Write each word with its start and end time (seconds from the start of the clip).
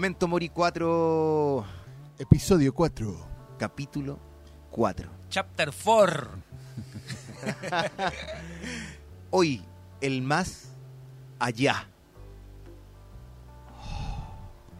Memento 0.00 0.26
Mori 0.26 0.48
4, 0.48 1.62
Episodio 2.18 2.72
4. 2.72 3.28
capítulo 3.58 4.18
4. 4.70 5.10
Chapter 5.28 5.70
4. 5.84 6.30
Hoy, 9.30 9.62
el 10.00 10.22
más 10.22 10.70
allá. 11.38 11.86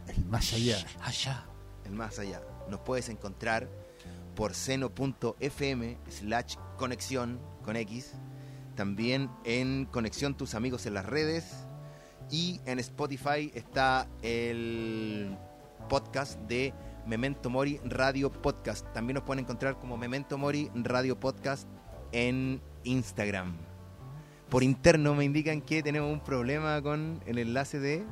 El 0.07 0.25
más 0.25 0.53
allá. 0.53 0.77
Allá. 1.03 1.45
El 1.85 1.91
más 1.91 2.17
allá. 2.17 2.41
Nos 2.67 2.79
puedes 2.79 3.07
encontrar 3.07 3.69
por 4.35 4.55
seno.fm 4.55 5.99
slash 6.09 6.55
conexión 6.77 7.39
con 7.63 7.75
X. 7.75 8.13
También 8.75 9.29
en 9.43 9.85
Conexión 9.85 10.33
Tus 10.33 10.55
Amigos 10.55 10.87
en 10.87 10.95
las 10.95 11.05
redes. 11.05 11.67
Y 12.31 12.61
en 12.65 12.79
Spotify 12.79 13.51
está 13.53 14.07
el 14.21 15.37
podcast 15.89 16.39
de 16.43 16.73
Memento 17.05 17.49
Mori 17.49 17.81
Radio 17.83 18.31
Podcast. 18.31 18.87
También 18.93 19.15
nos 19.15 19.25
pueden 19.25 19.43
encontrar 19.43 19.77
como 19.77 19.97
Memento 19.97 20.37
Mori 20.37 20.71
Radio 20.73 21.19
Podcast 21.19 21.67
en 22.13 22.61
Instagram. 22.85 23.57
Por 24.49 24.63
interno 24.63 25.13
me 25.13 25.25
indican 25.25 25.61
que 25.61 25.83
tenemos 25.83 26.11
un 26.11 26.21
problema 26.21 26.81
con 26.81 27.21
el 27.25 27.37
enlace 27.37 27.81
de 27.81 28.05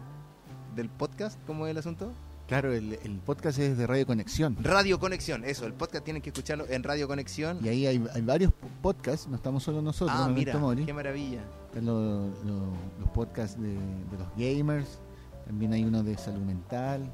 del 0.76 0.90
podcast. 0.90 1.40
¿Cómo 1.48 1.66
es 1.66 1.72
el 1.72 1.78
asunto? 1.78 2.12
Claro, 2.48 2.73
el, 2.73 3.00
el 3.04 3.20
podcast 3.20 3.59
es 3.59 3.78
de 3.78 3.88
Radio 3.88 4.06
Conexión. 4.06 4.58
Radio 4.62 5.00
Conexión, 5.00 5.45
eso, 5.45 5.66
el 5.66 5.73
podcast 5.73 6.04
tienen 6.04 6.22
que 6.22 6.30
escucharlo 6.30 6.66
en 6.67 6.84
Radio 6.84 7.08
Conexión. 7.08 7.59
Y 7.64 7.70
ahí 7.70 7.86
hay, 7.86 8.04
hay 8.14 8.22
varios 8.22 8.52
podcasts, 8.81 9.28
no 9.28 9.36
estamos 9.36 9.64
solo 9.64 9.81
nosotros, 9.81 10.17
ah, 10.20 10.28
mira, 10.28 10.59
qué 10.86 10.94
maravilla. 10.94 11.44
Están 11.70 11.86
lo- 11.86 12.28
lo- 12.44 12.73
los 13.00 13.09
podcasts 13.14 13.59
de, 13.62 13.73
de 13.73 14.17
los 14.17 14.28
gamers, 14.36 15.00
también 15.45 15.73
hay 15.73 15.84
uno 15.84 16.02
de 16.03 16.17
salud 16.17 16.42
mental. 16.42 17.09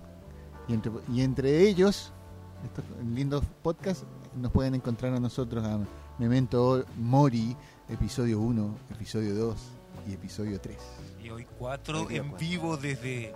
Y 0.68 0.74
entre, 0.74 0.92
y 1.14 1.22
entre 1.22 1.62
ellos, 1.68 2.12
estos 2.64 2.84
lindos 3.14 3.44
podcasts, 3.62 4.06
nos 4.36 4.52
pueden 4.52 4.76
encontrar 4.76 5.14
a 5.14 5.20
nosotros 5.20 5.64
a 5.66 5.80
Memento 6.18 6.86
Mori, 6.98 7.56
episodio 7.90 8.40
1, 8.40 8.76
episodio 8.92 9.36
2 9.36 9.56
y 10.10 10.14
episodio 10.14 10.60
3. 10.60 10.78
Y 11.24 11.30
hoy 11.30 11.46
4 11.60 12.02
Hoy 12.02 12.08
día 12.08 12.18
en 12.22 12.30
cuatro. 12.30 12.48
vivo 12.48 12.78
desde 12.78 13.34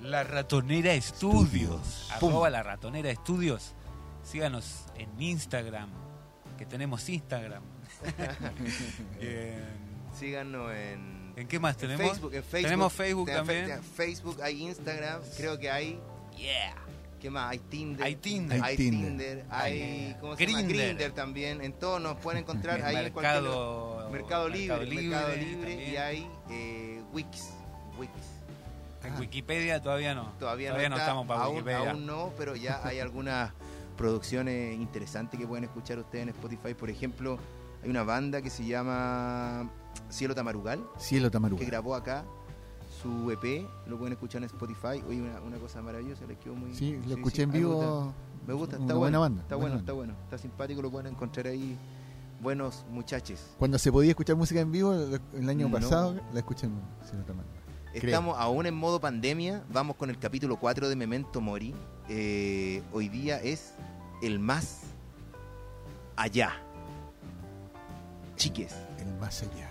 La 0.00 0.24
Ratonera 0.24 0.92
Estudios. 0.94 2.08
Arroba 2.12 2.48
La 2.50 2.62
Ratonera 2.62 3.10
Estudios. 3.10 3.74
Síganos 4.24 4.84
en 4.96 5.20
Instagram, 5.20 5.90
que 6.58 6.64
tenemos 6.66 7.08
Instagram. 7.08 7.62
en, 9.20 9.91
Síganos 10.18 10.72
en, 10.72 11.32
¿en 11.36 11.48
qué 11.48 11.58
más 11.58 11.74
en 11.74 11.80
tenemos? 11.80 12.12
Facebook, 12.12 12.34
en 12.34 12.42
Facebook. 12.44 12.62
Tenemos 12.68 12.92
Facebook 12.92 13.26
Te- 13.26 13.34
también. 13.34 13.66
te- 13.66 13.78
Facebook, 13.82 14.42
hay 14.42 14.62
Instagram, 14.62 15.20
creo 15.36 15.58
que 15.58 15.70
hay. 15.70 15.98
Yeah. 16.36 16.74
¿Qué 17.20 17.30
más? 17.30 17.50
Hay 17.52 17.58
Tinder. 17.60 18.04
Hay 18.04 18.16
Tinder. 18.16 18.60
Hay 18.64 18.76
Tinder. 18.76 19.44
Hay. 19.48 20.16
¿Cómo 20.20 20.36
se 20.36 20.44
llama? 20.46 20.62
Grindr. 20.62 20.74
Grindr 20.96 21.12
también. 21.14 21.60
En 21.60 21.72
todos 21.72 22.00
nos 22.00 22.16
pueden 22.18 22.40
encontrar 22.42 22.82
ahí 22.82 22.96
en 23.06 23.12
cualquier 23.12 23.42
Mercado, 23.42 24.08
Mercado 24.10 24.48
Libre, 24.48 24.86
Mercado 24.86 25.36
Libre, 25.36 25.56
también. 25.70 25.92
y 25.92 25.96
hay 25.96 26.26
eh, 26.50 27.00
Wix. 27.12 27.50
Wix. 27.98 28.10
En 29.04 29.12
Ah. 29.14 29.16
Wikipedia 29.20 29.80
todavía 29.82 30.14
no. 30.14 30.32
Todavía, 30.38 30.72
no, 30.72 30.78
está, 30.80 30.96
estamos 30.96 31.26
para 31.26 31.42
aún, 31.42 31.56
Wikipedia. 31.56 31.90
aún 31.92 32.06
no, 32.06 32.32
pero 32.36 32.56
ya 32.56 32.80
hay 32.84 32.98
algunas 33.00 33.52
producciones 33.96 34.74
interesantes 34.74 35.38
que 35.38 35.46
pueden 35.46 35.64
escuchar 35.64 35.98
ustedes 35.98 36.22
en 36.24 36.28
Spotify. 36.30 36.74
Por 36.74 36.90
ejemplo, 36.90 37.38
hay 37.84 37.90
una 37.90 38.02
banda 38.02 38.42
que 38.42 38.50
se 38.50 38.64
llama 38.64 39.70
Cielo 40.08 40.34
Tamarugal, 40.34 40.84
Cielo 40.98 41.30
Tamaruga. 41.30 41.60
que 41.60 41.66
grabó 41.66 41.94
acá 41.94 42.24
su 43.02 43.30
EP, 43.30 43.66
lo 43.86 43.96
pueden 43.98 44.12
escuchar 44.12 44.42
en 44.42 44.46
Spotify. 44.46 45.02
Oye, 45.08 45.20
una, 45.22 45.40
una 45.40 45.56
cosa 45.58 45.82
maravillosa, 45.82 46.24
les 46.26 46.38
quedó 46.38 46.54
muy... 46.54 46.74
Sí, 46.74 46.96
lo 46.98 47.04
sí, 47.04 47.12
escuché 47.14 47.36
sí, 47.36 47.42
en 47.42 47.50
me 47.50 47.64
gusta. 47.64 47.84
vivo. 47.86 48.14
Me 48.46 48.54
gusta, 48.54 48.76
está 48.76 48.94
buena 48.94 49.18
banda, 49.18 49.42
Está 49.42 49.56
bueno, 49.56 49.76
está 49.76 49.92
bueno. 49.92 50.14
Está 50.24 50.38
simpático, 50.38 50.82
lo 50.82 50.90
pueden 50.90 51.12
encontrar 51.12 51.46
ahí. 51.46 51.76
Buenos 52.40 52.84
muchachos. 52.90 53.40
Cuando 53.58 53.78
se 53.78 53.90
podía 53.92 54.10
escuchar 54.10 54.34
música 54.36 54.60
en 54.60 54.72
vivo, 54.72 54.92
el 54.92 55.48
año 55.48 55.68
No. 55.68 55.74
pasado, 55.76 56.20
la 56.32 56.40
escuché 56.40 56.66
en 56.66 56.72
Cielo 57.08 57.24
Tamaruga. 57.24 57.54
Creo. 57.92 58.04
Estamos 58.04 58.36
aún 58.38 58.66
en 58.66 58.74
modo 58.74 59.00
pandemia. 59.00 59.62
Vamos 59.72 59.96
con 59.96 60.10
el 60.10 60.18
capítulo 60.18 60.56
4 60.56 60.88
de 60.88 60.96
Memento 60.96 61.40
Mori. 61.40 61.74
Eh, 62.08 62.82
hoy 62.92 63.08
día 63.08 63.36
es 63.40 63.74
el 64.22 64.38
más 64.40 64.80
allá. 66.16 66.52
Chiques, 68.36 68.74
El 68.98 69.12
más 69.20 69.42
allá. 69.42 69.70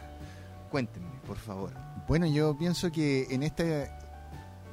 Cuéntenme, 0.71 1.09
por 1.27 1.37
favor. 1.37 1.71
Bueno, 2.07 2.25
yo 2.25 2.57
pienso 2.57 2.91
que 2.91 3.27
en 3.29 3.43
este, 3.43 3.91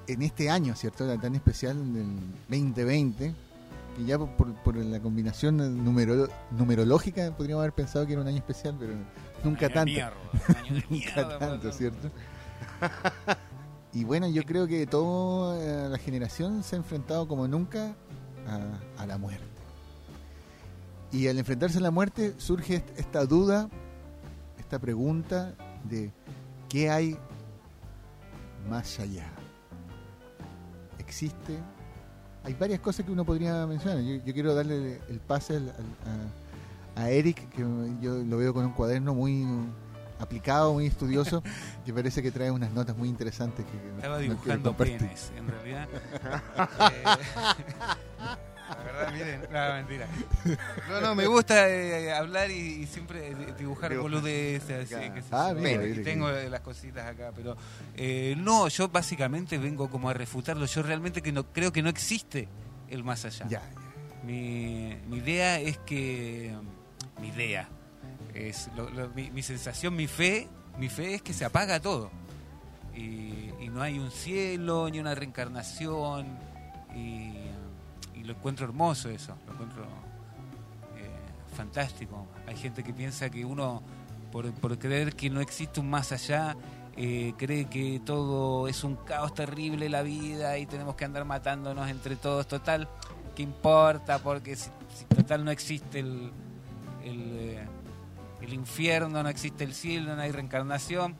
en 0.07 0.23
este 0.23 0.49
año, 0.49 0.75
¿cierto? 0.75 1.07
Tan 1.19 1.35
especial 1.35 1.77
del 1.93 2.17
2020, 2.49 3.35
y 3.99 4.05
ya 4.07 4.17
por, 4.19 4.77
la 4.77 5.01
combinación 5.01 5.57
numero- 5.85 6.29
numerológica 6.53 7.37
podríamos 7.37 7.63
haber 7.63 7.75
pensado 7.75 8.07
que 8.07 8.13
era 8.13 8.23
un 8.23 8.29
año 8.29 8.39
especial, 8.39 8.77
pero 8.79 8.95
nunca 9.45 9.67
Año 9.67 9.69
de 9.69 9.75
tanto. 9.75 9.93
mierda, 9.93 10.17
un 10.49 10.57
año 10.57 10.75
de 10.75 10.81
Nunca 10.89 10.89
mierda, 10.91 11.39
tanto, 11.39 11.73
¿cierto? 11.73 12.11
Y 13.93 14.05
bueno, 14.05 14.29
yo 14.29 14.43
creo 14.45 14.67
que 14.67 14.87
toda 14.87 15.89
la 15.89 15.99
generación 15.99 16.63
se 16.63 16.77
ha 16.77 16.79
enfrentado 16.79 17.27
como 17.27 17.49
nunca 17.49 17.95
a, 18.47 19.03
a 19.03 19.07
la 19.07 19.19
muerte. 19.19 19.45
Y 21.11 21.27
al 21.29 21.39
enfrentarse 21.39 21.79
a 21.79 21.81
la 21.81 21.91
muerte 21.91 22.35
surge 22.39 22.77
est- 22.77 22.99
esta 22.99 23.25
duda, 23.25 23.69
esta 24.59 24.79
pregunta 24.79 25.55
de 25.85 26.11
¿qué 26.69 26.91
hay 26.91 27.17
más 28.69 28.99
allá? 29.01 29.27
¿Existe? 30.99 31.59
Hay 32.45 32.55
varias 32.55 32.81
cosas 32.81 33.05
que 33.05 33.13
uno 33.13 33.25
podría 33.25 33.67
mencionar. 33.67 34.01
Yo, 34.01 34.17
yo 34.25 34.33
quiero 34.35 34.55
darle 34.55 35.01
el 35.09 35.21
pase 35.21 35.57
al- 35.57 35.69
al- 35.71 36.33
a, 36.97 37.03
a 37.03 37.11
Eric, 37.11 37.49
que 37.51 37.61
yo 38.01 38.15
lo 38.25 38.37
veo 38.39 38.53
con 38.55 38.65
un 38.65 38.73
cuaderno 38.73 39.15
muy 39.15 39.47
aplicado, 40.19 40.73
muy 40.73 40.87
estudioso, 40.87 41.43
que 41.85 41.93
parece 41.93 42.23
que 42.23 42.31
trae 42.31 42.51
unas 42.51 42.73
notas 42.73 42.97
muy 42.97 43.09
interesantes 43.09 43.65
que 43.67 43.89
Estaba 43.97 44.19
dibujando 44.19 44.77
penes, 44.77 45.33
en 45.37 45.47
realidad. 45.49 45.89
Eh, 46.81 47.05
la 48.69 48.85
verdad, 48.85 49.13
miren, 49.13 49.41
no, 49.51 49.75
mentira. 49.75 50.07
No, 50.89 51.01
no, 51.01 51.15
me 51.15 51.27
gusta 51.27 51.69
eh, 51.69 52.13
hablar 52.13 52.51
y, 52.51 52.55
y 52.83 52.87
siempre 52.87 53.35
di- 53.35 53.53
dibujar 53.59 53.97
boludeces, 53.97 54.93
así, 54.93 54.95
Ah, 55.31 55.53
mira, 55.57 55.85
Y 55.87 55.91
mira, 55.91 56.03
tengo 56.05 56.31
eh, 56.31 56.49
las 56.51 56.61
cositas 56.61 57.07
acá, 57.07 57.33
pero 57.35 57.57
eh, 57.97 58.35
no, 58.39 58.69
yo 58.69 58.89
básicamente 58.89 59.59
vengo 59.59 59.89
como 59.91 60.11
a 60.11 60.15
refutarlo. 60.15 60.67
Yo 60.67 60.83
realmente 60.83 61.23
que 61.23 61.33
no 61.33 61.45
creo 61.53 61.73
que 61.73 61.83
no 61.83 61.89
existe 61.89 62.49
el 62.89 63.05
más 63.05 63.25
allá. 63.25 63.47
Ya, 63.49 63.63
Mi, 64.25 64.97
mi 65.09 65.19
idea 65.19 65.59
es 65.61 65.79
que. 65.79 66.55
Mi 67.21 67.29
idea. 67.29 67.69
Es 68.35 68.69
lo- 68.77 68.89
lo- 68.91 69.09
mi, 69.11 69.31
mi 69.31 69.43
sensación, 69.43 69.97
mi 69.97 70.07
fe. 70.07 70.49
Mi 70.79 70.89
fe 70.89 71.15
es 71.15 71.23
que 71.23 71.33
se 71.33 71.45
apaga 71.45 71.81
todo. 71.81 72.11
Y, 72.95 73.51
y 73.61 73.69
no 73.73 73.83
hay 73.83 73.99
un 73.99 74.11
cielo, 74.11 74.89
ni 74.91 75.01
una 75.01 75.15
reencarnación. 75.15 76.27
Y 76.95 77.33
lo 78.29 78.35
encuentro 78.35 78.67
hermoso 78.67 79.09
eso. 79.09 79.35
Lo 79.47 79.55
encuentro 79.55 79.83
eh, 79.85 81.57
fantástico. 81.57 82.27
Hay 82.47 82.57
gente 82.57 82.85
que 82.85 82.93
piensa 82.93 83.31
que 83.31 83.45
uno, 83.45 83.83
por, 84.31 84.51
por 84.53 84.79
creer 84.79 85.17
que 85.17 85.31
no 85.31 85.41
existe 85.41 85.81
un 85.81 85.89
más 85.89 86.13
allá, 86.13 86.55
eh, 86.97 87.33
cree 87.39 87.65
que 87.67 88.01
todo 88.05 88.69
es 88.69 88.85
un 88.85 88.97
caos 88.97 89.33
terrible 89.33 89.89
la 89.89 90.03
vida 90.03 90.59
y 90.59 90.67
tenemos 90.67 90.95
que 90.95 91.07
andar 91.07 91.25
matándonos 91.25 91.89
entre 91.89 92.17
todos. 92.17 92.47
Total, 92.47 92.87
¿qué 93.35 93.43
importa? 93.43 94.19
Porque 94.19 94.57
si, 94.57 94.69
si 94.95 95.05
total 95.07 95.43
no 95.45 95.51
existe 95.51 96.01
el, 96.01 96.31
el, 97.03 97.21
eh, 97.39 97.67
el 98.43 98.53
infierno, 98.53 99.23
no 99.23 99.29
existe 99.31 99.65
el 99.65 99.73
cielo, 99.73 100.15
no 100.17 100.21
hay 100.21 100.33
reencarnación, 100.33 101.17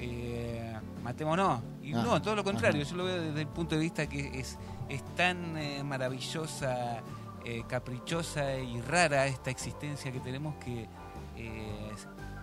eh, 0.00 0.74
matémonos. 1.04 1.60
Y 1.82 1.92
Ah, 1.94 2.02
no, 2.02 2.20
todo 2.22 2.34
lo 2.34 2.42
contrario, 2.42 2.82
ajá. 2.82 2.90
yo 2.90 2.96
lo 2.96 3.04
veo 3.04 3.20
desde 3.20 3.42
el 3.42 3.46
punto 3.46 3.76
de 3.76 3.82
vista 3.82 4.08
que 4.08 4.40
es, 4.40 4.58
es 4.88 5.04
tan 5.14 5.56
eh, 5.56 5.82
maravillosa, 5.84 7.02
eh, 7.44 7.64
caprichosa 7.68 8.56
y 8.56 8.80
rara 8.80 9.26
esta 9.26 9.50
existencia 9.50 10.12
que 10.12 10.20
tenemos 10.20 10.54
que, 10.56 10.88
eh, 11.36 11.92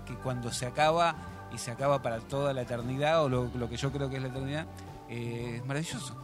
que 0.06 0.16
cuando 0.16 0.52
se 0.52 0.66
acaba 0.66 1.16
y 1.52 1.58
se 1.58 1.72
acaba 1.72 2.02
para 2.02 2.20
toda 2.20 2.54
la 2.54 2.62
eternidad 2.62 3.24
o 3.24 3.30
lo, 3.30 3.50
lo 3.56 3.70
que 3.70 3.78
yo 3.78 3.92
creo 3.92 4.10
que 4.10 4.18
es 4.18 4.22
la 4.22 4.30
eternidad, 4.30 4.68
es 5.10 5.66
maravilloso. 5.66 6.16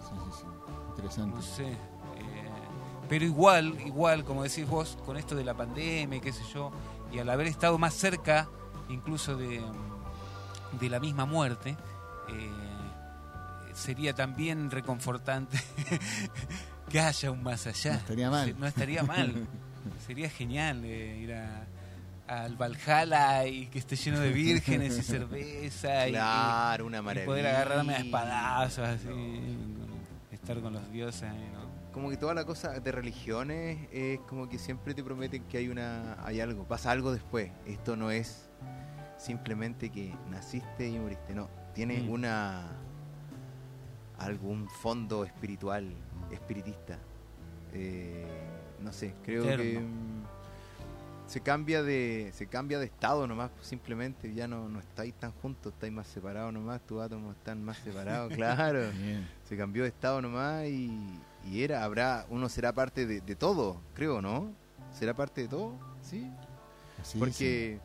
sí, 0.00 0.14
sí, 0.16 0.40
sí. 0.40 0.46
Interesante. 0.90 1.36
No 1.36 1.42
sé. 1.42 1.76
pero 3.08 3.24
igual, 3.24 3.80
igual, 3.84 4.24
como 4.24 4.42
decís 4.44 4.68
vos, 4.68 4.96
con 5.04 5.16
esto 5.16 5.34
de 5.34 5.44
la 5.44 5.54
pandemia 5.54 6.18
y 6.18 6.20
qué 6.20 6.32
sé 6.32 6.44
yo, 6.52 6.70
y 7.10 7.18
al 7.18 7.28
haber 7.28 7.46
estado 7.46 7.78
más 7.78 7.94
cerca 7.94 8.48
incluso 8.88 9.36
de, 9.36 9.60
de 10.80 10.88
la 10.88 11.00
misma 11.00 11.24
muerte, 11.24 11.76
eh, 12.28 12.50
sería 13.74 14.14
también 14.14 14.70
reconfortante 14.70 15.58
que 16.90 17.00
haya 17.00 17.30
un 17.30 17.42
más 17.42 17.66
allá. 17.66 17.92
No 17.92 17.98
estaría 17.98 18.30
mal. 18.30 18.56
No 18.58 18.66
estaría 18.66 19.02
mal. 19.02 19.46
sería 20.06 20.28
genial 20.30 20.84
eh, 20.84 21.18
ir 21.18 21.34
a, 21.34 21.66
al 22.28 22.56
Valhalla 22.56 23.46
y 23.46 23.66
que 23.66 23.78
esté 23.78 23.96
lleno 23.96 24.20
de 24.20 24.30
vírgenes 24.32 24.96
y 24.98 25.02
cerveza 25.02 26.08
y- 26.08 26.12
Claro, 26.12 26.86
una 26.86 26.98
y, 26.98 27.02
maravilla. 27.02 27.26
poder 27.26 27.46
agarrarme 27.46 27.94
a 27.94 27.98
espadazos 27.98 28.86
así. 28.88 29.08
estar 30.30 30.60
con 30.60 30.72
los 30.74 30.90
dioses. 30.92 31.30
Como 31.92 32.08
que 32.08 32.16
toda 32.16 32.32
la 32.32 32.44
cosa 32.46 32.70
de 32.80 32.90
religiones 32.92 33.86
es 33.92 34.18
como 34.20 34.48
que 34.48 34.58
siempre 34.58 34.94
te 34.94 35.04
prometen 35.04 35.42
que 35.44 35.58
hay 35.58 35.68
una 35.68 36.16
hay 36.24 36.40
algo, 36.40 36.64
pasa 36.66 36.90
algo 36.90 37.12
después. 37.12 37.50
Esto 37.66 37.96
no 37.96 38.10
es 38.10 38.48
simplemente 39.18 39.90
que 39.90 40.14
naciste 40.30 40.88
y 40.88 40.98
moriste, 40.98 41.34
no, 41.34 41.48
tiene 41.74 42.00
Mm. 42.00 42.08
una 42.10 42.62
algún 44.26 44.68
fondo 44.68 45.24
espiritual, 45.24 45.92
espiritista. 46.30 46.98
Eh, 47.72 48.26
no 48.80 48.92
sé, 48.92 49.14
creo 49.24 49.44
Eterno. 49.44 49.62
que 49.64 49.78
mm, 49.80 50.22
se 51.26 51.40
cambia 51.40 51.82
de 51.82 52.30
se 52.34 52.46
cambia 52.46 52.78
de 52.78 52.86
estado 52.86 53.26
nomás, 53.26 53.50
pues, 53.50 53.66
simplemente 53.66 54.32
ya 54.34 54.46
no, 54.46 54.68
no 54.68 54.80
estáis 54.80 55.14
tan 55.14 55.32
juntos, 55.32 55.72
estáis 55.72 55.92
más 55.92 56.06
separados 56.06 56.52
nomás, 56.52 56.80
tus 56.82 57.00
átomos 57.00 57.36
están 57.36 57.62
más 57.64 57.78
separados, 57.78 58.32
claro 58.36 58.90
Bien. 58.92 59.26
se 59.44 59.56
cambió 59.56 59.84
de 59.84 59.88
estado 59.90 60.20
nomás 60.20 60.66
y, 60.66 60.90
y 61.44 61.62
era, 61.62 61.84
habrá, 61.84 62.26
uno 62.28 62.48
será 62.48 62.72
parte 62.72 63.06
de, 63.06 63.20
de 63.20 63.36
todo, 63.36 63.80
creo, 63.94 64.20
¿no? 64.20 64.52
¿Será 64.92 65.14
parte 65.14 65.42
de 65.42 65.48
todo? 65.48 65.78
Sí. 66.02 66.30
Sí, 67.02 67.18
Porque, 67.18 67.80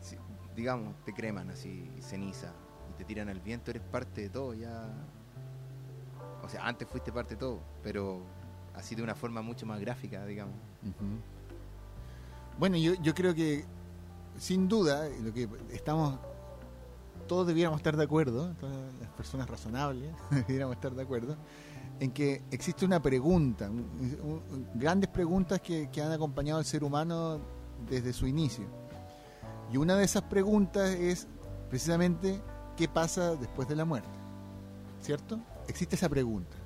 si- 0.00 0.16
digamos, 0.56 0.94
te 1.04 1.12
creman 1.12 1.50
así, 1.50 1.90
ceniza, 2.00 2.50
y 2.90 2.94
te 2.96 3.04
tiran 3.04 3.28
al 3.28 3.40
viento, 3.40 3.70
eres 3.70 3.82
parte 3.82 4.22
de 4.22 4.30
todo, 4.30 4.54
ya. 4.54 4.88
O 6.46 6.48
sea, 6.48 6.66
antes 6.66 6.86
fuiste 6.88 7.10
parte 7.12 7.34
de 7.34 7.40
todo, 7.40 7.58
pero 7.82 8.22
así 8.74 8.94
de 8.94 9.02
una 9.02 9.14
forma 9.14 9.42
mucho 9.42 9.66
más 9.66 9.80
gráfica, 9.80 10.24
digamos. 10.24 10.54
Bueno, 12.58 12.76
yo, 12.76 12.94
creo 13.14 13.34
que 13.34 13.64
sin 14.38 14.68
duda 14.68 15.08
lo 15.22 15.32
que 15.32 15.48
estamos 15.72 16.18
todos 17.26 17.46
debiéramos 17.48 17.78
estar 17.80 17.96
de 17.96 18.04
acuerdo, 18.04 18.54
todas 18.60 18.76
las 19.00 19.10
personas 19.10 19.50
razonables 19.50 20.10
debiéramos 20.30 20.76
estar 20.76 20.94
de 20.94 21.02
acuerdo 21.02 21.36
en 21.98 22.12
que 22.12 22.42
existe 22.50 22.84
una 22.84 23.00
pregunta, 23.00 23.68
un- 23.68 24.42
un- 24.52 24.68
grandes 24.74 25.08
preguntas 25.10 25.60
que 25.60 25.88
han 26.02 26.12
acompañado 26.12 26.58
al 26.60 26.64
ser 26.64 26.84
humano 26.84 27.40
desde 27.90 28.12
su 28.12 28.26
inicio. 28.26 28.64
Y 29.72 29.78
una 29.78 29.96
de 29.96 30.04
esas 30.04 30.22
preguntas 30.22 30.90
es 30.90 31.26
precisamente 31.68 32.40
qué 32.76 32.86
pasa 32.88 33.34
después 33.34 33.66
de 33.66 33.74
la 33.76 33.84
muerte. 33.84 34.08
¿Cierto? 35.02 35.38
Existe 35.68 35.96
esa 35.96 36.08
pregunta. 36.08 36.56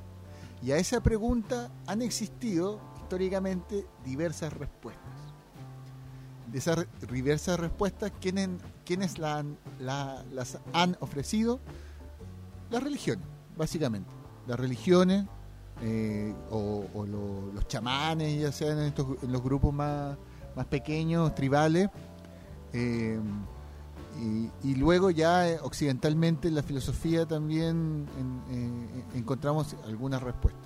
Y 0.62 0.72
a 0.72 0.76
esa 0.76 1.00
pregunta 1.02 1.70
han 1.86 2.02
existido 2.02 2.80
históricamente 3.00 3.86
diversas 4.04 4.52
respuestas. 4.52 5.04
De 6.52 6.58
esas 6.58 6.86
diversas 7.10 7.58
respuestas, 7.60 8.12
¿quiénes, 8.20 8.48
quiénes 8.84 9.18
las 9.18 9.44
han 10.72 10.96
ofrecido? 11.00 11.60
Las 12.70 12.82
religiones, 12.82 13.24
básicamente. 13.56 14.10
Las 14.46 14.58
religiones 14.58 15.26
eh, 15.82 16.34
o, 16.50 16.84
o 16.92 17.06
lo- 17.06 17.52
los 17.54 17.66
chamanes, 17.68 18.40
ya 18.40 18.52
sean 18.52 18.78
en, 18.80 18.84
estos, 18.86 19.06
en 19.22 19.32
los 19.32 19.42
grupos 19.42 19.72
más, 19.72 20.16
más 20.56 20.66
pequeños, 20.66 21.34
tribales. 21.34 21.88
eh, 22.72 23.18
y, 24.18 24.50
y 24.62 24.74
luego 24.74 25.10
ya 25.10 25.48
eh, 25.48 25.58
occidentalmente 25.62 26.48
en 26.48 26.54
la 26.54 26.62
filosofía 26.62 27.26
también 27.26 28.06
en- 28.18 28.42
eh, 28.50 29.04
encontramos 29.18 29.76
algunas 29.86 30.22
respuestas. 30.22 30.64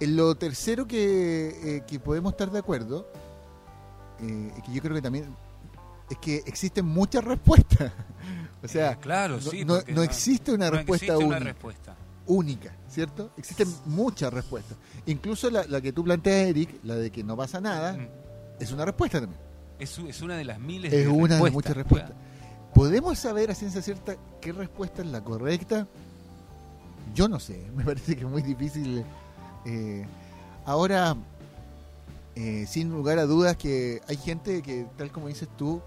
En 0.00 0.16
lo 0.16 0.34
tercero 0.34 0.86
que, 0.86 1.76
eh, 1.76 1.82
que 1.86 1.98
podemos 1.98 2.32
estar 2.32 2.50
de 2.50 2.58
acuerdo, 2.58 3.06
eh, 4.20 4.52
que 4.64 4.72
yo 4.72 4.82
creo 4.82 4.94
que 4.94 5.02
también 5.02 5.34
es 6.10 6.18
que 6.18 6.36
existen 6.46 6.84
muchas 6.84 7.24
respuestas. 7.24 7.92
o 8.62 8.68
sea, 8.68 8.96
claro, 8.96 9.36
no, 9.36 9.40
sí. 9.40 9.64
no- 9.64 10.02
existe 10.02 10.52
una 10.52 10.66
no 10.70 10.76
respuesta 10.76 11.06
existe 11.06 11.24
una 11.24 11.36
única, 11.36 11.44
respuesta. 11.52 11.96
única, 12.26 12.72
¿cierto? 12.88 13.30
Existen 13.38 13.68
muchas 13.86 14.32
respuestas. 14.32 14.76
Incluso 15.06 15.48
la, 15.50 15.64
la 15.64 15.80
que 15.80 15.92
tú 15.92 16.04
planteas, 16.04 16.48
Eric, 16.48 16.78
la 16.84 16.96
de 16.96 17.10
que 17.10 17.24
no 17.24 17.36
pasa 17.36 17.60
nada, 17.60 17.94
Mm. 17.94 18.08
es 18.60 18.72
una 18.72 18.84
respuesta 18.84 19.20
también. 19.20 19.40
Es, 19.78 19.98
es 19.98 20.22
una 20.22 20.36
de 20.36 20.44
las 20.44 20.58
miles 20.58 20.92
Es 20.92 21.04
de 21.04 21.08
una 21.08 21.36
de 21.36 21.50
muchas 21.50 21.76
respuestas. 21.76 22.12
¿Podemos 22.74 23.18
saber 23.18 23.50
a 23.50 23.54
ciencia 23.54 23.80
cierta 23.82 24.16
qué 24.40 24.52
respuesta 24.52 25.02
es 25.02 25.08
la 25.08 25.22
correcta? 25.22 25.86
Yo 27.14 27.28
no 27.28 27.40
sé, 27.40 27.70
me 27.76 27.84
parece 27.84 28.16
que 28.16 28.24
es 28.24 28.30
muy 28.30 28.42
difícil. 28.42 29.04
eh, 29.64 30.06
ahora, 30.64 31.16
eh, 32.34 32.66
sin 32.68 32.90
lugar 32.90 33.18
a 33.18 33.26
dudas, 33.26 33.56
que 33.56 34.02
hay 34.08 34.16
gente 34.16 34.62
que, 34.62 34.86
tal 34.96 35.10
como 35.10 35.28
dices 35.28 35.48
tú, 35.56 35.80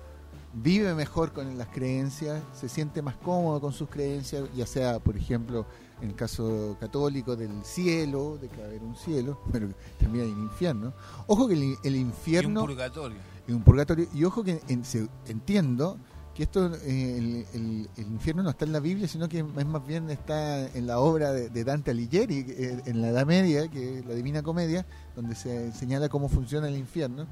vive 0.53 0.95
mejor 0.95 1.31
con 1.31 1.57
las 1.57 1.68
creencias, 1.68 2.41
se 2.59 2.68
siente 2.69 3.01
más 3.01 3.15
cómodo 3.18 3.62
con 3.62 3.71
sus 3.71 3.89
creencias, 3.89 4.45
ya 4.56 4.65
sea, 4.65 5.00
por 5.00 5.15
ejemplo, 5.15 5.65
en 6.01 6.09
el 6.09 6.15
caso 6.15 6.75
católico 6.80 7.36
del 7.36 7.63
cielo, 7.63 8.38
de 8.41 8.47
que 8.47 8.57
va 8.57 8.63
a 8.63 8.68
haber 8.68 8.81
un 8.81 8.95
cielo, 8.95 9.39
pero 9.51 9.68
también 10.00 10.25
hay 10.25 10.31
un 10.31 10.44
infierno. 10.44 10.94
Ojo 11.27 11.47
que 11.47 11.53
el, 11.53 11.75
el 11.83 11.95
Y 11.95 12.00
un 12.01 12.07
infierno 12.07 12.62
purgatorio. 12.62 13.18
Un 13.54 13.63
purgatorio. 13.63 14.07
Y 14.13 14.24
ojo 14.24 14.44
que 14.44 14.62
en- 14.68 14.84
entiendo 15.28 15.98
que 16.34 16.44
esto, 16.44 16.74
eh, 16.84 17.46
el, 17.54 17.90
infierno 17.98 18.44
no 18.44 18.50
está 18.50 18.66
en 18.66 18.72
la 18.72 18.80
Biblia, 18.80 19.07
sino 19.07 19.28
que 19.28 19.40
es 19.40 19.66
más 19.66 19.86
bien 19.86 20.10
está 20.10 20.68
en 20.74 20.88
la 20.88 21.00
obra 21.00 21.31
de, 21.31 21.63
Dante 21.63 21.92
Alighieri, 21.92 22.46
eh, 22.48 22.81
en 22.86 23.01
la 23.01 23.10
Edad 23.10 23.25
Media, 23.25 23.68
que 23.68 24.00
es 24.00 24.06
la 24.06 24.13
Divina 24.13 24.42
Comedia, 24.42 24.86
donde 25.16 25.36
se 25.36 25.72
señala 25.74 26.07
cómo 26.07 26.30
funciona 26.30 26.68
el 26.68 26.78
infierno. 26.78 27.28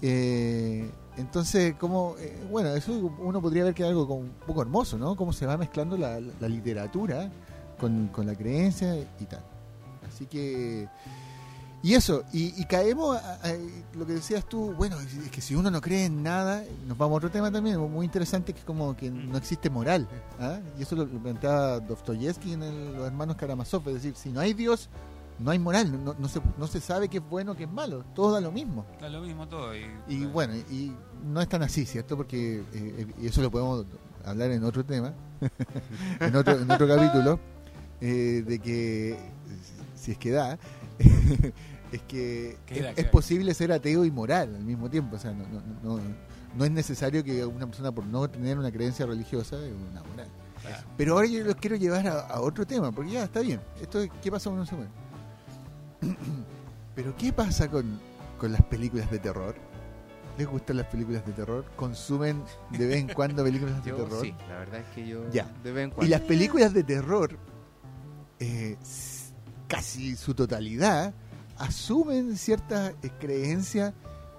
Eh, 0.00 0.90
entonces, 1.16 1.74
como, 1.74 2.16
bueno, 2.50 2.70
eso 2.70 2.92
uno 3.20 3.40
podría 3.40 3.64
ver 3.64 3.74
que 3.74 3.82
es 3.84 3.88
algo 3.88 4.08
como 4.08 4.20
un 4.20 4.32
poco 4.46 4.62
hermoso, 4.62 4.98
¿no? 4.98 5.14
Cómo 5.14 5.32
se 5.32 5.46
va 5.46 5.56
mezclando 5.56 5.96
la, 5.96 6.18
la 6.18 6.48
literatura 6.48 7.30
con, 7.78 8.08
con 8.08 8.26
la 8.26 8.34
creencia 8.34 8.96
y 8.96 9.24
tal. 9.26 9.44
Así 10.08 10.26
que 10.26 10.88
y 11.82 11.94
eso, 11.94 12.22
y, 12.32 12.60
y 12.60 12.64
caemos 12.66 13.16
a, 13.16 13.34
a- 13.34 13.54
lo 13.96 14.06
que 14.06 14.12
decías 14.14 14.44
tú, 14.48 14.72
bueno, 14.74 14.96
es 15.00 15.30
que 15.30 15.40
si 15.40 15.54
uno 15.54 15.70
no 15.70 15.80
cree 15.80 16.04
en 16.06 16.22
nada, 16.22 16.64
nos 16.86 16.96
vamos 16.96 17.14
a 17.14 17.18
otro 17.18 17.30
tema 17.30 17.50
también, 17.50 17.78
muy 17.90 18.04
interesante, 18.06 18.52
que 18.52 18.60
es 18.60 18.64
como 18.64 18.96
que 18.96 19.10
no 19.10 19.36
existe 19.36 19.68
moral. 19.68 20.06
¿ah? 20.40 20.60
Y 20.78 20.82
eso 20.82 20.94
lo, 20.96 21.04
lo 21.06 21.18
planteaba 21.18 21.80
Dostoyevsky 21.80 22.52
en 22.52 22.62
el- 22.62 22.94
Los 22.94 23.06
Hermanos 23.06 23.36
Karamazov, 23.36 23.86
es 23.88 23.94
decir, 23.94 24.14
si 24.14 24.30
no 24.30 24.40
hay 24.40 24.54
Dios, 24.54 24.88
no 25.38 25.50
hay 25.50 25.58
moral, 25.58 26.04
no, 26.04 26.14
no 26.18 26.28
se, 26.28 26.40
no 26.56 26.66
se 26.68 26.80
sabe 26.80 27.08
qué 27.08 27.16
es 27.18 27.28
bueno, 27.28 27.56
qué 27.56 27.64
es 27.64 27.70
malo, 27.70 28.04
todo 28.14 28.32
da 28.34 28.40
lo 28.40 28.52
mismo. 28.52 28.84
Da 29.00 29.08
lo 29.08 29.20
mismo 29.22 29.48
todo. 29.48 29.74
Y, 29.74 29.84
Y 30.08 30.24
bueno, 30.26 30.54
y 30.70 30.92
no 31.24 31.40
es 31.40 31.48
tan 31.48 31.62
así, 31.64 31.84
¿cierto? 31.84 32.16
Porque, 32.16 32.58
eh, 32.60 32.64
eh, 32.74 33.06
y 33.20 33.26
eso 33.26 33.42
lo 33.42 33.50
podemos 33.50 33.86
hablar 34.24 34.52
en 34.52 34.62
otro 34.62 34.84
tema, 34.84 35.12
en, 36.20 36.36
otro, 36.36 36.58
en 36.60 36.70
otro 36.70 36.86
capítulo, 36.86 37.40
eh, 38.00 38.44
de 38.46 38.58
que, 38.60 39.18
si 39.96 40.12
es 40.12 40.18
que 40.18 40.30
da, 40.30 40.58
es 41.92 42.02
que 42.02 42.58
Queda, 42.66 42.90
es, 42.90 42.94
queda. 42.96 43.06
es 43.06 43.10
posible 43.10 43.54
ser 43.54 43.70
ateo 43.72 44.04
y 44.04 44.10
moral 44.10 44.54
al 44.56 44.64
mismo 44.64 44.88
tiempo. 44.90 45.16
O 45.16 45.18
sea, 45.18 45.32
no, 45.32 45.44
no, 45.48 45.62
no, 45.98 46.02
no 46.56 46.64
es 46.64 46.70
necesario 46.70 47.22
que 47.22 47.44
una 47.44 47.66
persona 47.66 47.92
por 47.92 48.04
no 48.06 48.28
tener 48.28 48.58
una 48.58 48.72
creencia 48.72 49.06
religiosa 49.06 49.56
es 49.64 49.72
una 49.90 50.02
moral. 50.02 50.28
Claro. 50.62 50.86
Pero 50.96 51.14
ahora 51.14 51.26
yo 51.26 51.44
los 51.44 51.56
quiero 51.56 51.76
llevar 51.76 52.06
a, 52.06 52.20
a 52.20 52.40
otro 52.40 52.66
tema, 52.66 52.92
porque 52.92 53.12
ya 53.12 53.24
está 53.24 53.40
bien. 53.40 53.60
Esto 53.80 54.00
es, 54.00 54.10
¿qué 54.22 54.30
pasa 54.30 54.50
cuando 54.50 54.62
uno 54.62 54.66
se 54.70 54.76
muere? 54.76 54.90
Pero 56.94 57.16
¿qué 57.16 57.32
pasa 57.32 57.68
con, 57.68 57.98
con 58.38 58.52
las 58.52 58.62
películas 58.62 59.10
de 59.10 59.18
terror? 59.18 59.54
¿Les 60.38 60.46
gustan 60.46 60.78
las 60.78 60.86
películas 60.86 61.24
de 61.26 61.32
terror? 61.32 61.64
¿Consumen 61.76 62.42
de 62.70 62.86
vez 62.86 62.98
en 63.00 63.08
cuando 63.12 63.42
películas 63.44 63.82
de 63.84 63.90
Yo 63.90 63.96
terror? 63.96 64.22
sí, 64.22 64.34
la 64.48 64.58
verdad 64.60 64.80
es 64.80 64.86
que 64.94 65.06
yo 65.06 65.30
Ya. 65.30 65.46
de 65.62 65.72
vez 65.72 65.84
en 65.84 65.90
Y 65.90 65.92
cuando. 65.92 66.10
las 66.10 66.20
películas 66.22 66.72
de 66.74 66.84
terror, 66.84 67.38
eh, 68.40 68.76
casi 69.68 70.16
su 70.16 70.34
totalidad, 70.34 71.12
asumen 71.58 72.36
ciertas 72.36 72.92
eh, 73.02 73.10
creencias 73.20 73.92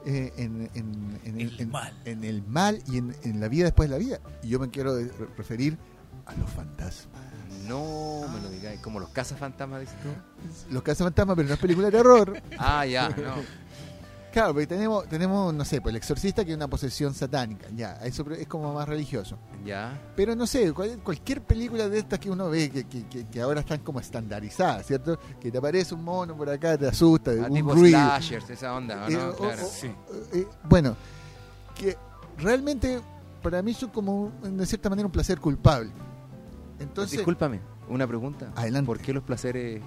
eh, 0.05 0.33
en, 0.37 0.69
en- 0.73 1.19
en 1.23 1.39
El 1.41 1.59
en- 1.61 1.69
mal. 1.71 1.93
en 2.05 2.23
el 2.23 2.43
mal 2.43 2.79
y 2.87 2.97
en, 2.97 3.15
en 3.23 3.39
la 3.39 3.47
vida 3.47 3.65
después 3.65 3.89
de 3.89 3.97
la 3.97 3.99
vida. 3.99 4.19
Y 4.41 4.49
yo 4.49 4.59
me 4.59 4.69
quiero 4.69 4.95
re- 4.97 5.09
referir 5.37 5.77
a 6.25 6.33
los 6.35 6.49
fantasmas. 6.49 7.21
No 7.67 8.25
me 8.33 8.41
lo 8.41 8.49
digáis, 8.49 8.81
como 8.81 8.99
los 8.99 9.09
cazafantasmas, 9.09 9.79
dices 9.81 9.95
tú. 10.01 10.73
Los 10.73 10.83
cazafantasmas, 10.83 11.35
pero 11.37 11.47
no 11.47 11.53
es 11.53 11.59
película 11.59 11.87
de 11.89 11.97
terror. 11.97 12.41
Ah, 12.57 12.85
ya, 12.85 13.07
no. 13.09 13.35
Claro, 14.33 14.51
porque 14.53 14.65
tenemos, 14.65 15.07
tenemos, 15.07 15.53
no 15.53 15.63
sé, 15.63 15.79
pues 15.79 15.91
el 15.93 15.97
exorcista 15.97 16.43
que 16.43 16.49
es 16.51 16.57
una 16.57 16.67
posesión 16.67 17.13
satánica. 17.13 17.67
Ya, 17.75 17.93
eso 18.03 18.25
es 18.31 18.47
como 18.47 18.73
más 18.73 18.89
religioso. 18.89 19.37
Ya. 19.63 20.01
Pero 20.15 20.35
no 20.35 20.47
sé, 20.47 20.73
cual- 20.73 20.97
cualquier 21.03 21.43
película 21.43 21.87
de 21.87 21.99
estas 21.99 22.17
que 22.17 22.31
uno 22.31 22.49
ve 22.49 22.71
que, 22.71 22.85
que- 22.85 23.05
que- 23.07 23.27
que 23.27 23.41
ahora 23.41 23.59
están 23.59 23.81
como 23.81 23.99
estandarizadas, 23.99 24.87
¿cierto? 24.87 25.19
Que 25.39 25.51
te 25.51 25.59
aparece 25.59 25.93
un 25.93 26.03
mono 26.03 26.35
por 26.35 26.49
acá, 26.49 26.75
te 26.79 26.87
asusta, 26.87 27.29
Ah, 27.29 27.45
un 27.47 27.53
tipo 27.53 27.75
ruido. 27.75 27.99
slashers, 27.99 28.49
esa 28.49 28.73
onda, 28.73 29.05
¿o 29.05 29.07
Eh, 29.07 29.13
¿no? 29.13 29.29
o- 29.29 29.35
claro. 29.35 29.63
o- 29.63 29.69
Sí. 29.69 29.91
Eh, 30.33 30.47
bueno, 30.63 30.95
que 31.75 31.95
realmente 32.39 33.01
para 33.43 33.61
mí 33.61 33.71
son 33.75 33.91
como 33.91 34.31
un- 34.41 34.57
de 34.57 34.65
cierta 34.65 34.89
manera 34.89 35.05
un 35.05 35.11
placer 35.11 35.39
culpable. 35.39 35.91
Entonces, 36.79 37.17
Discúlpame, 37.19 37.59
una 37.87 38.07
pregunta. 38.07 38.51
Adelante. 38.55 38.87
¿Por 38.87 38.97
qué 38.97 39.13
los 39.13 39.23
placeres 39.23 39.79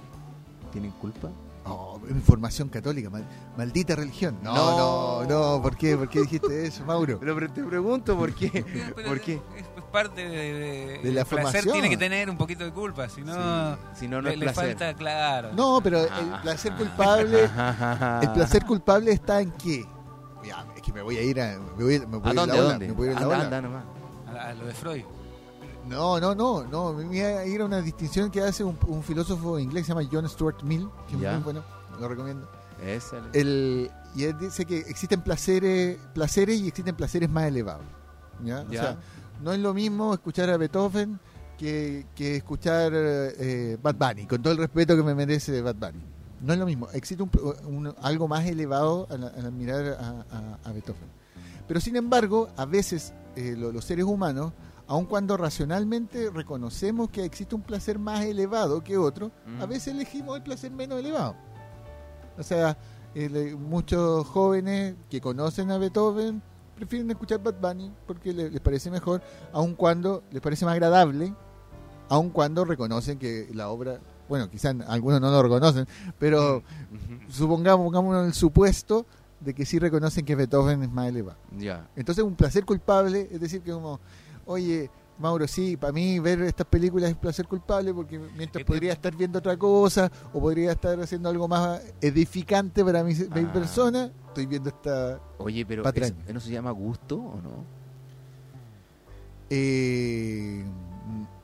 tienen 0.71 0.91
culpa? 0.91 1.29
Oh, 1.67 1.99
información 2.09 2.69
católica, 2.69 3.09
mal- 3.09 3.27
maldita 3.57 3.95
religión. 3.95 4.37
No, 4.41 4.53
no, 4.55 5.23
No. 5.23 5.55
no, 5.57 5.61
¿por 5.61 5.75
qué? 5.77 5.95
¿Por 5.97 6.09
qué 6.09 6.21
dijiste 6.21 6.65
eso, 6.65 6.85
Mauro? 6.85 7.19
Pero, 7.21 7.35
te 7.51 7.63
pregunto 7.63 8.17
por 8.17 8.33
qué. 8.33 8.49
Pero 8.95 9.07
¿Por 9.09 9.19
qué? 9.21 9.41
es- 9.55 9.65
parte 9.91 10.21
de, 10.27 10.53
de- 10.53 10.99
De 11.01 11.11
la 11.13 11.21
el 11.21 11.27
placer 11.27 11.27
formación. 11.27 11.71
tiene 11.73 11.89
que 11.89 11.97
tener 11.97 12.29
un 12.29 12.37
poquito 12.37 12.63
de 12.65 12.71
culpa, 12.73 13.07
si 13.09 13.21
no, 13.21 13.33
Sí, 13.33 13.79
si 14.01 14.07
no, 14.07 14.17
no 14.17 14.23
le, 14.23 14.33
es 14.33 14.39
le 14.39 14.45
placer. 14.45 14.77
falta 14.77 14.93
claro. 14.95 15.49
No, 15.53 15.79
pero 15.81 16.01
el 16.01 16.41
placer 16.41 16.73
culpable, 16.73 17.43
el 18.21 18.31
placer 18.33 18.65
culpable 18.65 19.11
está 19.13 19.39
en 19.41 19.51
qué? 19.51 19.85
Ya, 20.43 20.65
es 20.75 20.81
que 20.81 20.91
me 20.93 21.01
voy 21.01 21.17
a 21.17 21.21
ir 21.23 21.41
a, 21.41 21.57
me 21.77 21.83
voy, 21.83 21.99
me 21.99 22.17
voy 22.17 22.21
¿A 22.25 22.27
a 22.27 22.31
ir 22.31 22.35
dónde? 22.35 22.53
la 22.53 22.59
¿A 22.59 22.63
ola, 22.65 22.69
dónde? 22.71 22.87
me 22.87 22.93
voy 22.93 23.07
a 23.07 23.11
ir 23.11 23.17
a 23.17 23.19
la 23.21 23.25
Anda, 23.25 23.35
ola. 23.37 23.45
anda 23.45 23.61
nomás. 23.61 23.83
A, 24.27 24.49
a 24.49 24.53
lo 24.53 24.65
de 24.65 24.73
Freud. 24.73 25.03
No, 25.87 26.19
no, 26.19 26.35
no, 26.35 26.63
no, 26.65 26.93
me 26.93 27.05
voy 27.05 27.19
a 27.19 27.45
ir 27.45 27.61
a 27.61 27.65
una 27.65 27.81
distinción 27.81 28.29
que 28.29 28.41
hace 28.41 28.63
un, 28.63 28.77
un 28.87 29.03
filósofo 29.03 29.57
inglés 29.59 29.83
que 29.83 29.93
se 29.93 29.93
llama 29.97 30.07
John 30.11 30.27
Stuart 30.27 30.61
Mill, 30.63 30.89
que 31.07 31.15
es 31.15 31.19
muy 31.35 31.43
bueno, 31.43 31.63
lo 31.99 32.07
recomiendo. 32.07 32.49
El, 33.33 33.89
y 34.15 34.23
él 34.25 34.35
dice 34.39 34.65
que 34.65 34.77
existen 34.79 35.21
placeres, 35.21 35.97
placeres 36.13 36.59
y 36.59 36.67
existen 36.67 36.95
placeres 36.95 37.29
más 37.29 37.45
elevados. 37.45 37.85
¿ya? 38.43 38.61
O 38.67 38.71
Ya. 38.71 38.81
sea, 38.81 38.97
no 39.41 39.51
es 39.53 39.59
lo 39.59 39.73
mismo 39.73 40.13
escuchar 40.13 40.49
a 40.49 40.57
Beethoven 40.57 41.19
que, 41.57 42.05
que 42.15 42.35
escuchar 42.35 42.91
eh, 42.93 43.77
Bad 43.81 43.95
Bunny, 43.95 44.27
con 44.27 44.41
todo 44.41 44.53
el 44.53 44.59
respeto 44.59 44.95
que 44.95 45.03
me 45.03 45.15
merece 45.15 45.61
Bad 45.61 45.75
Bunny. 45.75 46.03
No 46.41 46.53
es 46.53 46.59
lo 46.59 46.65
mismo. 46.67 46.87
Existe 46.93 47.23
un, 47.23 47.31
un- 47.65 47.95
algo 48.01 48.27
más 48.27 48.45
elevado 48.45 49.07
al, 49.09 49.23
al 49.23 49.45
admirar 49.47 49.97
a, 49.99 50.09
a- 50.35 50.69
a 50.69 50.71
Beethoven. 50.71 51.17
Pero 51.67 51.79
sin 51.81 51.95
embargo, 51.95 52.49
a 52.57 52.65
veces 52.65 53.11
eh, 53.35 53.55
lo- 53.57 53.71
los 53.71 53.83
seres 53.85 54.05
humanos, 54.05 54.53
aun 54.87 55.05
cuando 55.05 55.35
racionalmente 55.37 56.29
reconocemos 56.29 57.09
que 57.09 57.23
existe 57.25 57.55
un 57.55 57.61
placer 57.61 57.99
más 57.99 58.23
elevado 58.25 58.83
que 58.83 58.97
otro, 58.97 59.31
Mm. 59.45 59.61
a 59.61 59.65
veces 59.65 59.93
elegimos 59.93 60.37
el 60.37 60.43
placer 60.43 60.71
menos 60.71 60.99
elevado. 60.99 61.35
O 62.37 62.43
sea, 62.43 62.77
eh, 63.15 63.55
muchos 63.59 64.25
jóvenes 64.27 64.95
que 65.09 65.19
conocen 65.21 65.71
a 65.71 65.77
Beethoven 65.77 66.41
prefieren 66.75 67.09
escuchar 67.09 67.41
Bad 67.41 67.55
Bunny 67.59 67.91
porque 68.05 68.31
le- 68.31 68.49
les 68.51 68.61
parece 68.61 68.91
mejor, 68.91 69.21
aun 69.51 69.73
cuando 69.75 70.23
les 70.31 70.41
parece 70.41 70.63
más 70.65 70.73
agradable, 70.73 71.33
aun 72.09 72.29
cuando 72.29 72.63
reconocen 72.63 73.17
que 73.17 73.49
la 73.53 73.69
obra, 73.69 73.99
bueno, 74.29 74.49
quizás 74.49 74.75
algunos 74.87 75.19
no 75.19 75.31
lo 75.31 75.41
reconocen, 75.41 75.87
pero 76.19 76.61
supongamos, 77.29 77.83
pongamos 77.85 78.25
el 78.27 78.33
supuesto 78.33 79.05
de 79.39 79.53
que 79.53 79.65
sí 79.65 79.79
reconocen 79.79 80.25
que 80.25 80.35
Beethoven 80.35 80.83
es 80.83 80.91
más 80.91 81.07
elevado. 81.09 81.37
Ya. 81.57 81.87
Entonces 81.95 82.23
un 82.23 82.35
placer 82.35 82.65
culpable, 82.65 83.27
es 83.31 83.39
decir, 83.39 83.61
que 83.61 83.71
como, 83.71 83.99
oye, 84.47 84.89
Mauro, 85.19 85.47
sí, 85.47 85.77
para 85.77 85.93
mí 85.93 86.19
ver 86.19 86.41
estas 86.43 86.67
películas 86.67 87.09
es 87.09 87.15
placer 87.17 87.47
culpable 87.47 87.93
porque 87.93 88.19
mientras 88.37 88.63
podría 88.65 88.93
estar 88.93 89.15
viendo 89.15 89.39
otra 89.39 89.57
cosa 89.57 90.11
o 90.33 90.39
podría 90.39 90.71
estar 90.73 90.99
haciendo 90.99 91.29
algo 91.29 91.47
más 91.47 91.81
edificante 92.01 92.83
para 92.85 93.03
mi, 93.03 93.13
mi 93.13 93.25
Ah. 93.41 93.53
persona, 93.53 94.11
estoy 94.27 94.45
viendo 94.45 94.69
esta... 94.69 95.19
Oye, 95.39 95.65
pero 95.65 95.81
Patraña. 95.83 96.15
¿eso, 96.27 96.31
¿eso 96.37 96.39
se 96.41 96.51
llama 96.51 96.71
gusto 96.71 97.15
o 97.17 97.41
no? 97.41 97.77
Eh, 99.49 100.63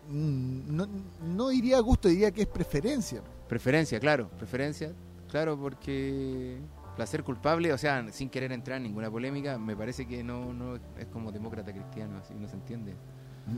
mm, 0.09 0.75
no, 0.75 0.87
no 1.25 1.49
diría 1.49 1.79
gusto, 1.79 2.07
diría 2.09 2.31
que 2.31 2.41
es 2.43 2.47
preferencia. 2.47 3.21
Preferencia, 3.47 3.99
claro. 3.99 4.29
Preferencia, 4.37 4.91
claro, 5.29 5.57
porque 5.57 6.57
placer 6.95 7.23
culpable, 7.23 7.73
o 7.73 7.77
sea, 7.77 8.05
sin 8.11 8.29
querer 8.29 8.51
entrar 8.51 8.77
en 8.77 8.83
ninguna 8.83 9.09
polémica, 9.09 9.57
me 9.57 9.75
parece 9.75 10.05
que 10.07 10.23
no, 10.23 10.53
no 10.53 10.75
es 10.75 11.05
como 11.11 11.31
demócrata 11.31 11.71
cristiano, 11.71 12.17
así 12.23 12.33
no 12.35 12.47
se 12.47 12.55
entiende. 12.55 12.95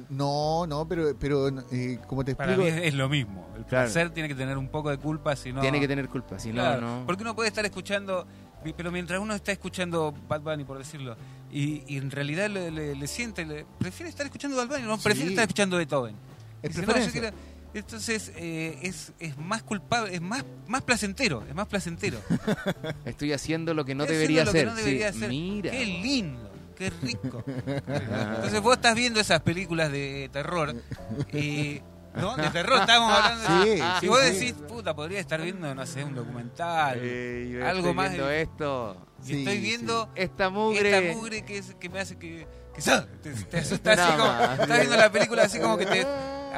No, 0.10 0.66
no, 0.68 0.88
pero, 0.88 1.16
pero 1.20 1.48
eh, 1.72 2.00
como 2.08 2.26
te 2.26 2.36
Para 2.36 2.54
explico... 2.54 2.76
mí 2.76 2.82
es, 2.82 2.88
es 2.88 2.94
lo 2.96 3.08
mismo. 3.08 3.48
El 3.56 3.66
Claro. 3.66 3.86
placer 3.86 4.10
tiene 4.10 4.28
que 4.28 4.36
tener 4.36 4.58
un 4.58 4.68
poco 4.70 4.90
de 4.90 4.98
culpa, 4.98 5.36
si 5.36 5.54
no. 5.54 5.62
Tiene 5.62 5.80
que 5.80 5.88
tener 5.88 6.10
culpa, 6.10 6.40
si 6.40 6.52
Claro, 6.52 6.82
no, 6.82 7.00
no. 7.02 7.06
Porque 7.06 7.22
uno 7.24 7.36
puede 7.36 7.50
estar 7.50 7.64
escuchando, 7.66 8.26
pero 8.76 8.92
mientras 8.92 9.20
uno 9.20 9.36
está 9.36 9.52
escuchando 9.52 10.14
Bad 10.28 10.42
Bunny, 10.42 10.64
por 10.64 10.78
decirlo, 10.80 11.16
y, 11.52 11.84
y 11.88 11.98
en 11.98 12.10
realidad 12.10 12.50
le, 12.50 12.72
le- 12.72 12.96
le 12.96 13.08
siente, 13.08 13.46
le- 13.46 13.66
prefiere 13.78 14.10
estar 14.10 14.26
escuchando 14.26 14.58
Bad 14.58 14.68
Bunny, 14.70 14.84
no 14.84 14.98
Sí. 14.98 15.04
prefiere 15.04 15.30
estar 15.30 15.44
escuchando 15.44 15.78
Beethoven. 15.78 16.16
Es 16.64 16.70
Dice, 16.76 16.86
no, 16.88 16.98
yo 16.98 17.12
quiero- 17.12 17.30
entonces 17.80 18.32
eh, 18.36 18.80
es, 18.84 19.12
es 19.20 19.38
más 19.38 19.64
culpable, 19.64 20.14
es 20.16 20.22
más, 20.22 20.44
más 20.68 20.82
placentero, 20.84 21.44
es 21.48 21.54
más 21.56 21.68
placentero. 21.68 22.20
Estoy 23.06 23.34
haciendo 23.34 23.74
lo 23.74 23.86
que 23.86 23.96
no 23.96 24.04
Estoy 24.04 24.16
debería 24.18 24.44
hacer. 24.44 24.54
que 24.54 24.66
no 24.66 24.76
debería 24.76 25.12
sí. 25.12 25.18
hacer. 25.18 25.30
Mira. 25.30 25.72
Qué 25.72 25.86
lindo, 25.86 26.52
qué 26.78 26.90
rico. 27.02 27.44
Entonces 27.88 28.62
vos 28.62 28.76
estás 28.76 28.96
viendo 28.96 29.20
esas 29.20 29.42
películas 29.42 29.92
de 29.92 30.30
terror 30.32 30.76
y 31.34 31.82
¿no? 32.16 32.38
De 32.38 32.50
terror 32.50 32.80
estábamos 32.80 33.12
hablando. 33.18 33.66
de- 33.66 33.76
Sí, 33.78 33.82
y 33.84 34.00
sí, 34.00 34.08
vos 34.08 34.24
decís, 34.24 34.54
puta, 34.68 34.96
podría 34.96 35.20
estar 35.20 35.42
viendo, 35.42 35.74
no 35.76 35.86
sé, 35.86 36.04
un 36.04 36.16
documental. 36.16 37.00
Yo 37.02 37.66
Algo 37.68 37.80
estoy 37.80 37.94
más 37.94 38.10
viendo 38.12 38.28
de- 38.28 38.42
esto. 38.42 39.06
y 39.26 39.40
estoy 39.40 39.60
viendo 39.60 40.10
Esta 40.16 40.50
mugre. 40.50 40.98
esta 40.98 41.14
mugre 41.18 41.44
que, 41.44 41.58
es- 41.58 41.76
que 41.78 41.90
me 41.90 42.00
hace 42.00 42.18
que, 42.18 42.48
que 42.74 42.82
te, 43.22 43.32
te 43.32 43.58
asusta 43.58 43.92
así 43.94 44.02
Nada 44.02 44.18
como, 44.18 44.64
estás 44.64 44.78
viendo 44.80 44.96
la 44.98 45.12
película 45.12 45.44
así 45.44 45.60
como 45.60 45.78
que 45.78 45.86
te 45.88 46.08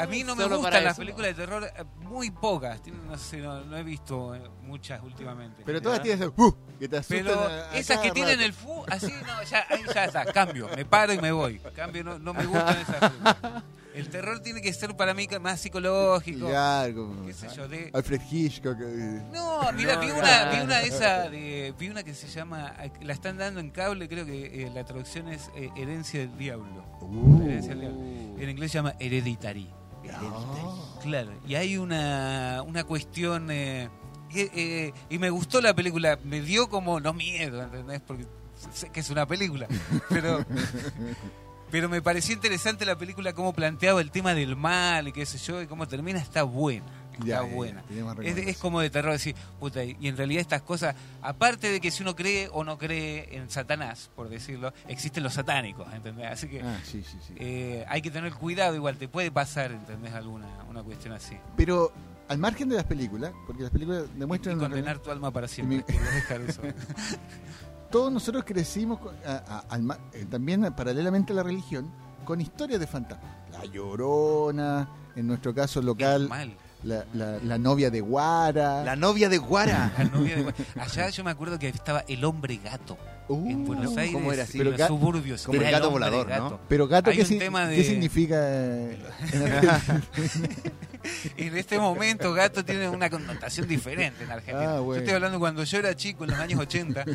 a 0.04 0.08
mí 0.08 0.24
no 0.24 0.36
me 0.36 0.44
Solo 0.44 0.58
gustan 0.60 0.84
las 0.84 0.94
eso. 0.94 1.00
películas 1.02 1.28
de 1.30 1.34
terror 1.34 1.64
eh, 1.66 1.84
muy 2.02 2.32
pocas 2.32 2.82
Tienen- 2.82 3.06
no 3.08 3.18
sé 3.18 3.38
no, 3.38 3.64
no 3.66 3.78
he 3.78 3.84
visto 3.84 4.36
eh, 4.36 4.42
muchas 4.64 5.02
últimamente 5.04 5.64
Pero 5.66 5.82
todas 5.82 6.02
tienen 6.02 6.24
ese, 6.24 6.32
¡uh! 6.42 6.56
que 6.80 6.88
te 6.88 6.98
asustan 6.98 7.26
pero 7.26 7.40
a- 7.42 7.72
a 7.72 7.78
esas 7.78 8.00
que 8.00 8.12
tienen 8.12 8.36
rato. 8.36 8.46
el 8.46 8.54
fu 8.54 8.84
así 8.90 9.12
no 9.26 9.44
ya 9.44 9.66
ahí 9.70 9.82
ya 9.94 10.06
está 10.06 10.26
cambio 10.26 10.70
me 10.76 10.86
paro 10.86 11.14
y 11.14 11.20
me 11.20 11.32
voy 11.32 11.60
cambio 11.76 12.04
no, 12.04 12.20
no 12.20 12.34
me 12.34 12.46
gustan 12.46 12.78
esas 12.78 12.96
películas. 13.12 13.64
el 13.96 14.10
terror 14.10 14.40
tiene 14.42 14.62
que 14.62 14.72
ser 14.74 14.96
para 14.96 15.16
mí 15.16 15.28
más 15.42 15.60
psicológico 15.60 16.50
Ya, 16.52 16.88
como- 16.94 17.26
qué 17.26 17.34
sé 17.34 17.48
yo 17.56 17.68
de 17.68 17.90
Alfred 17.94 18.22
Hitchcock. 18.30 18.78
eh, 18.80 19.22
no, 19.34 19.72
mira, 19.74 19.96
No, 19.96 20.02
vi, 20.02 20.12
una, 20.12 20.52
vi 20.52 20.60
una 20.62 20.78
de 20.80 20.88
esa, 20.88 21.30
de, 21.30 21.74
vi 21.80 21.90
una 21.90 22.04
que 22.04 22.14
se 22.14 22.28
llama, 22.28 22.74
la 23.02 23.14
están 23.14 23.38
dando 23.38 23.60
en 23.60 23.72
cable, 23.72 24.08
creo 24.08 24.26
que 24.26 24.64
eh, 24.66 24.72
la 24.74 24.84
traducción 24.86 25.30
es 25.30 25.50
eh, 25.56 25.72
Herencia 25.76 26.20
del 26.20 26.38
Diablo. 26.38 26.86
uh, 27.02 27.42
Herencia 27.44 27.70
del 27.72 27.80
Diablo. 27.82 28.00
En 28.40 28.50
inglés 28.52 28.72
se 28.72 28.78
llama 28.78 28.94
Hereditary. 29.00 29.68
Ah. 30.14 31.00
Claro, 31.02 31.32
y 31.48 31.56
hay 31.56 31.78
una, 31.78 32.64
una 32.66 32.84
cuestión, 32.84 33.50
eh, 33.52 33.90
eh, 34.34 34.94
y 35.10 35.18
me 35.18 35.30
gustó 35.30 35.62
la 35.62 35.74
película, 35.74 36.20
me 36.24 36.42
dio 36.42 36.70
como, 36.70 37.00
no 37.00 37.14
miedo, 37.14 37.64
¿entendés? 37.64 38.02
Porque 38.02 38.26
sé 38.74 38.90
que 38.90 39.00
es 39.00 39.10
una 39.10 39.26
película, 39.26 39.68
pero... 40.10 40.46
Pero 41.70 41.90
me 41.90 42.02
pareció 42.02 42.34
interesante 42.34 42.86
la 42.86 42.98
película, 42.98 43.34
cómo 43.34 43.52
planteaba 43.52 44.00
el 44.00 44.10
tema 44.10 44.34
del 44.34 44.56
mal 44.56 45.10
y 45.10 45.12
qué 45.12 45.26
sé 45.26 45.38
yo, 45.38 45.62
y 45.62 45.68
cómo 45.68 45.86
termina, 45.86 46.18
está 46.18 46.44
buena. 46.44 46.86
Ya, 47.26 47.42
buena. 47.42 47.84
Es, 48.24 48.58
como 48.58 48.80
de 48.82 48.90
terror 48.90 49.12
decir, 49.14 49.36
puta, 49.60 49.84
y 49.84 49.98
y 50.00 50.08
en 50.08 50.18
realidad 50.18 50.42
estas 50.42 50.62
cosas, 50.62 50.96
aparte 51.22 51.70
de 51.72 51.80
que 51.82 51.92
si 51.92 52.04
uno 52.04 52.16
cree 52.16 52.50
o 52.52 52.64
no 52.64 52.78
cree 52.78 53.36
en 53.36 53.50
Satanás, 53.50 54.10
por 54.16 54.30
decirlo, 54.30 54.74
existen 54.88 55.24
los 55.24 55.34
satánicos, 55.34 55.92
¿entendés? 55.94 56.28
Así 56.32 56.48
que 56.48 56.62
Ah, 56.62 56.80
sí, 56.84 57.04
sí, 57.04 57.18
sí. 57.28 57.34
eh, 57.38 57.86
hay 57.88 58.02
que 58.02 58.12
tener 58.12 58.34
cuidado, 58.34 58.76
igual 58.76 58.98
te 58.98 59.08
puede 59.08 59.32
pasar, 59.32 59.72
¿entendés? 59.72 60.14
Alguna 60.14 60.48
una 60.70 60.84
cuestión 60.84 61.14
así. 61.14 61.38
Pero 61.56 61.92
al 62.28 62.38
margen 62.38 62.70
de 62.70 62.76
las 62.76 62.86
películas, 62.86 63.32
porque 63.46 63.64
las 63.64 63.72
películas 63.72 64.04
Y 64.16 64.20
demuestran... 64.20 64.60
condenar 64.60 65.00
tu 65.00 65.12
alma 65.12 65.32
para 65.32 65.48
siempre. 65.48 65.78
mi- 65.78 65.84
todos 67.92 68.12
nosotros 68.12 68.44
crecimos 68.46 69.00
con- 69.00 69.16
a- 69.26 69.44
a- 69.48 69.60
al 69.70 69.98
eh, 70.14 70.26
también 70.30 70.62
paralelamente 70.76 71.34
a 71.34 71.38
la 71.38 71.44
religión 71.44 71.90
con 72.26 72.42
historias 72.42 72.80
de 72.80 72.88
fantasmas. 72.88 73.32
La 73.52 73.66
Llorona, 73.66 74.88
en 75.16 75.28
nuestro 75.28 75.54
caso 75.56 75.82
local, 75.82 76.28
Mal. 76.28 76.54
La, 76.84 77.06
la- 77.14 77.38
la 77.44 77.58
novia 77.58 77.90
de 77.90 78.02
Guara. 78.02 78.84
La 78.84 78.96
novia 78.96 79.30
de 79.30 79.38
Guara. 79.38 79.92
La 79.98 80.04
novia 80.06 80.36
de- 80.38 80.54
Allá 80.80 81.10
yo 81.10 81.24
me 81.24 81.32
acuerdo 81.32 81.58
que 81.60 81.70
estaba 81.70 82.04
el 82.08 82.24
hombre 82.26 82.60
gato 82.64 82.98
Uh, 83.30 83.50
en 83.50 83.66
Buenos 83.66 83.88
¿cómo 83.88 84.00
Aires, 84.00 84.34
era 84.34 84.44
así? 84.44 84.60
en 84.62 84.72
los 84.72 84.82
suburbios. 84.88 85.44
como 85.44 85.62
el 85.62 85.70
gato 85.72 85.92
volador, 85.92 86.30
¿no? 86.30 86.60
Pero 86.70 86.88
gato, 86.88 87.12
¿qué, 87.12 87.26
si- 87.26 87.38
significa? 87.84 88.36
eh, 88.40 88.98
en 91.38 91.58
este 91.58 91.80
momento 91.80 92.34
gato 92.34 92.64
tiene 92.66 92.90
una 92.90 93.10
connotación 93.10 93.68
diferente 93.68 94.24
en 94.24 94.32
Argentina. 94.32 94.76
Ah, 94.76 94.80
bueno. 94.80 94.96
Yo 94.96 95.00
estoy 95.00 95.14
hablando 95.16 95.40
cuando 95.40 95.64
yo 95.64 95.78
era 95.80 95.96
chico, 95.96 96.24
en 96.24 96.32
los 96.32 96.40
años 96.40 96.60
80, 96.60 97.06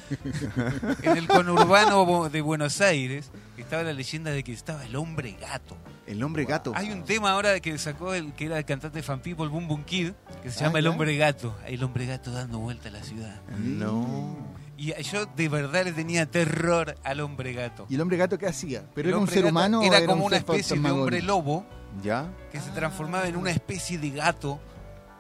en 1.03 1.17
el 1.17 1.27
conurbano 1.29 2.29
de 2.29 2.41
Buenos 2.41 2.81
Aires, 2.81 3.31
estaba 3.57 3.83
la 3.83 3.93
leyenda 3.93 4.31
de 4.31 4.43
que 4.45 4.53
estaba 4.53 4.85
el 4.85 4.97
hombre 4.97 5.37
gato. 5.41 5.77
El 6.07 6.23
hombre 6.23 6.45
gato. 6.45 6.73
Hay 6.75 6.91
un 6.91 7.05
tema 7.05 7.33
ahora 7.33 7.59
que 7.61 7.79
sacó 7.79 8.13
el 8.15 8.33
que 8.35 8.47
era 8.47 8.59
el 8.59 8.65
cantante 8.65 8.99
de 8.99 9.03
Fan 9.03 9.21
People, 9.21 9.49
Boom 9.49 9.69
Boom 9.69 9.85
Kid, 9.85 10.13
que 10.43 10.51
se 10.51 10.65
Ah, 10.65 10.67
llama 10.67 10.79
El 10.81 10.87
hombre 10.89 11.17
gato. 11.17 11.57
El 11.67 11.83
hombre 11.85 12.07
gato 12.07 12.33
dando 12.33 12.59
vuelta 12.59 12.89
a 12.89 12.93
la 12.93 13.03
ciudad. 13.03 13.41
No. 13.59 14.37
Y 14.83 15.01
yo 15.05 15.27
de 15.27 15.49
verdad 15.49 15.85
le 15.85 15.93
tenía 15.93 16.29
terror 16.29 16.97
al 17.05 17.21
hombre 17.21 17.53
gato. 17.53 17.87
¿Y 17.89 17.95
el 17.95 18.01
hombre 18.01 18.17
gato 18.17 18.37
qué 18.37 18.49
hacía? 18.49 18.85
¿Pero 18.97 19.11
El 19.11 19.15
era 19.15 19.19
un 19.21 19.29
ser 19.29 19.45
humano 19.45 19.79
o 19.79 19.83
Era 19.85 19.99
era 19.99 20.07
como 20.09 20.25
un 20.25 20.33
una 20.33 20.39
especie 20.39 20.77
de 20.77 20.91
hombre 20.91 21.23
lobo 21.23 21.65
¿Ya? 22.03 22.29
que 22.51 22.59
se 22.59 22.71
transformaba 22.71 23.29
en 23.29 23.37
una 23.37 23.53
especie 23.53 23.97
de 23.99 24.11
gato, 24.11 24.59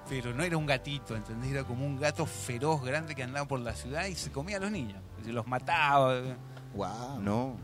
pero 0.08 0.34
no 0.34 0.42
era 0.42 0.56
un 0.56 0.66
gatito, 0.66 1.14
¿entendés? 1.14 1.52
Era 1.52 1.62
como 1.62 1.86
un 1.86 1.96
gato 2.00 2.26
feroz, 2.26 2.82
grande 2.82 3.14
que 3.14 3.22
andaba 3.22 3.46
por 3.46 3.60
la 3.60 3.72
ciudad 3.72 4.06
y 4.06 4.16
se 4.16 4.32
comía 4.32 4.56
a 4.56 4.60
los 4.60 4.72
niños, 4.72 5.00
se 5.24 5.32
los 5.32 5.46
mataba. 5.46 6.20
Guau. 6.74 7.20
No. 7.20 7.56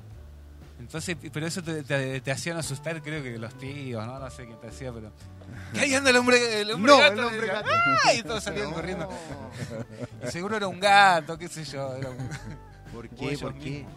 Entonces, 0.78 1.16
pero 1.32 1.46
eso 1.46 1.62
te, 1.62 1.82
te- 1.82 2.20
te 2.20 2.30
hacían 2.30 2.56
asustar, 2.56 3.02
creo 3.02 3.22
que 3.22 3.36
los 3.38 3.52
tíos, 3.58 4.06
¿no? 4.06 4.18
No 4.18 4.30
sé 4.30 4.46
quién 4.46 4.60
te 4.60 4.68
hacía, 4.68 4.92
pero. 4.92 5.10
¿Qué 5.74 5.80
ahí 5.80 5.94
anda 5.94 6.10
el 6.10 6.16
hombre, 6.16 6.60
el 6.60 6.70
hombre 6.70 6.92
No, 6.92 6.98
gato? 6.98 7.12
el 7.14 7.20
hombre 7.20 7.40
Decía, 7.40 7.52
gato. 7.54 7.68
¡Ay! 8.04 8.18
Y 8.18 8.22
todos 8.22 8.42
salían 8.44 8.72
corriendo. 8.72 9.08
Y 10.26 10.30
seguro 10.30 10.56
era 10.56 10.68
un 10.68 10.78
gato, 10.80 11.36
qué 11.38 11.48
sé 11.48 11.64
yo. 11.64 11.94
Era 11.96 12.10
un... 12.10 12.16
¿Por 12.92 13.08
qué? 13.08 13.36
¿Por 13.38 13.54
qué? 13.54 13.70
mismos. 13.70 13.92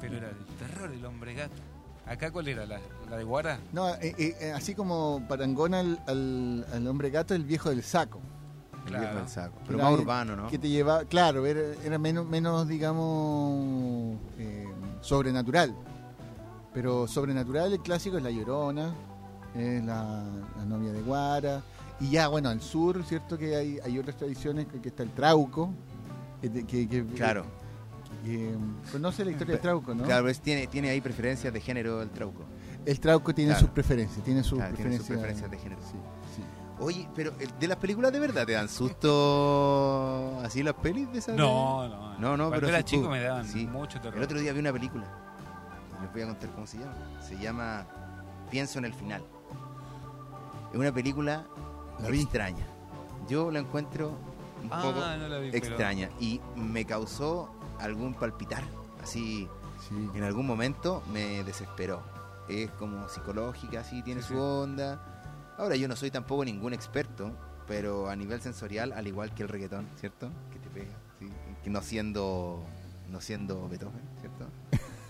Pero 0.00 0.16
era 0.18 0.28
el 0.28 0.36
terror 0.58 0.92
el 0.92 1.04
hombre 1.04 1.34
gato. 1.34 1.54
¿Acá 2.06 2.30
cuál 2.30 2.46
era? 2.48 2.64
¿La, 2.66 2.78
la 3.10 3.16
de 3.16 3.24
Guara? 3.24 3.58
No, 3.72 3.88
eh, 3.94 4.14
eh, 4.18 4.52
así 4.54 4.74
como 4.74 5.24
parangona 5.28 5.80
al, 5.80 5.98
al, 6.06 6.66
al 6.72 6.86
hombre 6.86 7.10
gato, 7.10 7.34
el 7.34 7.44
viejo 7.44 7.70
del 7.70 7.82
saco. 7.82 8.20
El 8.84 8.90
Claro. 8.90 9.04
viejo 9.04 9.18
del 9.18 9.28
saco. 9.28 9.58
Pero 9.66 9.78
Era 9.78 9.90
más 9.90 9.98
urbano, 10.00 10.36
¿no? 10.36 10.48
Que 10.48 10.58
te 10.58 10.68
lleva, 10.68 11.04
claro, 11.06 11.44
era, 11.46 11.60
era 11.82 11.98
menos, 11.98 12.24
menos 12.26 12.68
digamos, 12.68 14.16
eh, 14.38 14.66
sobrenatural. 15.00 15.74
Pero 16.76 17.06
sobrenatural, 17.08 17.72
el 17.72 17.80
clásico 17.80 18.18
es 18.18 18.22
La 18.22 18.30
Llorona, 18.30 18.92
es 19.54 19.82
la, 19.82 20.22
la 20.58 20.64
novia 20.66 20.92
de 20.92 21.00
Guara. 21.00 21.62
Y 22.00 22.10
ya, 22.10 22.28
bueno, 22.28 22.50
al 22.50 22.60
sur, 22.60 23.02
¿cierto? 23.02 23.38
Que 23.38 23.56
hay, 23.56 23.78
hay 23.82 23.98
otras 23.98 24.14
tradiciones, 24.18 24.66
que, 24.66 24.78
que 24.82 24.90
está 24.90 25.02
el 25.02 25.10
Trauco. 25.12 25.70
Que, 26.42 26.50
te- 26.50 26.66
que- 26.66 26.86
que- 26.86 27.06
Claro. 27.06 27.46
que- 28.22 28.54
conoce 28.92 29.24
la 29.24 29.30
historia 29.30 29.52
del 29.54 29.62
Trauco, 29.62 29.94
¿no? 29.94 30.04
Claro, 30.04 30.28
es- 30.28 30.38
tiene, 30.42 30.66
tiene 30.66 30.90
ahí 30.90 31.00
preferencias 31.00 31.50
de 31.50 31.62
género 31.62 32.02
el 32.02 32.10
trauco. 32.10 32.44
El 32.84 33.00
Trauco 33.00 33.34
tiene 33.34 33.52
Claro. 33.52 33.60
sus 33.66 33.70
preferencias, 33.70 34.22
tiene 34.22 34.44
sus 34.44 34.58
Claro, 34.58 34.74
tiene 34.76 34.98
sus 34.98 35.06
preferencias. 35.06 35.48
preferencias 35.48 35.50
de 35.50 35.58
género. 35.58 35.80
Sí, 36.34 36.36
sí. 36.36 36.42
Oye, 36.78 37.08
pero 37.16 37.32
el- 37.40 37.58
de 37.58 37.68
las 37.68 37.78
películas 37.78 38.12
de 38.12 38.20
verdad 38.20 38.44
te 38.44 38.52
dan 38.52 38.68
susto 38.68 40.38
así 40.44 40.62
las 40.62 40.74
pelis 40.74 41.10
de 41.10 41.20
esas. 41.20 41.34
No, 41.34 41.88
no. 41.88 42.18
No, 42.18 42.36
no, 42.36 42.48
Cuando 42.48 42.50
pero 42.56 42.68
era 42.68 42.84
chico 42.84 43.04
tú. 43.04 43.08
me 43.08 43.20
daban 43.22 43.46
Sí. 43.46 43.66
mucho 43.66 43.98
terror. 43.98 44.18
El 44.18 44.24
otro 44.24 44.38
día 44.38 44.52
vi 44.52 44.60
una 44.60 44.74
película. 44.74 45.04
Les 46.02 46.12
voy 46.12 46.22
a 46.22 46.26
contar 46.26 46.50
cómo 46.50 46.66
se 46.66 46.78
llama. 46.78 46.94
Se 47.20 47.36
llama 47.38 47.86
Pienso 48.50 48.78
en 48.78 48.84
el 48.84 48.94
final. 48.94 49.22
Es 50.72 50.78
una 50.78 50.92
película 50.92 51.44
La 52.00 52.08
vi. 52.08 52.20
extraña. 52.22 52.66
Yo 53.28 53.50
la 53.50 53.58
encuentro 53.60 54.10
un 54.62 54.68
ah, 54.72 54.82
poco 54.82 55.00
no 55.00 55.28
la 55.28 55.38
vi, 55.38 55.50
pero- 55.50 55.66
extraña 55.66 56.10
y 56.20 56.40
me 56.56 56.84
causó 56.84 57.50
algún 57.80 58.14
palpitar. 58.14 58.62
Así, 59.02 59.48
Sí. 59.88 60.10
en 60.14 60.22
algún 60.22 60.46
momento 60.46 61.02
me 61.12 61.44
desesperó. 61.44 62.02
Es 62.48 62.70
como 62.72 63.08
psicológica, 63.08 63.80
así 63.80 64.02
tiene 64.02 64.22
Sí, 64.22 64.28
su 64.28 64.34
sí. 64.34 64.40
onda. 64.40 65.00
Ahora, 65.58 65.76
yo 65.76 65.88
no 65.88 65.96
soy 65.96 66.10
tampoco 66.10 66.44
ningún 66.44 66.72
experto, 66.72 67.32
pero 67.66 68.08
a 68.08 68.16
nivel 68.16 68.40
sensorial, 68.40 68.92
al 68.92 69.06
igual 69.06 69.34
que 69.34 69.42
el 69.42 69.48
reggaetón, 69.48 69.86
¿cierto? 69.96 70.28
Que 70.52 70.58
te 70.58 70.68
pega, 70.70 70.96
¿sí? 71.18 71.28
Que 71.64 71.70
no 71.70 71.80
siendo, 71.82 72.62
no 73.10 73.20
siendo 73.20 73.68
Beethoven, 73.68 74.02
¿cierto? 74.20 74.46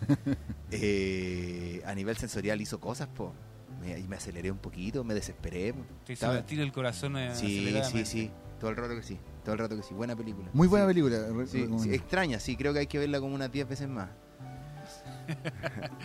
Eh, 0.83 1.83
a 1.85 1.95
nivel 1.95 2.17
sensorial 2.17 2.61
hizo 2.61 2.81
cosas, 2.81 3.09
po. 3.09 3.33
Me, 3.81 3.99
y 3.99 4.09
me 4.09 4.17
aceleré 4.17 4.51
un 4.51 4.59
poquito, 4.59 5.05
me 5.05 5.15
desesperé. 5.15 5.73
Te 6.05 6.13
hizo 6.13 6.13
Estaba- 6.13 6.35
latir 6.35 6.61
el 6.61 6.73
corazón 6.73 7.17
eh, 7.17 7.35
Sí, 7.35 7.75
sí, 7.91 8.05
sí. 8.07 8.31
Todo 8.59 8.71
el 8.71 8.77
rato 8.77 8.95
que 8.95 9.03
sí. 9.03 9.19
Todo 9.45 9.53
el 9.53 9.59
rato 9.59 9.77
que 9.77 9.83
sí. 9.83 9.93
Buena 9.95 10.17
película. 10.17 10.49
Muy 10.55 10.67
buena 10.67 10.87
Sí. 10.87 10.89
película. 10.95 11.47
Sí, 11.47 11.69
sí, 11.79 11.95
extraña, 11.95 12.41
sí. 12.41 12.57
Creo 12.57 12.73
que 12.73 12.79
hay 12.81 12.87
que 12.87 12.99
verla 12.99 13.21
como 13.21 13.35
unas 13.35 13.53
10 13.53 13.69
veces 13.69 13.89
más. 13.89 14.09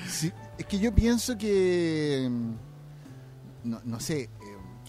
Sí, 0.07 0.31
es 0.57 0.65
que 0.65 0.79
yo 0.79 0.93
pienso 0.93 1.37
que. 1.37 2.27
mm, 2.29 2.51
No, 3.63 3.79
no 3.85 3.99
sé, 3.99 4.21
eh, 4.23 4.29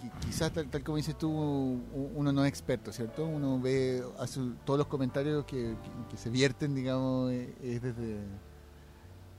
qui- 0.00 0.10
quizás 0.26 0.50
tal, 0.50 0.66
tal 0.70 0.82
como 0.82 0.96
dices 0.96 1.16
tú, 1.18 1.28
uno 1.30 2.32
no 2.32 2.42
es 2.42 2.48
experto, 2.48 2.90
¿cierto? 2.90 3.26
Uno 3.26 3.60
ve, 3.60 4.02
hace 4.18 4.40
todos 4.64 4.78
los 4.78 4.86
comentarios 4.86 5.44
que, 5.44 5.76
que- 5.82 6.08
que 6.10 6.16
se 6.16 6.30
vierten, 6.30 6.74
digamos, 6.74 7.30
es 7.32 7.82
desde, 7.82 8.16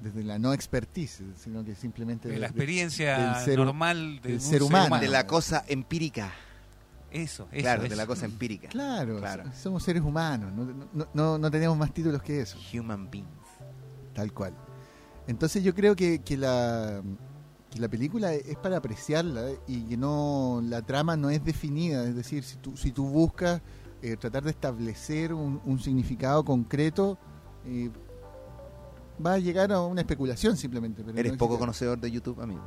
desde 0.04 0.24
la 0.24 0.38
no 0.38 0.54
expertise, 0.54 1.24
sino 1.38 1.64
que 1.64 1.76
simplemente. 1.76 2.28
De 2.30 2.36
la 2.36 2.42
de- 2.42 2.46
experiencia 2.48 3.18
del 3.36 3.46
ser- 3.46 3.58
normal 3.58 4.20
de 4.22 4.30
del 4.32 4.42
ser 4.42 4.62
humano. 4.64 5.00
De 5.00 5.08
la 5.08 5.26
cosa 5.26 5.64
empírica. 5.68 6.32
Eso, 7.12 7.48
eso. 7.52 7.62
claro, 7.62 7.84
de 7.84 7.96
la 7.96 8.08
cosa 8.08 8.26
empírica. 8.26 8.70
Claro, 8.70 9.20
Claro. 9.20 9.44
so- 9.46 9.52
somos 9.64 9.84
seres 9.84 10.02
humanos, 10.02 10.52
no, 10.52 10.66
no, 10.94 11.08
no, 11.14 11.38
no 11.38 11.52
tenemos 11.52 11.78
más 11.78 11.94
títulos 11.94 12.22
que 12.24 12.42
eso. 12.42 12.58
Human 12.74 13.10
beings. 13.10 13.28
Tal 14.14 14.34
cual. 14.34 14.54
Entonces 15.28 15.64
yo 15.64 15.74
creo 15.76 15.96
que, 15.96 16.20
que 16.20 16.36
la, 16.38 17.02
que 17.70 17.80
la 17.80 17.88
película 17.88 18.34
es 18.34 18.58
para 18.58 18.78
apreciarla 18.78 19.50
¿eh? 19.52 19.60
y 19.68 19.84
que 19.84 19.96
no 19.98 20.60
la 20.64 20.82
trama 20.82 21.16
no 21.16 21.30
es 21.30 21.44
definida. 21.44 22.04
Es 22.04 22.16
decir, 22.16 22.44
si 22.44 22.58
tú, 22.58 22.76
si 22.76 22.92
tú 22.92 23.06
buscas 23.08 23.62
eh, 24.02 24.18
tratar 24.18 24.44
de 24.44 24.50
establecer 24.50 25.34
un, 25.34 25.62
un 25.66 25.80
significado 25.80 26.44
concreto, 26.44 27.18
eh, 27.66 27.90
va 29.26 29.34
a 29.34 29.38
llegar 29.40 29.72
a 29.72 29.82
una 29.82 30.02
especulación 30.02 30.56
simplemente. 30.58 31.04
pero 31.04 31.18
Eres 31.18 31.32
no 31.34 31.38
poco 31.38 31.58
conocedor 31.60 32.00
de 32.00 32.12
YouTube, 32.12 32.42
amigo. 32.42 32.62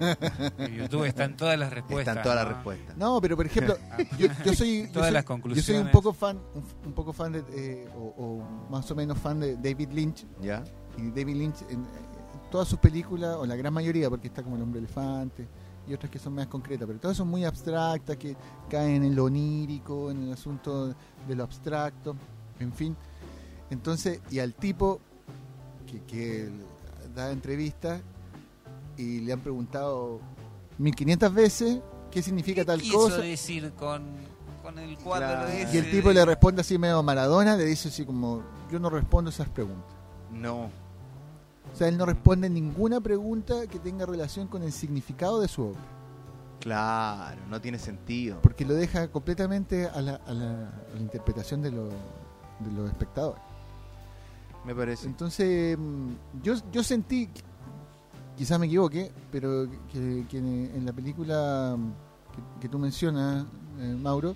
En 0.58 0.74
YouTube 0.74 1.04
están 1.04 1.36
todas 1.36 1.56
las 1.58 1.72
respuestas. 1.72 2.16
Están 2.16 2.22
todas 2.24 2.36
las 2.44 2.48
respuestas. 2.54 2.96
No, 2.96 3.20
pero 3.20 3.36
por 3.36 3.46
ejemplo, 3.46 3.76
yo, 4.18 4.26
yo 4.44 4.52
soy, 4.54 4.86
yo 4.86 4.92
Todas 4.92 5.08
soy- 5.08 5.14
las 5.14 5.22
yo 5.24 5.28
soy 5.28 5.40
conclusiones. 5.40 5.84
un 5.86 5.90
poco 5.92 6.12
fan, 6.12 6.38
un, 6.54 6.64
un 6.86 6.92
poco 6.92 7.12
fan 7.12 7.32
de, 7.32 7.44
eh, 7.52 7.88
o, 7.96 8.00
o 8.18 8.70
más 8.70 8.90
o 8.90 8.94
menos 8.96 9.16
fan 9.18 9.38
de 9.40 9.54
David 9.56 9.90
Lynch. 9.92 10.26
¿Ya? 10.42 10.64
Y 10.98 11.10
David 11.10 11.36
Lynch, 11.36 11.62
en, 11.68 11.78
en 11.80 11.86
todas 12.50 12.66
sus 12.68 12.78
películas, 12.80 13.36
o 13.36 13.46
la 13.46 13.54
gran 13.56 13.72
mayoría, 13.72 14.10
porque 14.10 14.26
está 14.28 14.42
como 14.42 14.56
El 14.56 14.62
hombre 14.62 14.80
elefante 14.80 15.46
y 15.86 15.92
otras 15.94 16.10
que 16.10 16.18
son 16.18 16.34
más 16.34 16.46
concretas, 16.48 16.86
pero 16.86 16.98
todas 16.98 17.16
son 17.16 17.28
muy 17.28 17.44
abstractas, 17.44 18.16
que 18.16 18.36
caen 18.70 19.04
en 19.04 19.14
lo 19.14 19.24
onírico, 19.24 20.10
en 20.10 20.22
el 20.24 20.32
asunto 20.32 20.88
de 20.88 21.34
lo 21.36 21.44
abstracto, 21.44 22.16
en 22.58 22.72
fin. 22.72 22.96
Entonces, 23.70 24.20
y 24.30 24.38
al 24.38 24.54
tipo 24.54 25.00
que, 25.86 26.00
que 26.02 26.50
da 27.14 27.30
entrevistas 27.30 28.00
y 28.96 29.20
le 29.20 29.32
han 29.32 29.40
preguntado 29.40 30.20
1500 30.78 31.34
veces 31.34 31.80
qué 32.10 32.22
significa 32.22 32.64
tal 32.64 32.80
quiso 32.80 32.98
cosa. 32.98 33.18
decir 33.18 33.72
con, 33.74 34.04
con 34.62 34.78
el 34.78 34.96
cuadro 34.98 35.26
Claro. 35.28 35.48
ese 35.48 35.74
Y 35.74 35.78
el 35.78 35.90
tipo 35.90 36.08
de- 36.08 36.14
le 36.14 36.24
responde 36.24 36.60
así 36.62 36.78
medio 36.78 37.02
Maradona, 37.02 37.56
le 37.56 37.64
dice 37.64 37.88
así 37.88 38.04
como, 38.04 38.42
yo 38.70 38.78
no 38.78 38.90
respondo 38.90 39.30
esas 39.30 39.48
preguntas. 39.48 39.92
No. 40.32 40.70
O 41.72 41.76
sea, 41.76 41.88
él 41.88 41.96
no 41.96 42.06
responde 42.06 42.48
ninguna 42.48 43.00
pregunta 43.00 43.66
que 43.66 43.78
tenga 43.78 44.06
relación 44.06 44.46
con 44.48 44.62
el 44.62 44.70
significado 44.72 45.40
de 45.40 45.48
su 45.48 45.62
obra, 45.68 45.80
Claro, 46.60 47.40
no 47.50 47.60
tiene 47.60 47.78
sentido. 47.78 48.38
porque 48.42 48.64
lo 48.64 48.74
deja 48.74 49.08
completamente 49.08 49.86
a 49.88 50.00
la, 50.00 50.14
a 50.26 50.32
la- 50.32 50.68
a 50.68 50.94
la 50.94 51.00
interpretación 51.00 51.62
de, 51.62 51.70
lo- 51.72 51.88
de 51.88 52.72
los 52.76 52.88
espectadores. 52.90 53.42
Me 54.64 54.74
parece. 54.74 55.06
Entonces, 55.06 55.76
mm, 55.78 56.08
yo, 56.42 56.54
yo 56.72 56.82
sentí, 56.82 57.28
quizás 58.36 58.58
me 58.58 58.66
equivoque, 58.66 59.10
pero 59.30 59.66
que, 59.92 60.26
en 60.74 60.84
la 60.86 60.92
película 60.92 61.76
mm, 61.78 61.92
que, 62.34 62.60
que 62.62 62.68
tú 62.68 62.78
mencionas, 62.78 63.44
eh, 63.80 63.96
Mauro, 64.00 64.34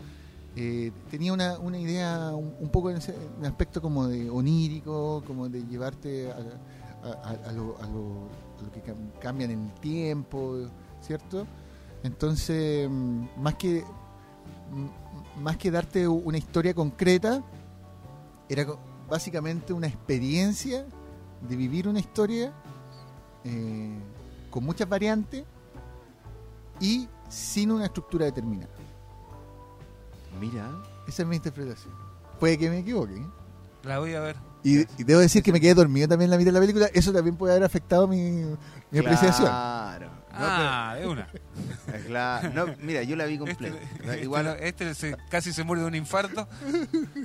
eh, 0.56 0.90
tenía 1.10 1.32
una, 1.32 1.58
una 1.58 1.78
idea 1.78 2.32
un, 2.34 2.68
poco 2.68 2.90
en 2.90 2.96
ese 2.98 3.14
aspecto 3.44 3.80
como 3.80 4.06
de 4.08 4.28
onírico, 4.28 5.22
como 5.26 5.48
de 5.48 5.64
llevarte 5.64 6.30
a, 6.30 6.36
a- 7.04 7.48
a- 7.48 7.52
lo, 7.52 7.76
que 8.72 8.82
cam- 8.82 9.12
cambia 9.20 9.44
en 9.46 9.52
el 9.52 9.72
tiempo, 9.80 10.56
¿cierto? 11.00 11.46
Entonces, 12.02 12.88
mm, 12.90 13.24
más 13.40 13.54
que 13.54 13.84
más 15.40 15.56
que 15.56 15.70
darte 15.70 16.06
una 16.06 16.36
historia 16.36 16.74
concreta, 16.74 17.42
era 18.48 18.66
básicamente 19.08 19.72
una 19.72 19.86
experiencia 19.86 20.86
de 21.48 21.56
vivir 21.56 21.88
una 21.88 22.00
historia 22.00 22.52
eh, 23.44 23.98
con 24.50 24.64
muchas 24.64 24.88
variantes 24.88 25.44
y 26.80 27.08
sin 27.28 27.70
una 27.70 27.86
estructura 27.86 28.26
determinada. 28.26 28.72
Mira. 30.40 30.70
Esa 31.06 31.22
es 31.22 31.28
mi 31.28 31.36
interpretación. 31.36 31.94
Puede 32.38 32.58
que 32.58 32.68
me 32.68 32.78
equivoque. 32.80 33.14
¿eh? 33.16 33.26
La 33.84 33.98
voy 33.98 34.14
a 34.14 34.20
ver. 34.20 34.36
Y, 34.62 34.80
y 34.80 35.04
debo 35.04 35.20
decir 35.20 35.42
que 35.42 35.52
me 35.52 35.60
quedé 35.60 35.74
dormido 35.74 36.06
también 36.06 36.26
en 36.26 36.32
la 36.32 36.36
mitad 36.36 36.48
de 36.48 36.52
la 36.52 36.60
película. 36.60 36.86
Eso 36.92 37.12
también 37.12 37.36
puede 37.36 37.54
haber 37.54 37.64
afectado 37.64 38.06
mi, 38.06 38.44
mi 38.90 38.98
apreciación. 38.98 39.48
Claro. 39.48 40.10
No, 40.38 40.44
ah, 40.46 40.94
de 40.98 41.06
una. 41.08 41.28
pero- 41.86 42.04
claro. 42.06 42.50
No, 42.54 42.74
mira, 42.80 43.02
yo 43.02 43.16
la 43.16 43.24
vi 43.24 43.38
completa. 43.38 43.76
Este, 44.00 44.22
Igual. 44.22 44.46
este, 44.60 44.68
este 44.90 44.94
se- 44.94 45.16
casi 45.30 45.52
se 45.52 45.64
muere 45.64 45.82
de 45.82 45.88
un 45.88 45.94
infarto. 45.94 46.48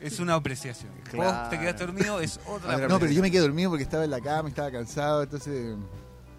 Es 0.02 0.20
una 0.20 0.34
apreciación. 0.36 0.92
Claro. 1.10 1.32
Vos 1.42 1.50
te 1.50 1.60
quedaste 1.60 1.86
dormido, 1.86 2.20
es 2.20 2.40
otra. 2.48 2.76
Otra 2.76 2.88
No, 2.88 3.00
pero 3.00 3.12
yo 3.12 3.22
me 3.22 3.30
quedé 3.32 3.42
dormido 3.42 3.70
porque 3.70 3.84
estaba 3.84 4.04
en 4.04 4.12
la 4.12 4.20
cama, 4.22 4.50
estaba 4.50 4.72
cansado, 4.72 5.24
entonces... 5.24 5.76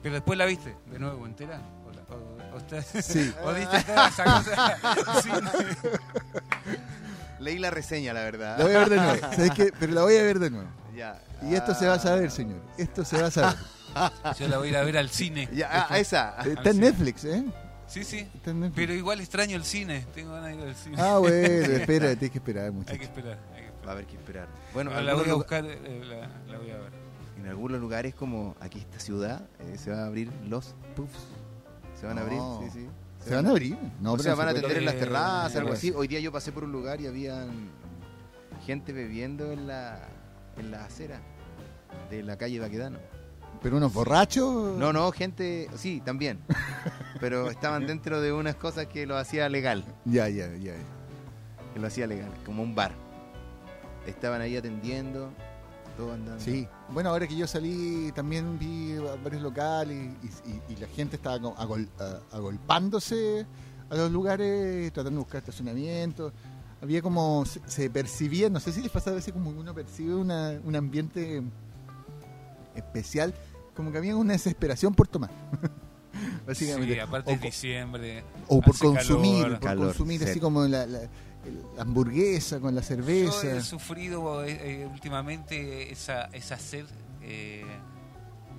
Pero 0.02 0.14
después 0.16 0.36
la 0.38 0.44
viste 0.46 0.76
de 0.90 0.98
nuevo 0.98 1.24
entera. 1.26 1.60
O, 1.86 1.90
la- 1.92 2.02
o- 2.14 2.54
o 2.54 2.58
está- 2.58 2.82
Sí. 3.02 3.32
o 3.44 3.52
diste 3.54 3.82
toda 3.84 4.08
esa 4.08 4.24
cosa. 4.24 4.76
Sí. 5.22 5.30
Leí 7.40 7.58
la 7.58 7.70
reseña, 7.70 8.12
la 8.12 8.20
verdad. 8.20 8.58
La 8.58 8.64
voy 8.64 8.74
a 8.74 8.78
ver 8.80 8.90
de 8.90 8.96
nuevo. 8.96 9.20
¿Sabes 9.34 9.50
qué? 9.52 9.72
Pero 9.78 9.92
la 9.92 10.02
voy 10.02 10.16
a 10.16 10.22
ver 10.22 10.38
de 10.38 10.50
nuevo. 10.50 10.68
Ya. 10.96 11.20
Y 11.42 11.54
esto 11.54 11.74
se 11.74 11.86
va 11.86 11.94
a 11.94 11.98
saber, 11.98 12.30
señor. 12.30 12.60
Esto 12.78 13.04
se 13.04 13.20
va 13.20 13.26
a 13.28 13.30
saber. 13.30 13.56
Yo 14.38 14.48
la 14.48 14.58
voy 14.58 14.68
a 14.68 14.70
ir 14.70 14.76
a 14.76 14.82
ver 14.84 14.96
al 14.98 15.08
cine. 15.10 15.48
Ya, 15.54 15.86
ah, 15.88 15.98
esa. 15.98 16.36
Está 16.44 16.70
en 16.70 16.80
Netflix, 16.80 17.24
¿eh? 17.24 17.44
Sí, 17.86 18.02
sí. 18.04 18.26
Pero 18.74 18.94
igual 18.94 19.20
extraño 19.20 19.56
el 19.56 19.64
cine. 19.64 20.06
Tengo 20.14 20.32
ganas 20.32 20.50
de 20.50 20.62
ir 20.62 20.68
al 20.68 20.74
cine. 20.74 20.96
Ah, 20.98 21.18
bueno, 21.18 21.36
espera, 21.74 22.08
tienes 22.16 22.30
que 22.30 22.38
esperar, 22.38 22.64
Hay 22.64 22.70
que 22.70 22.76
muchacho. 22.76 23.02
esperar. 23.02 23.38
hay 23.54 23.60
que 23.60 23.66
esperar. 23.66 23.84
Va 23.86 23.88
a 23.90 23.92
haber 23.92 24.06
que 24.06 24.16
esperar. 24.16 24.48
Bueno, 24.72 24.90
Pero 24.90 25.02
la 25.02 25.14
voy 25.14 25.28
a 25.30 25.34
buscar, 25.34 25.64
eh, 25.66 26.02
la, 26.08 26.52
la 26.52 26.58
voy 26.58 26.70
a 26.70 26.78
ver. 26.78 26.92
en 27.38 27.46
algunos 27.48 27.80
lugares 27.80 28.14
como 28.14 28.56
aquí 28.60 28.78
esta 28.78 28.98
ciudad 28.98 29.42
eh, 29.60 29.76
se 29.76 29.90
van 29.90 30.00
a 30.00 30.06
abrir 30.06 30.30
los 30.48 30.74
puffs. 30.96 31.18
Se 32.00 32.06
van 32.06 32.18
a 32.18 32.22
abrir, 32.22 32.38
No. 32.38 32.62
sí, 32.64 32.70
sí. 32.80 32.88
¿Se 33.20 33.34
van 33.34 33.46
a 33.46 33.50
abrir? 33.50 33.76
No, 34.00 34.12
o 34.14 34.18
sea, 34.18 34.32
no 34.32 34.38
van 34.38 34.48
a 34.48 34.52
se 34.52 34.58
atender 34.58 34.78
en 34.78 34.84
las 34.86 34.96
terrazas, 34.96 35.56
algo 35.56 35.72
así. 35.72 35.90
Hoy 35.94 36.08
día 36.08 36.20
yo 36.20 36.30
pasé 36.32 36.52
por 36.52 36.64
un 36.64 36.72
lugar 36.72 37.00
y 37.00 37.06
habían 37.06 37.70
gente 38.66 38.92
bebiendo 38.92 39.50
en 39.52 39.66
la, 39.66 39.98
en 40.58 40.70
la 40.70 40.84
acera 40.84 41.20
de 42.10 42.22
la 42.22 42.36
calle 42.36 42.60
Baquedano. 42.60 42.98
¿Pero 43.64 43.78
unos 43.78 43.92
borrachos? 43.92 44.76
No, 44.78 44.92
no, 44.92 45.10
gente, 45.10 45.68
sí, 45.74 46.00
también. 46.04 46.38
Pero 47.20 47.50
estaban 47.50 47.86
dentro 47.86 48.20
de 48.20 48.32
unas 48.32 48.54
cosas 48.56 48.86
que 48.86 49.06
lo 49.06 49.16
hacía 49.16 49.48
legal. 49.48 49.84
Ya, 50.04 50.28
ya, 50.28 50.54
ya. 50.56 50.74
Que 51.72 51.80
lo 51.80 51.86
hacía 51.86 52.06
legal, 52.06 52.30
como 52.46 52.62
un 52.62 52.74
bar. 52.74 52.92
Estaban 54.06 54.42
ahí 54.42 54.54
atendiendo, 54.56 55.30
todo 55.96 56.12
andando. 56.12 56.40
Sí. 56.44 56.68
Bueno, 56.90 57.08
ahora 57.08 57.26
que 57.26 57.34
yo 57.36 57.46
salí, 57.46 58.12
también 58.14 58.58
vi 58.58 58.96
varios 59.24 59.40
locales 59.42 59.96
y, 60.22 60.50
y- 60.50 60.62
y 60.74 60.76
la 60.76 60.86
gente 60.88 61.16
estaba 61.16 61.36
agol- 61.38 61.88
agolpándose 62.32 63.46
a 63.88 63.94
los 63.96 64.12
lugares, 64.12 64.92
tratando 64.92 65.20
de 65.20 65.24
buscar 65.24 65.38
estacionamiento. 65.38 66.32
Había 66.82 67.00
como, 67.00 67.46
se, 67.46 67.60
se 67.66 67.88
percibía, 67.88 68.50
no 68.50 68.60
sé 68.60 68.72
si 68.72 68.82
les 68.82 68.90
pasa 68.90 69.08
a 69.10 69.14
veces 69.14 69.32
como 69.32 69.48
uno 69.48 69.72
percibe 69.72 70.14
una- 70.14 70.60
un 70.62 70.76
ambiente 70.76 71.42
especial, 72.74 73.32
como 73.74 73.90
que 73.92 73.98
había 73.98 74.16
una 74.16 74.32
desesperación 74.32 74.94
por 74.94 75.08
tomar. 75.08 75.30
Básicamente. 76.46 76.94
Sí, 76.94 77.00
aparte 77.00 77.30
O 77.30 77.34
es 77.34 77.40
diciembre. 77.40 78.22
O 78.48 78.60
por 78.60 78.78
consumir, 78.78 79.42
calor. 79.42 79.58
por 79.58 79.68
Calor, 79.68 79.86
consumir 79.88 80.24
así 80.24 80.38
como 80.40 80.64
la, 80.66 80.86
la- 80.86 81.08
hamburguesa 81.78 82.60
con 82.60 82.74
la 82.74 82.80
Yo 82.80 82.86
cerveza. 82.86 83.56
he 83.56 83.60
sufrido 83.60 84.44
eh, 84.44 84.82
eh, 84.82 84.88
últimamente 84.90 85.92
esa, 85.92 86.24
esa 86.26 86.56
sed 86.58 86.86
eh, 87.22 87.64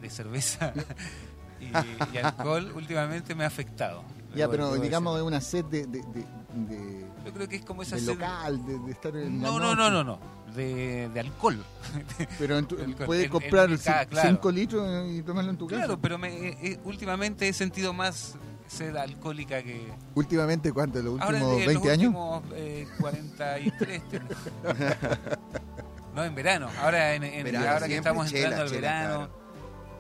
de 0.01 0.09
cerveza 0.09 0.73
y, 1.61 1.65
y 2.13 2.17
alcohol. 2.17 2.71
Últimamente 2.75 3.33
me 3.35 3.43
ha 3.43 3.47
afectado. 3.47 4.03
Ya, 4.35 4.49
pero 4.49 4.71
debo 4.71 4.83
digamos 4.83 5.13
de 5.15 5.19
decir. 5.21 5.27
una 5.27 5.41
sed 5.41 5.65
de, 5.65 5.85
de, 5.87 6.01
de- 6.01 6.25
de- 6.67 7.05
Yo 7.25 7.33
creo 7.33 7.47
que 7.47 7.55
es 7.57 7.65
como 7.65 7.81
esa 7.81 7.95
de 7.95 8.01
sed. 8.01 8.07
local, 8.09 8.65
de, 8.65 8.79
de 8.79 8.91
estar 8.91 9.15
en 9.15 9.41
la 9.41 9.47
No, 9.49 9.59
no, 9.59 9.75
noche. 9.75 9.77
no, 9.77 9.89
no, 9.91 10.03
no. 10.03 10.19
De, 10.55 11.09
de 11.09 11.19
alcohol. 11.19 11.63
Pero 12.39 12.57
en 12.57 12.65
tu- 12.65 12.77
El- 12.77 12.95
puedes 12.95 13.29
comprar 13.29 13.69
el- 13.69 13.79
ah, 13.87 14.05
5 14.09 14.09
claro. 14.09 14.51
litros 14.51 15.09
y 15.11 15.21
tomarlo 15.23 15.51
en 15.51 15.57
tu 15.57 15.67
casa. 15.67 15.81
Claro, 15.83 15.99
pero 15.99 16.17
me, 16.17 16.29
eh, 16.29 16.57
eh, 16.61 16.79
últimamente 16.85 17.47
he 17.47 17.53
sentido 17.53 17.91
más 17.93 18.35
sed 18.67 18.95
alcohólica 18.95 19.61
que. 19.63 19.91
Últimamente, 20.15 20.71
¿cuánto? 20.71 21.01
¿Los 21.01 21.19
Ahora 21.19 21.37
últimos 21.39 21.59
en 21.61 21.65
20 21.67 21.73
los 21.73 21.93
años? 21.93 22.07
últimos 22.07 22.43
eh, 22.55 22.87
43. 22.99 24.01
tengo. 24.09 24.25
no, 26.15 26.23
en 26.23 26.35
verano. 26.35 26.69
Ahora, 26.81 27.13
en, 27.15 27.23
en- 27.23 27.43
Verano, 27.43 27.69
ahora 27.71 27.87
que 27.87 27.97
estamos 27.97 28.27
chela, 28.29 28.43
entrando 28.43 28.63
al 28.63 28.69
chela, 28.69 28.81
verano, 29.01 29.29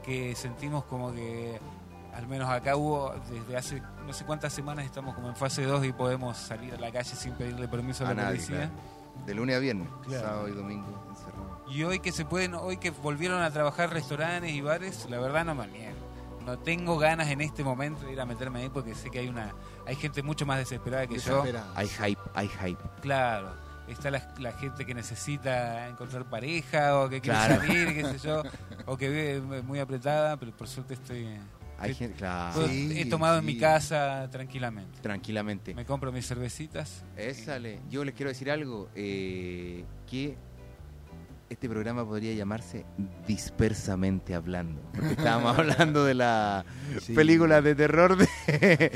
que 0.05 0.35
sentimos 0.35 0.85
como 0.85 1.13
que, 1.13 1.59
al 2.13 2.27
menos 2.27 2.49
acá 2.49 2.75
hubo, 2.77 3.13
desde 3.29 3.57
hace 3.57 3.81
no 4.05 4.13
sé 4.13 4.25
cuántas 4.25 4.53
semanas 4.53 4.85
estamos 4.85 5.15
como 5.15 5.29
en 5.29 5.35
fase 5.35 5.63
2 5.63 5.85
y 5.85 5.93
podemos 5.93 6.37
salir 6.37 6.73
a 6.73 6.77
la 6.79 6.91
calle 6.91 7.15
sin 7.15 7.33
pedirle 7.33 7.67
permiso 7.67 8.05
a, 8.05 8.09
A 8.09 8.13
la 8.13 8.23
nadie, 8.23 8.35
policía. 8.37 8.55
claro. 8.69 9.25
De 9.25 9.33
lunes 9.33 9.55
a 9.55 9.59
viernes, 9.59 9.87
Claro. 10.05 10.27
sábado 10.27 10.47
y 10.49 10.51
domingo 10.51 11.05
encerrado. 11.09 11.63
Y 11.69 11.83
hoy 11.83 11.99
que 11.99 12.11
se 12.11 12.25
pueden, 12.25 12.53
hoy 12.53 12.77
que 12.77 12.91
volvieron 12.91 13.41
a 13.41 13.49
trabajar 13.51 13.89
restaurantes 13.91 14.51
y 14.51 14.61
bares, 14.61 15.07
la 15.09 15.19
verdad 15.19 15.45
no 15.45 15.55
me 15.55 15.67
niego. 15.67 15.95
No 16.45 16.59
tengo 16.59 16.97
ganas 16.99 17.29
en 17.29 17.41
este 17.41 17.63
momento 17.63 18.05
de 18.05 18.13
ir 18.13 18.21
a 18.21 18.25
meterme 18.25 18.59
ahí 18.61 18.69
porque 18.69 18.93
sé 18.93 19.09
que 19.09 19.17
hay 19.19 19.27
una 19.29 19.53
hay 19.87 19.95
gente 19.95 20.21
mucho 20.21 20.45
más 20.45 20.59
desesperada 20.59 21.07
que 21.07 21.17
yo. 21.17 21.43
Hay 21.75 21.87
hype, 21.87 22.21
hay 22.35 22.47
hype. 22.49 22.83
Claro. 23.01 23.49
Está 23.87 24.11
la, 24.11 24.33
la 24.39 24.51
gente 24.53 24.85
que 24.85 24.93
necesita 24.95 25.87
encontrar 25.87 26.25
pareja 26.25 26.99
o 26.99 27.09
que 27.09 27.21
quiere 27.21 27.37
Claro. 27.37 27.55
salir, 27.61 27.93
qué 27.95 28.03
sé 28.05 28.27
yo, 28.27 28.43
o 28.85 28.97
que 28.97 29.09
vive 29.09 29.61
muy 29.63 29.79
apretada, 29.79 30.37
pero 30.37 30.51
por 30.51 30.67
suerte 30.67 30.95
estoy 30.95 31.27
Hay 31.77 31.91
Sí. 31.93 31.99
gente, 31.99 32.17
claro. 32.17 32.53
puedo- 32.55 32.67
Sí, 32.69 32.93
he 32.99 33.05
tomado 33.05 33.39
en 33.39 33.45
mi 33.45 33.53
sí. 33.53 33.59
casa 33.59 34.27
tranquilamente. 34.31 34.99
Tranquilamente. 35.01 35.73
Me 35.75 35.85
compro 35.85 36.11
mis 36.11 36.25
cervecitas. 36.27 37.03
Ésale. 37.17 37.79
Yo 37.89 38.03
les 38.05 38.15
quiero 38.15 38.29
decir 38.29 38.49
algo. 38.49 38.89
eh, 38.95 39.83
que 40.09 40.37
este 41.49 41.69
programa 41.69 42.03
podría 42.05 42.33
llamarse 42.33 42.85
Dispersamente 43.27 44.33
Hablando. 44.33 44.81
Porque 44.93 45.11
estábamos 45.13 45.57
hablando 45.59 46.03
de 46.05 46.13
la 46.15 46.65
Sí. 47.01 47.13
película 47.13 47.61
de 47.61 47.75
terror 47.75 48.17
de, 48.17 48.27
de 48.47 48.89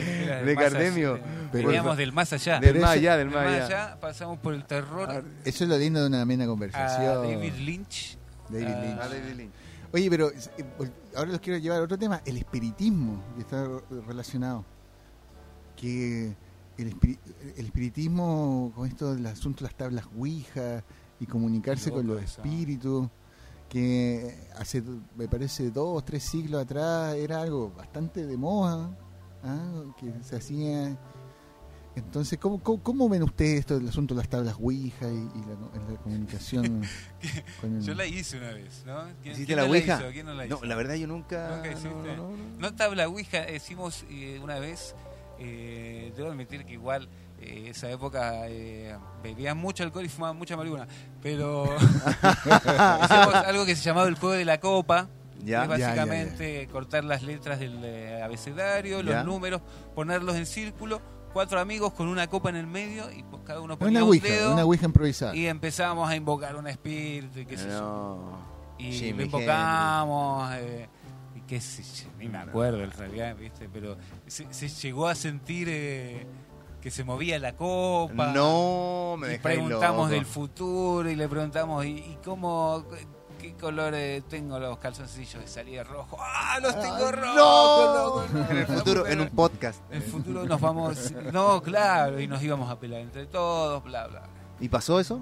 del 0.46 0.56
más 0.56 0.64
Cardemio. 0.72 1.20
Veníamos 1.54 1.98
del 1.98 2.12
más 2.14 2.32
allá. 2.34 2.60
Del 2.60 2.80
más 2.80 2.92
allá, 2.92 3.18
del 3.18 3.30
más 3.30 3.46
allá. 3.46 3.66
allá 3.66 4.00
pasamos 4.00 4.40
por 4.40 4.54
el 4.54 4.64
terror 4.66 5.10
Ah, 5.12 5.22
Eso 5.46 5.64
es 5.64 5.70
lo 5.70 5.78
lindo 5.78 6.02
de 6.02 6.08
una 6.08 6.22
amena 6.22 6.46
a 6.46 6.48
conversación. 6.48 7.24
David 7.24 7.54
Lynch. 7.60 8.18
David 8.50 8.66
Ah, 8.68 8.82
Lynch. 8.82 8.98
Ah, 9.02 9.08
David 9.10 9.36
Lynch. 9.36 9.52
Oye, 9.92 10.10
pero 10.10 10.30
eh, 10.32 10.66
ahora 11.16 11.32
los 11.32 11.40
quiero 11.42 11.58
llevar 11.60 11.80
a 11.80 11.84
otro 11.84 11.98
tema, 11.98 12.22
el 12.26 12.38
espiritismo, 12.38 13.24
que 13.36 13.42
está 13.42 13.66
re- 13.66 14.02
relacionado. 14.08 14.64
Que 15.76 16.36
el, 16.78 16.94
espiri- 16.94 17.20
el 17.58 17.66
espiritismo, 17.66 18.72
con 18.76 18.88
esto 18.88 19.16
del 19.16 19.26
asunto 19.26 19.60
de 19.64 19.70
las 19.70 19.76
tablas 19.76 20.06
Ouija 20.18 20.84
y 21.20 21.26
comunicarse 21.26 21.92
con 21.92 22.06
los 22.08 22.22
espíritus, 22.22 23.08
que 23.68 24.48
hace, 24.58 24.84
me 25.16 25.28
parece, 25.28 25.72
dos, 25.72 26.04
tres 26.06 26.24
siglos 26.24 26.62
atrás 26.64 27.16
era 27.16 27.42
algo 27.42 27.72
bastante 27.76 28.26
de 28.26 28.38
moda, 28.38 28.90
¿ah? 29.44 29.84
que 29.98 30.14
se 30.24 30.36
hacía... 30.36 30.98
Entonces, 32.00 32.40
¿cómo, 32.40 32.62
cómo, 32.64 32.82
cómo 32.84 33.08
ven 33.10 33.24
ustedes 33.24 33.60
esto 33.62 33.78
del 33.80 33.88
asunto 33.90 34.14
de 34.16 34.20
las 34.22 34.30
tablas 34.30 34.56
Ouija 34.60 35.08
y, 35.08 35.16
y 35.16 35.42
la, 35.46 35.92
la 35.92 35.98
comunicación? 36.00 36.82
con 37.62 37.76
el- 37.76 37.82
Yo 37.84 37.94
la 37.94 38.06
hice 38.06 38.38
una 38.38 38.52
vez, 38.52 38.84
¿no? 38.86 39.04
¿Quién, 39.22 39.34
¿Hiciste 39.34 39.46
quién 39.46 39.58
la 39.58 39.64
no 39.66 39.72
Ouija? 39.72 39.98
hizo? 40.02 40.12
¿Quién 40.12 40.26
no 40.26 40.34
la 40.34 40.46
hizo? 40.46 40.60
No, 40.62 40.66
la 40.66 40.76
verdad 40.76 40.96
yo 40.96 41.08
nunca. 41.08 41.56
Nunca 41.56 41.72
hiciste. 41.72 41.90
no, 41.90 42.04
no, 42.04 42.38
no. 42.38 42.58
No 42.60 42.74
tabla 42.76 43.08
Ouija, 43.08 43.50
hicimos 43.52 44.04
eh, 44.10 44.40
una 44.42 44.58
vez, 44.60 44.96
eh, 45.40 46.12
debo 46.18 46.30
admitir 46.32 46.66
que 46.66 46.74
igual 46.74 47.08
eh, 47.42 47.68
esa 47.70 47.90
época 47.90 48.48
eh, 48.50 48.96
bebían 49.24 49.58
mucho 49.58 49.84
alcohol 49.84 50.04
y 50.06 50.10
fumaban 50.10 50.36
mucha 50.38 50.58
marihuana, 50.58 50.88
pero 51.22 51.66
hicimos 52.44 53.34
algo 53.36 53.66
que 53.66 53.76
se 53.76 53.84
llamaba 53.84 54.08
el 54.08 54.16
juego 54.16 54.36
de 54.36 54.46
la 54.46 54.60
copa, 54.60 55.08
Ya. 55.44 55.66
que 55.68 55.74
es 55.76 55.80
Ya, 55.80 55.86
ya, 55.88 55.88
básicamente 56.04 56.68
cortar 56.72 57.04
las 57.06 57.24
letras 57.24 57.60
del 57.60 57.80
eh, 57.84 58.22
abecedario, 58.22 59.02
los 59.04 59.24
números, 59.26 59.62
ponerlos 59.96 60.36
en 60.36 60.46
círculo, 60.46 61.02
cuatro 61.34 61.60
amigos 61.60 61.94
con 61.94 62.08
una 62.08 62.28
copa 62.28 62.50
en 62.50 62.56
el 62.58 62.68
medio 62.68 63.12
y 63.12 63.24
pues, 63.24 63.44
cada 63.46 63.60
uno 63.60 63.74
una 63.74 63.78
ponía 63.78 64.04
un 64.04 64.10
Ouija, 64.10 64.28
dedo 64.28 64.54
una 64.54 64.64
Ouija 64.66 64.86
improvisada. 64.86 65.36
y 65.36 65.48
empezábamos 65.48 66.10
a 66.10 66.16
invocar 66.16 66.56
un 66.56 66.68
espíritu 66.68 67.40
y 67.40 67.46
qué 67.46 67.58
sé 67.58 67.70
yo. 67.70 68.38
Y 68.78 68.92
Jimi 68.94 69.20
lo 69.20 69.24
invocamos, 69.26 70.54
eh, 70.56 70.88
y 71.36 71.42
qué 71.42 71.60
sé 71.60 71.84
yo, 71.84 72.10
ni 72.18 72.30
me 72.30 72.38
acuerdo 72.38 72.82
en 72.84 72.92
realidad, 72.92 73.36
¿viste? 73.36 73.68
Pero 73.72 73.98
se, 74.28 74.52
se 74.54 74.70
llegó 74.70 75.08
a 75.08 75.16
sentir 75.16 75.68
eh, 75.70 76.26
que 76.82 76.90
se 76.90 77.04
movía 77.04 77.38
la 77.40 77.56
copa. 77.58 78.32
No, 78.34 79.16
me 79.20 79.36
y 79.36 79.38
preguntamos 79.40 80.04
loco. 80.04 80.08
del 80.08 80.26
futuro 80.26 81.10
y 81.10 81.16
le 81.18 81.28
preguntamos, 81.28 81.86
¿y, 81.86 81.90
y 81.90 82.18
cómo, 82.24 82.86
qué 83.60 83.66
color 83.66 83.94
eh, 83.96 84.24
tengo 84.30 84.58
los 84.60 84.78
calzoncillos? 84.78 85.44
Y 85.44 85.48
salía 85.48 85.84
rojo. 85.84 86.18
¡Ah, 86.20 86.60
los 86.62 86.74
tengo 86.80 87.08
Ah, 87.08 87.12
rojos! 87.12 87.36
no. 87.36 87.94
loco! 87.96 88.26
En 88.50 88.58
el 88.58 88.66
futuro, 88.68 89.08
en 89.08 89.22
un 89.22 89.30
podcast. 89.30 89.82
En 89.92 89.98
el 89.98 90.04
futuro 90.04 90.46
nos 90.46 90.62
vamos... 90.62 91.12
No, 91.34 91.62
claro, 91.62 92.20
y 92.20 92.28
nos 92.28 92.42
íbamos 92.42 92.70
a 92.72 92.80
pelear 92.80 93.02
entre 93.02 93.26
todos, 93.26 93.84
bla, 93.84 94.08
bla. 94.08 94.24
¿Y 94.60 94.70
pasó 94.70 95.00
eso? 95.00 95.20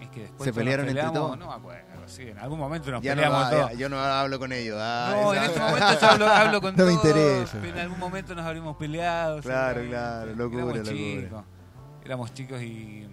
Es 0.00 0.08
que 0.10 0.20
después 0.22 0.44
¿Se 0.46 0.52
pelearon 0.52 0.86
entre 0.88 1.02
peleamos, 1.02 1.18
todos? 1.28 1.38
No 1.38 1.48
me 1.48 1.54
acuerdo, 1.54 1.84
sí, 2.06 2.22
en 2.28 2.38
algún 2.38 2.58
momento 2.58 2.90
nos 2.90 3.02
Ya 3.02 3.14
no, 3.14 3.22
peleamos 3.22 3.50
todos. 3.50 3.70
ya- 3.72 3.76
yo 3.78 3.88
no 3.88 3.98
hablo 3.98 4.38
con 4.38 4.52
ellos. 4.52 4.76
ah, 4.80 5.10
No, 5.12 5.34
en 5.34 5.42
este 5.42 5.58
momento 5.60 5.86
yo 6.00 6.06
hablo, 6.08 6.28
hablo 6.28 6.60
con 6.60 6.76
No 6.76 6.84
me 6.84 6.92
todos, 6.92 7.04
interesa. 7.06 7.58
pero 7.60 7.74
En 7.74 7.78
algún 7.80 7.98
momento 7.98 8.34
nos 8.34 8.44
habríamos 8.46 8.76
peleado. 8.76 9.40
Claro, 9.40 9.82
claro, 9.88 10.34
locura, 10.34 10.62
Éramos 10.62 10.76
locura. 10.76 10.92
chicos. 10.96 11.44
Éramos 12.04 12.34
chicos 12.34 12.62
y. 12.62 13.08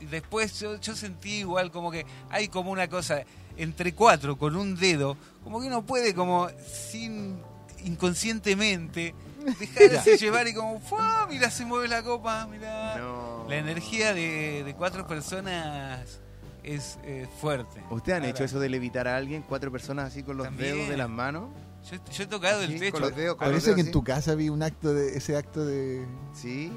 y 0.00 0.06
después 0.06 0.58
yo, 0.60 0.80
yo 0.80 0.96
sentí 0.96 1.40
igual 1.40 1.70
como 1.70 1.90
que 1.90 2.04
hay 2.30 2.48
como 2.48 2.70
una 2.70 2.88
cosa 2.88 3.22
entre 3.56 3.94
cuatro 3.94 4.36
con 4.38 4.56
un 4.56 4.74
dedo, 4.76 5.16
como 5.44 5.60
que 5.60 5.66
uno 5.66 5.82
puede 5.84 6.14
como 6.14 6.48
sin 6.66 7.38
inconscientemente 7.84 9.14
dejarse 9.58 10.16
llevar 10.18 10.46
y 10.48 10.54
como, 10.54 10.80
¡fua! 10.80 11.26
Mira, 11.28 11.50
se 11.50 11.64
mueve 11.64 11.88
la 11.88 12.02
copa, 12.02 12.46
mira. 12.50 12.96
No. 12.98 13.46
La 13.48 13.56
energía 13.56 14.12
de, 14.14 14.62
de 14.64 14.74
cuatro 14.74 15.06
personas 15.06 16.20
es 16.62 16.98
eh, 17.04 17.26
fuerte. 17.40 17.82
¿Ustedes 17.90 18.16
han 18.16 18.22
Ahora, 18.22 18.30
hecho 18.34 18.44
eso 18.44 18.60
de 18.60 18.68
levitar 18.68 19.08
a 19.08 19.16
alguien, 19.16 19.42
cuatro 19.42 19.70
personas 19.72 20.06
así 20.08 20.22
con 20.22 20.36
los 20.36 20.46
También. 20.46 20.74
dedos 20.74 20.88
de 20.90 20.96
las 20.96 21.08
manos? 21.08 21.48
Yo, 21.90 21.96
yo 22.12 22.24
he 22.24 22.26
tocado 22.26 22.60
Sí, 22.66 22.74
el 22.74 22.78
techo. 22.80 22.92
con 22.92 23.00
los 23.02 23.16
dedos, 23.16 23.36
con 23.36 23.46
los 23.46 23.52
Parece 23.52 23.66
dedos 23.68 23.76
que 23.76 23.86
en 23.88 23.92
tu 23.92 24.04
casa 24.04 24.34
vi 24.34 24.50
un 24.50 24.62
acto 24.62 24.92
de 24.92 25.16
ese 25.16 25.36
acto 25.36 25.64
de, 25.64 26.06
Sí, 26.34 26.70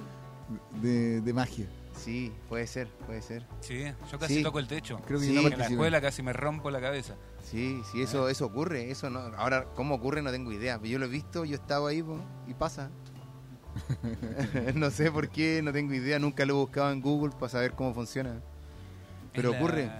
de, 0.81 1.19
de 1.21 1.33
magia. 1.33 1.67
Sí, 2.03 2.31
puede 2.49 2.67
ser, 2.67 2.87
puede 3.05 3.21
ser. 3.21 3.45
Sí, 3.61 3.83
yo 4.11 4.19
casi 4.19 4.35
Sí. 4.35 4.43
toco 4.43 4.59
el 4.59 4.67
techo. 4.67 4.99
Creo 5.07 5.19
que 5.19 5.25
Sí, 5.25 5.33
no 5.33 5.47
en 5.47 5.57
la 5.57 5.65
escuela 5.67 6.01
casi 6.01 6.21
me 6.23 6.33
rompo 6.33 6.69
la 6.71 6.81
cabeza. 6.81 7.15
Sí, 7.43 7.81
sí, 7.91 8.01
eso, 8.01 8.29
eso 8.29 8.45
ocurre, 8.45 8.89
eso 8.91 9.09
no. 9.09 9.19
Ahora, 9.37 9.65
¿cómo 9.75 9.95
ocurre? 9.95 10.21
No 10.21 10.31
tengo 10.31 10.51
idea. 10.51 10.79
Yo 10.83 10.99
lo 10.99 11.05
he 11.05 11.09
visto, 11.09 11.45
yo 11.45 11.53
he 11.53 11.59
estado 11.59 11.87
ahí 11.87 12.01
po, 12.03 12.17
y 12.47 12.53
pasa. 12.53 12.89
no 14.75 14.89
sé 14.91 15.11
por 15.11 15.29
qué, 15.29 15.61
no 15.63 15.71
tengo 15.71 15.93
idea, 15.93 16.19
nunca 16.19 16.45
lo 16.45 16.53
he 16.53 16.57
buscado 16.57 16.91
en 16.91 17.01
Google 17.01 17.33
para 17.39 17.49
saber 17.49 17.73
cómo 17.73 17.93
funciona. 17.93 18.41
Pero 19.33 19.51
la- 19.51 19.57
ocurre. 19.57 19.91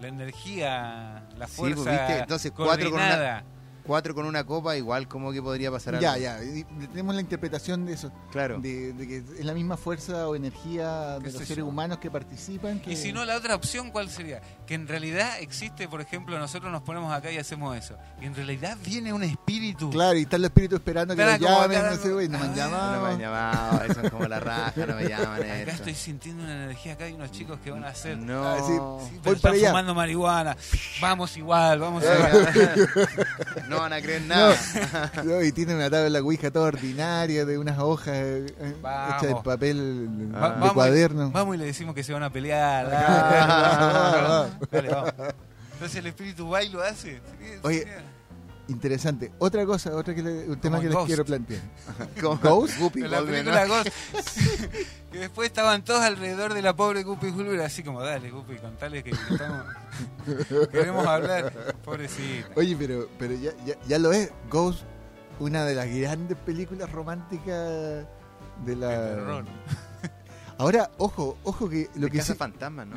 La 0.00 0.08
energía, 0.08 1.28
la 1.36 1.46
Sí, 1.46 1.56
fuerza 1.56 1.84
pues, 1.84 1.98
¿viste? 2.00 2.18
Entonces, 2.20 2.52
cuatro 2.52 2.90
con 2.90 3.00
una-. 3.00 3.44
Cuatro 3.80 4.14
con 4.14 4.26
una 4.26 4.44
copa, 4.44 4.76
igual 4.76 5.08
como 5.08 5.32
que 5.32 5.42
podría 5.42 5.70
pasar 5.70 5.94
algo. 5.94 6.02
Ya, 6.02 6.16
ya. 6.18 6.42
y 6.42 6.64
Tenemos 6.88 7.14
la 7.14 7.20
interpretación 7.20 7.86
de 7.86 7.94
eso. 7.94 8.12
Claro. 8.30 8.58
De, 8.60 8.92
de 8.92 9.06
que 9.08 9.16
es 9.18 9.44
la 9.44 9.54
misma 9.54 9.76
fuerza 9.76 10.28
o 10.28 10.34
energía 10.36 11.16
¿Qué 11.20 11.26
de 11.26 11.32
los 11.32 11.42
seres 11.42 11.56
yo? 11.58 11.66
humanos 11.66 11.98
que 11.98 12.10
participan. 12.10 12.80
Que... 12.80 12.92
Y 12.92 12.96
si 12.96 13.12
no, 13.12 13.24
la 13.24 13.36
otra 13.36 13.54
opción, 13.54 13.90
¿cuál 13.90 14.08
sería? 14.10 14.40
Que 14.66 14.74
en 14.74 14.86
realidad 14.86 15.40
existe, 15.40 15.88
por 15.88 16.00
ejemplo, 16.00 16.38
nosotros 16.38 16.70
nos 16.70 16.82
ponemos 16.82 17.12
acá 17.12 17.30
y 17.30 17.38
hacemos 17.38 17.76
eso. 17.76 17.96
Y 18.20 18.26
en 18.26 18.34
realidad 18.34 18.76
viene 18.84 19.12
un 19.12 19.22
espíritu. 19.22 19.90
Claro, 19.90 20.18
y 20.18 20.22
están 20.22 20.42
los 20.42 20.50
espíritus 20.50 20.78
esperando 20.78 21.16
que 21.16 21.22
como 21.22 21.38
llamen, 21.38 21.82
no 21.86 21.96
sé, 21.96 22.12
güey, 22.12 22.28
no 22.28 22.38
me 22.38 22.44
han 22.44 22.52
ah, 22.52 22.56
llamado. 22.56 22.96
No 22.96 23.02
me 23.02 23.08
han 23.14 23.18
llamado, 23.20 23.84
eso 23.84 24.00
es 24.02 24.10
como 24.10 24.26
la 24.28 24.40
raja, 24.40 24.86
no 24.86 24.94
me 24.96 25.08
llaman 25.08 25.40
Acá 25.40 25.58
esto. 25.58 25.70
estoy 25.72 25.94
sintiendo 25.94 26.44
una 26.44 26.64
energía, 26.64 26.92
acá 26.92 27.04
hay 27.04 27.12
unos 27.14 27.30
chicos 27.32 27.58
que 27.64 27.70
van 27.70 27.84
a 27.84 27.88
hacer. 27.88 28.16
No. 28.18 28.44
Ah, 28.46 28.58
sí. 28.58 28.72
Sí, 28.72 28.78
Voy 28.78 29.20
pero 29.22 29.22
para 29.22 29.36
están 29.36 29.54
allá. 29.54 29.68
fumando 29.68 29.94
marihuana. 29.94 30.56
Vamos 31.00 31.36
igual, 31.36 31.78
vamos 31.80 32.04
igual. 32.04 32.48
no 33.70 33.80
van 33.80 33.92
a 33.92 34.00
creer 34.02 34.22
nada. 34.26 34.56
No, 35.24 35.42
y 35.42 35.52
tienen 35.52 35.76
una 35.76 35.88
tabla 35.90 36.20
ouija 36.20 36.50
toda 36.50 36.66
ordinaria 36.68 37.44
de 37.44 37.56
unas 37.58 37.78
hojas 37.78 38.14
eh, 38.16 38.46
eh, 38.58 38.74
Vamos. 38.82 39.14
hechas 39.16 39.28
de 39.36 39.42
papel 39.42 40.08
Va- 40.34 40.48
de 40.50 40.54
vamos, 40.60 40.72
cuaderno. 40.72 41.28
Y, 41.28 41.30
vamos 41.30 41.54
y 41.54 41.58
le 41.58 41.64
decimos 41.66 41.94
que 41.94 42.02
se 42.02 42.12
van 42.12 42.22
a 42.22 42.30
pelear. 42.30 42.86
Ah, 42.92 44.46
Dale, 44.70 44.88
dale, 44.88 44.88
vamos. 44.94 45.12
Entonces 45.72 45.96
el 45.98 46.06
espíritu 46.08 46.48
va 46.50 46.62
y 46.62 46.68
lo 46.68 46.82
hace. 46.82 47.20
Oye. 47.62 47.86
Interesante. 48.70 49.32
Otra 49.38 49.66
cosa, 49.66 49.94
otra 49.96 50.14
que 50.14 50.22
le- 50.22 50.48
un 50.48 50.60
tema 50.60 50.76
Como 50.78 50.88
que 50.88 50.94
les 50.94 51.06
quiero 51.06 51.24
plantear. 51.24 51.60
Como 52.20 52.36
Ghost? 52.38 52.78
Guppy 52.78 53.00
la 53.00 53.18
Goldberg, 53.20 53.44
película 53.44 53.66
¿no? 53.66 53.74
Ghost. 53.74 53.88
que 55.12 55.18
después 55.18 55.48
estaban 55.48 55.84
todos 55.84 56.00
alrededor 56.02 56.54
de 56.54 56.62
la 56.62 56.74
pobre 56.76 57.02
Guppy 57.02 57.26
Hulber, 57.28 57.60
así 57.62 57.82
como, 57.82 58.00
dale, 58.00 58.30
Guppy, 58.30 58.56
contale 58.56 59.02
que 59.02 59.10
estamos, 59.10 59.64
queremos 60.72 61.06
hablar. 61.06 61.52
Pobrecita. 61.84 62.48
Oye, 62.56 62.76
pero, 62.78 63.08
pero 63.18 63.34
ya, 63.34 63.50
ya, 63.66 63.74
ya 63.88 63.98
lo 63.98 64.12
es. 64.12 64.30
Ghost, 64.50 64.82
una 65.40 65.64
de 65.64 65.74
las 65.74 65.88
grandes 65.88 66.36
películas 66.38 66.90
románticas 66.92 68.06
de 68.64 68.76
la. 68.76 68.88
De 68.88 69.14
terror. 69.16 69.44
Ahora, 70.58 70.90
ojo, 70.98 71.38
ojo 71.42 71.70
que 71.70 71.88
lo 71.94 72.02
De 72.02 72.10
que 72.10 72.18
Casa 72.18 72.34
sí- 72.34 72.38
Fantasma, 72.38 72.84
¿no? 72.84 72.94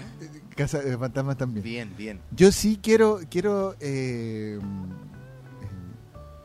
Casa 0.54 0.80
de 0.80 0.98
Fantasmas 0.98 1.38
también. 1.38 1.64
Bien, 1.64 1.94
bien. 1.98 2.20
Yo 2.32 2.52
sí 2.52 2.78
quiero, 2.84 3.22
quiero 3.30 3.74
eh, 3.80 4.60
eh, 4.60 4.60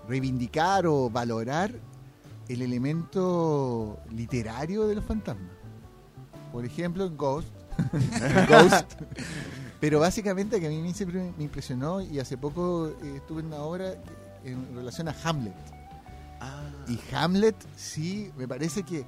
reivindicar 0.08 0.86
o 0.86 1.10
valorar 1.10 1.72
el 2.48 2.62
elemento 2.62 3.98
literario 4.10 4.86
de 4.88 4.94
los 4.94 5.04
fantasmas. 5.04 5.50
Por 6.52 6.64
ejemplo, 6.64 7.04
en 7.04 7.16
Ghost. 7.16 7.48
Ghost. 8.48 8.92
Pero 9.80 10.00
básicamente 10.00 10.60
que 10.60 10.66
a 10.66 10.70
mí 10.70 10.80
me 10.80 10.92
siempre 10.92 11.32
me 11.36 11.44
impresionó 11.44 12.00
y 12.00 12.18
hace 12.18 12.36
poco 12.36 12.88
eh, 12.88 13.16
estuve 13.16 13.40
en 13.40 13.46
una 13.46 13.58
obra 13.58 13.94
en 14.44 14.74
relación 14.74 15.08
a 15.08 15.14
Hamlet. 15.22 15.54
Ah, 16.40 16.62
Y 16.88 16.98
Hamlet 17.14 17.56
sí, 17.76 18.32
me 18.36 18.48
parece 18.48 18.82
que, 18.82 19.04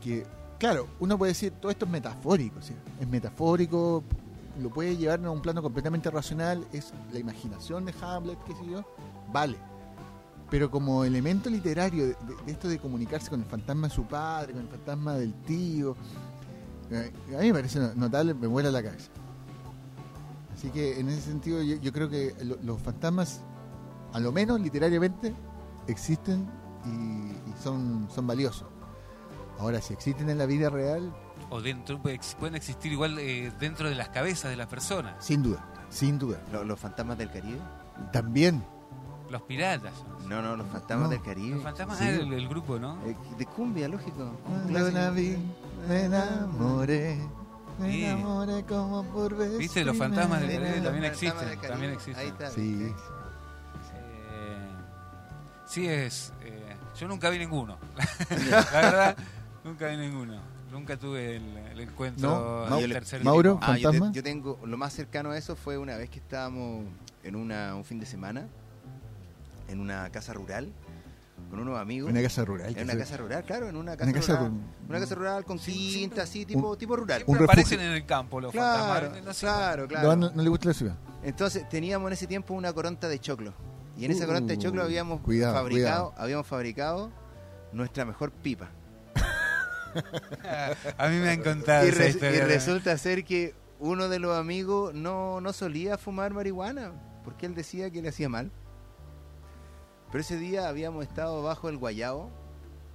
que, 0.00 0.26
claro, 0.58 0.86
uno 1.00 1.16
puede 1.16 1.32
decir, 1.32 1.52
todo 1.52 1.70
esto 1.72 1.86
es 1.86 1.90
metafórico, 1.90 2.60
¿sí? 2.60 2.74
es 3.00 3.08
metafórico, 3.08 4.04
lo 4.60 4.70
puede 4.70 4.96
llevar 4.96 5.24
a 5.24 5.30
un 5.30 5.40
plano 5.40 5.62
completamente 5.62 6.10
racional, 6.10 6.66
es 6.72 6.92
la 7.12 7.18
imaginación 7.18 7.84
de 7.84 7.94
Hamlet, 8.00 8.38
qué 8.44 8.52
sé 8.52 8.66
yo, 8.70 8.84
vale. 9.32 9.69
Pero 10.50 10.70
como 10.70 11.04
elemento 11.04 11.48
literario 11.48 12.06
de, 12.08 12.16
esto 12.48 12.68
de 12.68 12.78
comunicarse 12.78 13.30
con 13.30 13.40
el 13.40 13.46
fantasma 13.46 13.86
de 13.88 13.94
su 13.94 14.04
padre, 14.04 14.52
con 14.52 14.62
el 14.62 14.68
fantasma 14.68 15.14
del 15.14 15.32
tío, 15.42 15.96
eh, 16.90 17.12
a 17.36 17.40
mí 17.40 17.46
me 17.48 17.54
parece 17.54 17.78
notable, 17.94 18.34
me 18.34 18.46
vuela 18.48 18.70
la 18.70 18.82
cabeza. 18.82 19.10
Así 20.52 20.68
que 20.70 20.98
en 20.98 21.08
ese 21.08 21.20
sentido 21.22 21.62
yo, 21.62 21.76
yo 21.76 21.92
creo 21.92 22.08
que 22.10 22.34
lo- 22.44 22.58
los 22.62 22.80
fantasmas, 22.82 23.42
a 24.12 24.18
lo 24.20 24.32
menos 24.32 24.60
literariamente, 24.60 25.34
existen 25.86 26.46
y, 26.84 27.50
y 27.50 27.54
son, 27.62 28.08
son 28.12 28.26
valiosos. 28.26 28.66
Ahora, 29.58 29.80
si 29.80 29.92
existen 29.94 30.30
en 30.30 30.38
la 30.38 30.46
vida 30.46 30.68
real, 30.68 31.14
O 31.48 31.60
dentro, 31.60 32.00
pueden 32.02 32.54
existir 32.54 32.92
igual 32.92 33.18
eh, 33.18 33.52
dentro 33.60 33.88
de 33.88 33.94
las 33.94 34.08
cabezas 34.08 34.50
de 34.50 34.56
las 34.56 34.66
personas. 34.66 35.14
sin 35.24 35.42
duda, 35.42 35.64
sin 35.90 36.18
duda. 36.18 36.42
¿lo- 36.52 36.64
¿Los 36.64 36.78
fantasmas 36.80 37.16
del 37.18 37.30
Caribe? 37.30 37.58
También, 38.12 38.62
Los 39.30 39.42
piratas. 39.42 39.92
No, 40.28 40.42
no, 40.42 40.56
los 40.56 40.66
fantasmas 40.66 41.08
No. 41.08 41.08
del 41.10 41.22
Caribe. 41.22 41.54
Los 41.54 41.62
fantasmas 41.62 41.98
Sí. 41.98 42.04
ah, 42.04 42.10
el, 42.10 42.32
el 42.32 42.48
grupo, 42.48 42.78
¿no? 42.78 42.98
Eh, 43.06 43.16
de 43.38 43.46
cumbia, 43.46 43.88
lógico. 43.88 44.24
Un 44.46 44.72
cuando 44.72 44.90
la 44.90 45.10
vi, 45.10 45.36
me 45.88 46.04
enamoré, 46.04 47.16
me 47.78 47.92
Sí. 47.92 48.04
enamoré 48.04 48.64
como 48.64 49.04
por 49.04 49.36
vez. 49.36 49.56
¿Viste? 49.58 49.84
Los 49.84 49.96
fantasmas 49.96 50.40
del 50.40 50.60
Caribe 50.60 50.80
también 50.80 51.04
existen, 51.04 51.38
del 51.48 51.48
Caribe. 51.56 51.68
también 51.68 51.92
existen. 51.92 52.16
Ahí 52.22 52.28
está. 52.28 52.50
Sí. 52.50 52.92
Eh, 54.32 54.68
sí 55.66 55.86
es. 55.86 56.32
eh, 56.42 56.76
yo 56.98 57.08
nunca 57.08 57.30
vi 57.30 57.38
ninguno. 57.38 57.78
la 58.50 58.80
verdad, 58.80 59.16
nunca 59.64 59.86
vi 59.88 59.96
ninguno. 59.96 60.40
Nunca 60.70 60.96
tuve 60.96 61.36
el, 61.36 61.56
el 61.56 61.80
encuentro 61.80 62.66
No, 62.70 62.76
del 62.76 62.90
Mau- 62.90 62.92
tercer 62.94 63.24
Mauro. 63.24 63.58
Ah, 63.60 63.76
yo, 63.76 63.90
te- 63.90 63.98
¿Fantasma? 63.98 64.12
yo 64.12 64.22
tengo 64.22 64.60
lo 64.64 64.76
más 64.76 64.92
cercano 64.92 65.30
a 65.30 65.36
eso 65.38 65.56
fue 65.56 65.76
una 65.78 65.96
vez 65.96 66.08
que 66.10 66.18
estábamos 66.20 66.84
en 67.24 67.34
una, 67.36 67.74
un 67.74 67.84
fin 67.84 67.98
de 67.98 68.06
semana 68.06 68.46
en 69.70 69.80
una 69.80 70.10
casa 70.10 70.32
rural 70.32 70.72
con 71.48 71.58
unos 71.58 71.78
amigos. 71.80 72.10
Una 72.10 72.22
casa 72.22 72.44
rural. 72.44 72.76
en 72.76 72.84
una 72.84 72.96
casa 72.98 73.16
rural, 73.16 73.44
claro, 73.44 73.68
en 73.68 73.76
una 73.76 73.96
casa, 73.96 74.10
Una 74.10 74.20
casa 74.20 74.36
rural. 74.36 74.50
ru- 74.52 74.88
Una 74.88 75.00
casa 75.00 75.14
rural 75.14 75.44
con 75.44 75.58
Sí, 75.58 75.72
quinta, 75.72 75.92
siempre- 75.98 76.22
así, 76.22 76.46
tipo, 76.46 76.76
tipo 76.76 76.96
rural. 76.96 77.22
Un 77.22 77.26
Siempre 77.26 77.44
aparecen 77.44 77.80
en 77.80 77.92
el 77.92 78.06
campo 78.06 78.40
los 78.40 78.52
Claro, 78.52 79.10
fantasmas. 79.10 79.38
Claro, 79.38 79.82
No, 79.82 79.88
claro. 79.88 80.16
no, 80.16 80.30
no 80.30 80.42
le 80.42 80.48
gusta 80.48 80.68
la 80.68 80.74
ciudad. 80.74 80.96
Entonces 81.22 81.68
teníamos 81.68 82.08
en 82.08 82.12
ese 82.12 82.26
tiempo 82.26 82.54
una 82.54 82.72
coronta 82.72 83.08
de 83.08 83.18
choclo. 83.18 83.52
Y 83.96 84.04
en 84.04 84.12
esa 84.12 84.24
Uh, 84.24 84.28
coronta 84.28 84.52
de 84.52 84.58
choclo 84.58 84.82
habíamos 84.82 85.20
cuidado, 85.20 85.54
fabricado, 85.54 86.14
habíamos 86.16 86.46
fabricado 86.46 87.10
nuestra 87.72 88.04
mejor 88.04 88.30
pipa. 88.30 88.70
A 90.98 91.08
mí 91.08 91.16
me 91.18 91.30
han 91.30 91.42
contado 91.42 91.84
Y, 91.86 91.88
esa 91.90 91.98
res- 91.98 92.14
historia. 92.14 92.36
y 92.38 92.40
resulta 92.46 92.96
ser 92.96 93.24
que 93.24 93.54
uno 93.78 94.08
de 94.08 94.18
los 94.18 94.38
amigos 94.38 94.94
no, 94.94 95.40
no 95.40 95.52
solía 95.52 95.98
fumar 95.98 96.32
marihuana, 96.32 96.92
porque 97.24 97.46
él 97.46 97.54
decía 97.54 97.90
que 97.90 98.00
le 98.02 98.08
hacía 98.10 98.28
mal. 98.28 98.50
Pero 100.10 100.20
ese 100.22 100.36
día 100.36 100.68
habíamos 100.68 101.04
estado 101.04 101.42
bajo 101.42 101.68
el 101.68 101.76
guayabo 101.76 102.30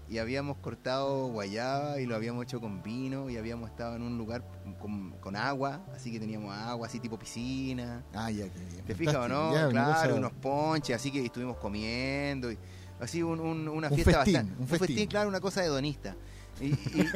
y 0.09 0.17
habíamos 0.19 0.57
cortado 0.57 1.27
guayaba 1.29 1.99
y 1.99 2.05
lo 2.05 2.15
habíamos 2.15 2.43
hecho 2.43 2.59
con 2.61 2.83
vino 2.83 3.29
y 3.29 3.37
habíamos 3.37 3.69
estado 3.71 3.95
en 3.95 4.01
un 4.03 4.17
lugar 4.17 4.43
con, 4.79 5.11
con 5.19 5.35
agua, 5.35 5.83
así 5.95 6.11
que 6.11 6.19
teníamos 6.19 6.53
agua 6.55 6.87
así 6.87 6.99
tipo 6.99 7.17
piscina. 7.17 8.03
Ah, 8.13 8.29
ya, 8.29 8.47
que 8.49 8.59
bien. 8.59 8.85
¿Te 8.85 8.93
fijas 8.95 9.15
o 9.15 9.27
no? 9.27 9.53
Ya, 9.53 9.69
claro, 9.69 10.15
unos 10.17 10.33
ponches, 10.33 10.95
así 10.95 11.11
que 11.11 11.25
estuvimos 11.25 11.57
comiendo. 11.57 12.51
Y, 12.51 12.57
así 12.99 13.23
un- 13.23 13.39
un- 13.39 13.67
una 13.67 13.87
Un 13.87 13.95
fiesta 13.95 14.11
festín, 14.23 14.33
bastante. 14.33 14.61
un 14.61 14.67
festín. 14.67 15.07
claro, 15.07 15.29
una 15.29 15.39
cosa 15.39 15.63
hedonista. 15.63 16.15
Y, 16.61 16.67
y- 16.67 17.09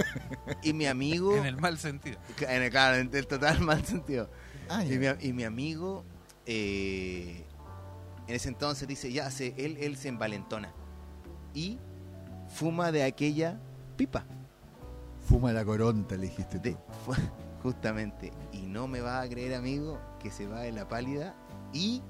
y 0.64 0.74
mi 0.74 0.86
amigo. 0.88 1.36
En 1.38 1.46
el 1.46 1.58
mal 1.58 1.78
sentido. 1.78 2.18
en 2.42 2.64
el, 2.64 2.72
claro, 2.72 2.96
en 2.98 3.10
el 3.14 3.28
total 3.28 3.60
mal 3.62 3.86
sentido. 3.86 4.30
Ah. 4.70 4.84
Y 4.84 4.98
mi, 4.98 5.06
y 5.22 5.34
mi 5.34 5.44
amigo, 5.44 6.04
eh, 6.46 7.46
en 8.30 8.36
ese 8.36 8.50
entonces 8.50 8.88
dice, 8.88 9.12
ya, 9.12 9.32
se, 9.32 9.56
él, 9.58 9.76
él 9.82 9.98
se 9.98 10.08
envalentona. 10.08 10.72
Y 11.56 11.80
fuma 12.48 12.92
de 12.92 13.04
aquella 13.04 13.60
pipa. 13.98 14.24
Fuma 15.28 15.52
la 15.52 15.66
coronta, 15.66 16.16
le 16.16 16.28
dijiste 16.28 16.60
tú. 16.60 16.70
De, 16.70 16.78
justamente. 17.64 18.32
Y 18.52 18.68
no 18.68 18.88
me 18.88 19.02
vas 19.02 19.26
a 19.26 19.30
creer, 19.30 19.56
amigo, 19.56 19.98
que 20.20 20.30
se 20.30 20.46
va 20.46 20.60
de 20.60 20.72
la 20.72 20.88
pálida. 20.88 21.34
Y 21.74 22.04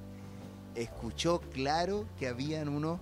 escuchó 0.75 1.39
claro 1.53 2.05
que 2.17 2.27
habían 2.27 2.67
unos 2.67 2.99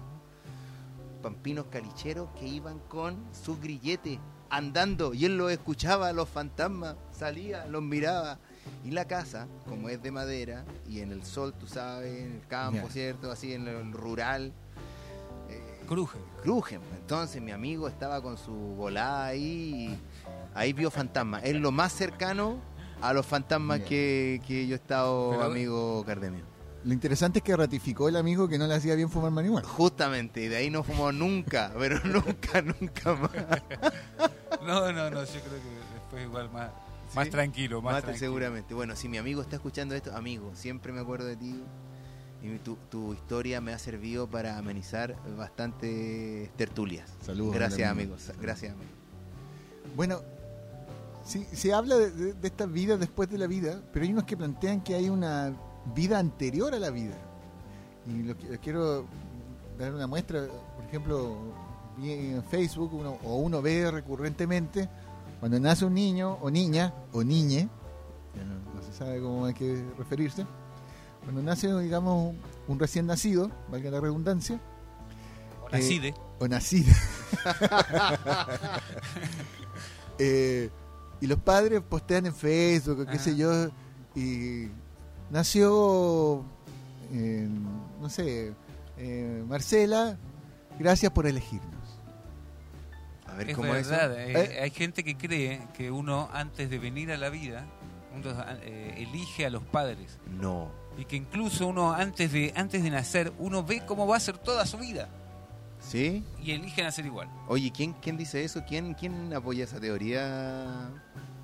pampinos 1.18 1.66
calicheros 1.70 2.30
que 2.40 2.48
iban 2.48 2.80
con 2.88 3.18
su 3.34 3.60
grillete 3.60 4.20
andando. 4.50 5.14
Y 5.14 5.26
él 5.26 5.38
los 5.38 5.52
escuchaba, 5.52 6.14
los 6.14 6.30
fantasmas. 6.30 6.96
Salía, 7.12 7.66
los 7.68 7.82
miraba. 7.82 8.40
Y 8.84 8.92
la 8.92 9.06
casa, 9.06 9.48
como 9.68 9.90
es 9.90 10.02
de 10.04 10.12
madera, 10.12 10.66
y 10.88 11.00
en 11.00 11.12
el 11.12 11.24
sol, 11.24 11.54
tú 11.58 11.68
sabes, 11.68 12.20
en 12.22 12.34
el 12.42 12.48
campo. 12.48 12.88
¿cierto? 12.90 13.32
Así 13.32 13.54
en 13.54 13.68
el 13.68 13.92
rural. 13.94 14.52
eh, 15.50 15.84
Cruje. 15.88 16.20
crujen. 16.44 16.82
Entonces 17.00 17.42
mi 17.42 17.52
amigo 17.52 17.88
estaba 17.88 18.22
con 18.22 18.38
su 18.38 18.52
volada 18.52 19.26
ahí 19.26 19.90
y 19.92 20.00
ahí 20.54 20.74
vio 20.74 20.92
fantasmas. 20.92 21.44
Es 21.46 21.56
lo 21.56 21.72
más 21.72 21.94
cercano 21.94 22.58
a 23.02 23.14
los 23.14 23.26
fantasmas 23.26 23.80
que, 23.82 24.42
que 24.46 24.68
yo 24.68 24.76
he 24.76 24.80
estado, 24.80 25.32
Pero- 25.32 25.44
amigo 25.44 26.04
Cardemio. 26.06 26.44
Lo 26.88 26.94
interesante 26.94 27.40
es 27.40 27.44
que 27.44 27.54
ratificó 27.54 28.08
el 28.08 28.16
amigo 28.16 28.48
que 28.48 28.58
no 28.58 28.66
le 28.66 28.74
hacía 28.74 28.96
bien 28.96 29.10
fumar 29.10 29.30
marihuana. 29.30 29.68
Justamente, 29.68 30.44
y 30.44 30.48
de 30.48 30.56
ahí 30.56 30.70
no 30.70 30.84
fumó 30.84 31.12
nunca, 31.12 31.70
pero 31.78 32.00
nunca, 32.06 32.62
nunca 32.62 33.14
más. 33.14 33.62
No, 34.66 34.94
no, 34.94 35.10
no, 35.10 35.26
yo 35.26 35.42
creo 35.42 35.42
que 35.42 35.96
después 35.96 36.24
igual 36.24 36.50
más, 36.50 36.72
más 37.14 37.26
¿Sí? 37.26 37.32
tranquilo, 37.32 37.82
más 37.82 37.92
Mate, 37.96 38.04
tranquilo. 38.04 38.26
seguramente. 38.26 38.74
Bueno, 38.74 38.96
si 38.96 39.10
mi 39.10 39.18
amigo 39.18 39.42
está 39.42 39.58
escuchando 39.58 39.96
esto, 39.96 40.16
amigo, 40.16 40.54
siempre 40.56 40.94
me 40.94 41.02
acuerdo 41.02 41.26
de 41.26 41.36
ti. 41.36 41.62
Y 42.42 42.58
tu, 42.60 42.78
tu 42.90 43.12
historia 43.14 43.60
me 43.60 43.74
ha 43.74 43.80
servido 43.80 44.28
para 44.28 44.58
amenizar 44.58 45.18
bastantes 45.38 46.50
tertulias. 46.56 47.10
Saludos. 47.22 47.54
Gracias, 47.54 47.92
amigos. 47.92 48.32
Gracias, 48.40 48.72
amigo. 48.72 48.90
Bueno, 49.94 50.22
sí, 51.26 51.46
se 51.52 51.74
habla 51.74 51.98
de, 51.98 52.12
de, 52.12 52.34
de 52.34 52.48
esta 52.48 52.66
vida 52.66 52.96
después 52.96 53.30
de 53.30 53.38
la 53.40 53.48
vida, 53.48 53.82
pero 53.92 54.06
hay 54.06 54.14
unos 54.14 54.24
que 54.24 54.38
plantean 54.38 54.80
que 54.80 54.96
hay 54.96 55.10
una 55.10 55.54
vida 55.94 56.20
anterior 56.20 56.74
a 56.74 56.80
la 56.80 56.90
vida. 56.90 57.16
Y 58.08 58.24
lo, 58.24 58.36
qui- 58.36 58.60
quiero 58.60 59.06
dar 59.78 59.94
una 59.94 60.08
muestra, 60.08 60.48
por 60.76 60.86
ejemplo, 60.86 61.38
en 62.02 62.44
Facebook 62.46 62.94
uno, 62.94 63.18
o 63.24 63.36
uno 63.38 63.62
ve 63.62 63.90
recurrentemente 63.92 64.88
cuando 65.40 65.60
nace 65.60 65.86
un 65.86 65.94
niño 65.94 66.38
o 66.42 66.50
niña 66.50 66.94
o 67.14 67.24
niñe, 67.24 67.68
no, 68.36 68.74
no 68.76 68.82
se 68.82 68.94
sabe 68.94 69.20
cómo 69.20 69.46
hay 69.46 69.54
que 69.54 69.84
referirse, 69.98 70.46
cuando 71.24 71.42
nace, 71.42 71.72
digamos, 71.80 72.36
un 72.68 72.80
recién 72.80 73.06
nacido, 73.08 73.52
valga 73.70 73.90
la 73.92 74.00
redundancia, 74.00 74.60
O 75.66 75.70
Nacide. 75.70 76.14
o 76.40 76.48
nacida. 76.48 76.94
Eh, 80.20 80.70
y 81.22 81.28
los 81.28 81.38
padres 81.40 81.82
postean 81.88 82.26
en 82.26 82.34
Facebook, 82.34 83.02
o 83.02 83.06
qué 83.06 83.12
Ajá. 83.12 83.20
sé 83.24 83.36
yo, 83.36 83.68
y 84.16 84.68
nació, 85.30 86.44
eh, 87.12 87.48
no 88.02 88.10
sé, 88.10 88.54
eh, 88.98 89.44
Marcela, 89.48 90.18
gracias 90.80 91.12
por 91.12 91.28
elegirnos. 91.28 91.74
A 93.28 93.34
ver 93.36 93.50
Es 93.52 93.56
cómo 93.56 93.76
es 93.76 93.88
verdad, 93.88 94.20
eso. 94.20 94.40
eh, 94.52 94.60
hay 94.62 94.70
gente 94.72 95.04
que 95.04 95.16
cree 95.18 95.68
que 95.74 95.92
uno 95.92 96.30
antes 96.34 96.70
de 96.70 96.80
venir 96.80 97.12
a 97.12 97.18
la 97.18 97.30
vida, 97.30 97.66
uno 98.16 98.32
eh, 98.64 98.96
elige 98.98 99.46
a 99.46 99.50
los 99.50 99.64
padres. 99.64 100.18
No. 100.40 100.72
Y 100.98 101.06
que 101.06 101.16
incluso 101.18 101.68
uno 101.68 101.94
antes 101.94 102.32
de, 102.32 102.52
antes 102.56 102.82
de 102.82 102.90
nacer, 102.90 103.32
uno 103.38 103.64
ve 103.64 103.84
cómo 103.86 104.08
va 104.08 104.18
a 104.18 104.20
ser 104.20 104.38
toda 104.40 104.66
su 104.66 104.78
vida. 104.78 105.10
¿Sí? 105.80 106.24
Y 106.42 106.52
elige 106.52 106.82
nacer 106.82 107.06
igual. 107.06 107.30
Oye, 107.48 107.72
¿quién, 107.72 107.94
quién 108.02 108.18
dice 108.18 108.44
eso? 108.44 108.64
¿Quién, 108.68 108.96
¿Quién 108.96 109.32
apoya 109.36 109.66
esa 109.66 109.80
teoría? 109.80 110.90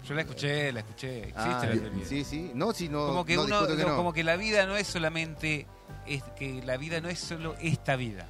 Yo 0.07 0.13
la 0.15 0.21
escuché, 0.21 0.71
la 0.73 0.81
escuché, 0.81 1.19
existe 1.19 1.39
Ah, 1.39 1.65
la 1.65 1.71
teoría. 1.71 2.05
sí, 2.05 2.23
sí. 2.23 2.51
No, 2.53 2.73
si 2.73 2.89
no, 2.89 3.07
como 3.07 3.25
que 3.25 3.35
no 3.35 3.43
uno, 3.43 3.55
discuto 3.59 3.77
que 3.77 3.83
no, 3.83 3.89
no. 3.89 3.95
como 3.97 4.13
que 4.13 4.23
la 4.23 4.35
vida 4.35 4.65
no 4.65 4.75
es 4.75 4.87
solamente, 4.87 5.65
es 6.05 6.23
que 6.37 6.61
la 6.65 6.77
vida 6.77 6.99
no 7.01 7.07
es 7.09 7.19
solo 7.19 7.55
esta 7.61 7.95
vida. 7.95 8.27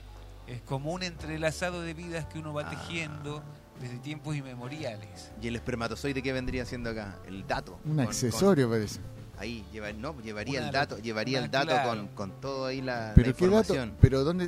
Es 0.48 0.62
como 0.62 0.92
un 0.92 1.04
entrelazado 1.04 1.82
de 1.82 1.94
vidas 1.94 2.26
que 2.28 2.38
uno 2.40 2.54
va 2.54 2.64
Ah. 2.68 2.70
tejiendo 2.70 3.42
desde 3.82 3.98
tiempos 3.98 4.36
inmemoriales. 4.36 5.32
¿Y 5.42 5.48
el 5.48 5.56
espermatozoide 5.56 6.22
qué 6.22 6.32
vendría 6.32 6.66
siendo 6.66 6.92
acá? 6.92 7.18
El 7.26 7.48
dato. 7.48 7.80
Un 7.86 7.96
Con- 7.96 8.06
accesorio 8.08 8.70
parece. 8.70 9.00
ahí, 9.40 9.66
lleva, 9.74 9.92
no, 9.94 10.16
llevaría 10.22 10.60
Una 10.60 10.68
el 10.68 10.74
dato, 10.74 10.98
llevaría 11.00 11.40
una- 11.40 11.46
el 11.46 11.52
dato 11.52 11.68
claro. 11.68 11.90
con, 11.90 12.08
con 12.10 12.32
todo 12.40 12.66
ahí 12.68 12.82
la, 12.82 13.08
la 13.10 13.14
Pero 13.16 13.36
qué 13.36 13.48
dato, 13.48 13.74
pero 14.00 14.24
dónde, 14.24 14.48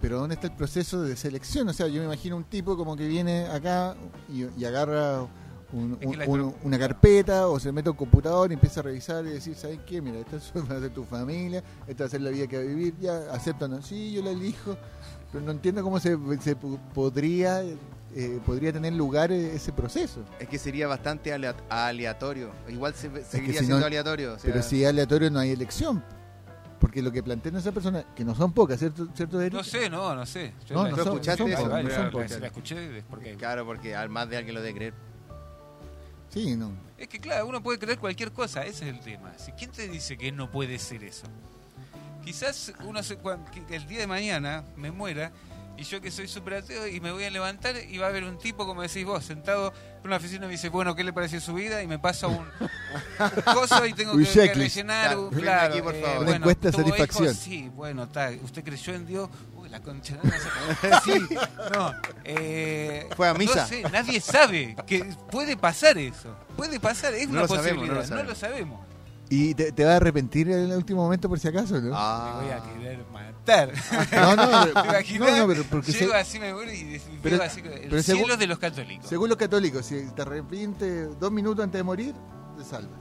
pero 0.00 0.18
dónde 0.18 0.34
está 0.34 0.48
el 0.48 0.54
proceso 0.56 1.02
de 1.02 1.14
selección, 1.16 1.68
o 1.68 1.72
sea, 1.72 1.86
yo 1.86 2.00
me 2.00 2.06
imagino 2.06 2.36
un 2.36 2.44
tipo 2.44 2.76
como 2.76 2.96
que 2.96 3.06
viene 3.06 3.46
acá 3.46 3.94
y, 4.28 4.46
y 4.60 4.64
agarra 4.64 5.24
un- 5.74 6.54
una 6.62 6.78
carpeta 6.78 7.48
o 7.48 7.58
se 7.58 7.72
mete 7.72 7.88
a 7.88 7.92
un 7.92 7.96
computador 7.98 8.50
y 8.50 8.54
empieza 8.54 8.80
a 8.80 8.82
revisar 8.84 9.24
y 9.26 9.30
decir, 9.30 9.54
¿sabes 9.54 9.80
qué? 9.86 10.00
Mira, 10.00 10.18
esta 10.20 10.36
es- 10.36 10.52
va 10.70 10.76
a 10.76 10.80
ser 10.80 10.90
tu 10.90 11.04
familia, 11.04 11.62
esta 11.86 12.04
va 12.04 12.06
a 12.06 12.10
ser 12.10 12.20
la 12.20 12.30
vida 12.30 12.46
que 12.46 12.56
va 12.56 12.62
a 12.62 12.66
vivir, 12.66 12.94
ya, 13.00 13.16
aceptan, 13.32 13.82
sí, 13.82 14.12
yo 14.12 14.22
la 14.22 14.30
elijo, 14.30 14.76
pero 15.32 15.44
no 15.44 15.50
entiendo 15.52 15.82
cómo 15.82 15.98
se, 16.00 16.16
se 16.40 16.56
po- 16.56 16.78
podría 16.94 17.62
eh, 18.16 18.38
podría 18.46 18.72
tener 18.72 18.92
lugar 18.92 19.32
eh, 19.32 19.54
ese 19.56 19.72
proceso. 19.72 20.20
Es 20.38 20.48
que 20.48 20.56
sería 20.56 20.86
bastante 20.86 21.32
alea- 21.32 21.56
aleatorio. 21.68 22.52
Igual 22.68 22.94
se, 22.94 23.10
seguiría 23.24 23.54
si 23.58 23.66
siendo 23.66 23.80
no- 23.80 23.86
aleatorio. 23.86 24.34
o 24.34 24.38
sea, 24.38 24.52
Pero 24.52 24.62
si 24.62 24.84
es 24.84 24.88
aleatorio 24.88 25.30
no 25.32 25.40
hay 25.40 25.50
elección. 25.50 26.04
Porque 26.78 27.02
lo 27.02 27.10
que 27.10 27.22
plantean 27.24 27.56
esas 27.56 27.72
personas, 27.74 28.04
que 28.14 28.24
no 28.24 28.34
son 28.36 28.52
pocas, 28.52 28.78
¿cierto, 28.78 29.08
¿cierto 29.14 29.40
Eric? 29.40 29.54
No 29.54 29.64
sé, 29.64 29.88
no, 29.90 30.14
no 30.14 30.26
sé. 30.26 30.52
Yo 30.66 30.74
No, 30.76 30.84
no 30.84 30.90
¿Tú 30.90 30.96
son- 31.02 31.12
escuchaste 31.14 31.42
son 31.42 31.48
eso? 31.52 31.56
pocas, 31.62 31.72
Vale, 31.72 31.84
no 31.88 31.90
son 31.94 32.04
la- 32.04 32.10
pocas. 32.12 32.30
la- 32.32 32.38
la 32.38 32.46
escuché 32.46 32.98
es 32.98 33.04
porque 33.10 33.34
Claro, 33.36 33.64
porque 33.66 33.96
al 33.96 34.10
más 34.10 34.28
de 34.28 34.36
alguien 34.36 34.54
lo 34.54 34.62
de 34.62 34.74
creer. 34.74 34.94
Sí, 36.34 36.56
no. 36.56 36.72
Es 36.98 37.08
que 37.08 37.20
claro, 37.20 37.46
uno 37.46 37.62
puede 37.62 37.78
creer 37.78 37.98
cualquier 37.98 38.32
cosa, 38.32 38.64
ese 38.66 38.88
es 38.88 38.94
el 38.94 39.00
tema. 39.00 39.32
Si, 39.38 39.52
¿Quién 39.52 39.70
te 39.70 39.88
dice 39.88 40.18
que 40.18 40.30
no 40.32 40.50
puede 40.50 40.78
ser 40.78 41.04
eso? 41.04 41.26
Quizás 42.24 42.72
uno 42.84 43.02
se, 43.02 43.16
cuan- 43.16 43.44
que- 43.52 43.64
que 43.64 43.76
el 43.76 43.86
día 43.86 44.00
de 44.00 44.06
mañana 44.06 44.64
me 44.76 44.90
muera 44.90 45.30
y 45.76 45.82
yo 45.82 46.00
que 46.00 46.10
soy 46.10 46.26
súper 46.28 46.54
ateo 46.54 46.86
y 46.86 47.00
me 47.00 47.10
voy 47.12 47.24
a 47.24 47.30
levantar 47.30 47.74
y 47.76 47.98
va 47.98 48.06
a 48.06 48.08
haber 48.08 48.24
un 48.24 48.38
tipo, 48.38 48.64
como 48.64 48.80
decís 48.82 49.04
vos, 49.04 49.24
sentado 49.24 49.72
en 50.00 50.06
una 50.06 50.16
oficina 50.16 50.44
y 50.44 50.48
me 50.48 50.52
dice, 50.52 50.68
bueno, 50.70 50.94
¿qué 50.94 51.04
le 51.04 51.12
pareció 51.12 51.40
su 51.40 51.52
vida? 51.54 51.82
Y 51.82 51.86
me 51.86 51.98
pasa 51.98 52.26
un, 52.28 52.36
un 52.38 53.42
coso 53.54 53.84
y 53.86 53.92
tengo 53.92 54.12
que, 54.16 54.24
que 54.24 54.54
rellenar. 54.54 55.18
Un- 55.18 55.30
claro, 55.30 55.72
aquí, 55.74 55.82
por 55.82 55.94
eh, 55.94 56.00
favor. 56.00 56.16
Una 56.18 56.24
bueno, 56.26 56.36
encuesta 56.36 56.70
de 56.70 56.72
¿tuvo 56.72 56.88
satisfacción. 56.96 57.34
Sí, 57.34 57.68
bueno, 57.74 58.04
está. 58.04 58.30
¿Usted 58.42 58.64
creyó 58.64 58.94
en 58.94 59.06
Dios? 59.06 59.28
La 59.74 59.80
concha. 59.80 60.16
Sí, 61.04 61.12
no. 61.74 61.92
eh, 62.22 63.08
Fue 63.16 63.28
a 63.28 63.34
misa. 63.34 63.62
no 63.62 63.66
sé, 63.66 63.82
nadie 63.90 64.20
sabe 64.20 64.76
que 64.86 65.04
puede 65.32 65.56
pasar 65.56 65.98
eso. 65.98 66.32
Puede 66.56 66.78
pasar, 66.78 67.12
es 67.14 67.28
No 67.28 67.40
una 67.40 67.48
sabemos, 67.48 67.88
posibilidad. 67.88 67.94
no 67.94 68.00
lo 68.00 68.06
sabemos. 68.06 68.24
No 68.24 68.30
lo 68.30 68.34
sabemos. 68.36 68.80
¿Y 69.30 69.54
te, 69.54 69.72
te 69.72 69.84
vas 69.84 69.94
a 69.94 69.96
arrepentir 69.96 70.48
en 70.50 70.70
el 70.70 70.76
último 70.76 71.02
momento 71.02 71.28
por 71.28 71.40
si 71.40 71.48
acaso, 71.48 71.80
no? 71.80 71.90
Ah. 71.92 72.36
Me 72.38 72.44
voy 72.46 72.52
a 72.54 72.62
querer 72.78 73.04
matar. 73.12 73.72
No, 74.12 74.36
no, 74.36 74.46
pero, 74.74 75.18
no, 75.24 75.36
no, 75.38 75.46
pero 75.48 75.64
porque 75.64 75.90
Llego 75.92 76.12
se- 76.12 76.18
así, 76.18 76.38
me 76.38 76.50
y 76.50 77.00
Pero- 77.20 77.42
así, 77.42 77.58
el 77.60 77.88
pero 77.88 78.02
cielo 78.02 78.20
según- 78.26 78.38
de 78.38 78.46
los 78.46 78.58
católicos. 78.60 79.08
según 79.08 79.28
los 79.28 79.38
católicos, 79.38 79.86
si 79.86 80.06
te 80.14 80.22
arrepientes 80.22 81.18
dos 81.18 81.32
minutos 81.32 81.64
antes 81.64 81.80
de 81.80 81.82
morir, 81.82 82.14
te 82.56 82.62
salvas. 82.64 83.00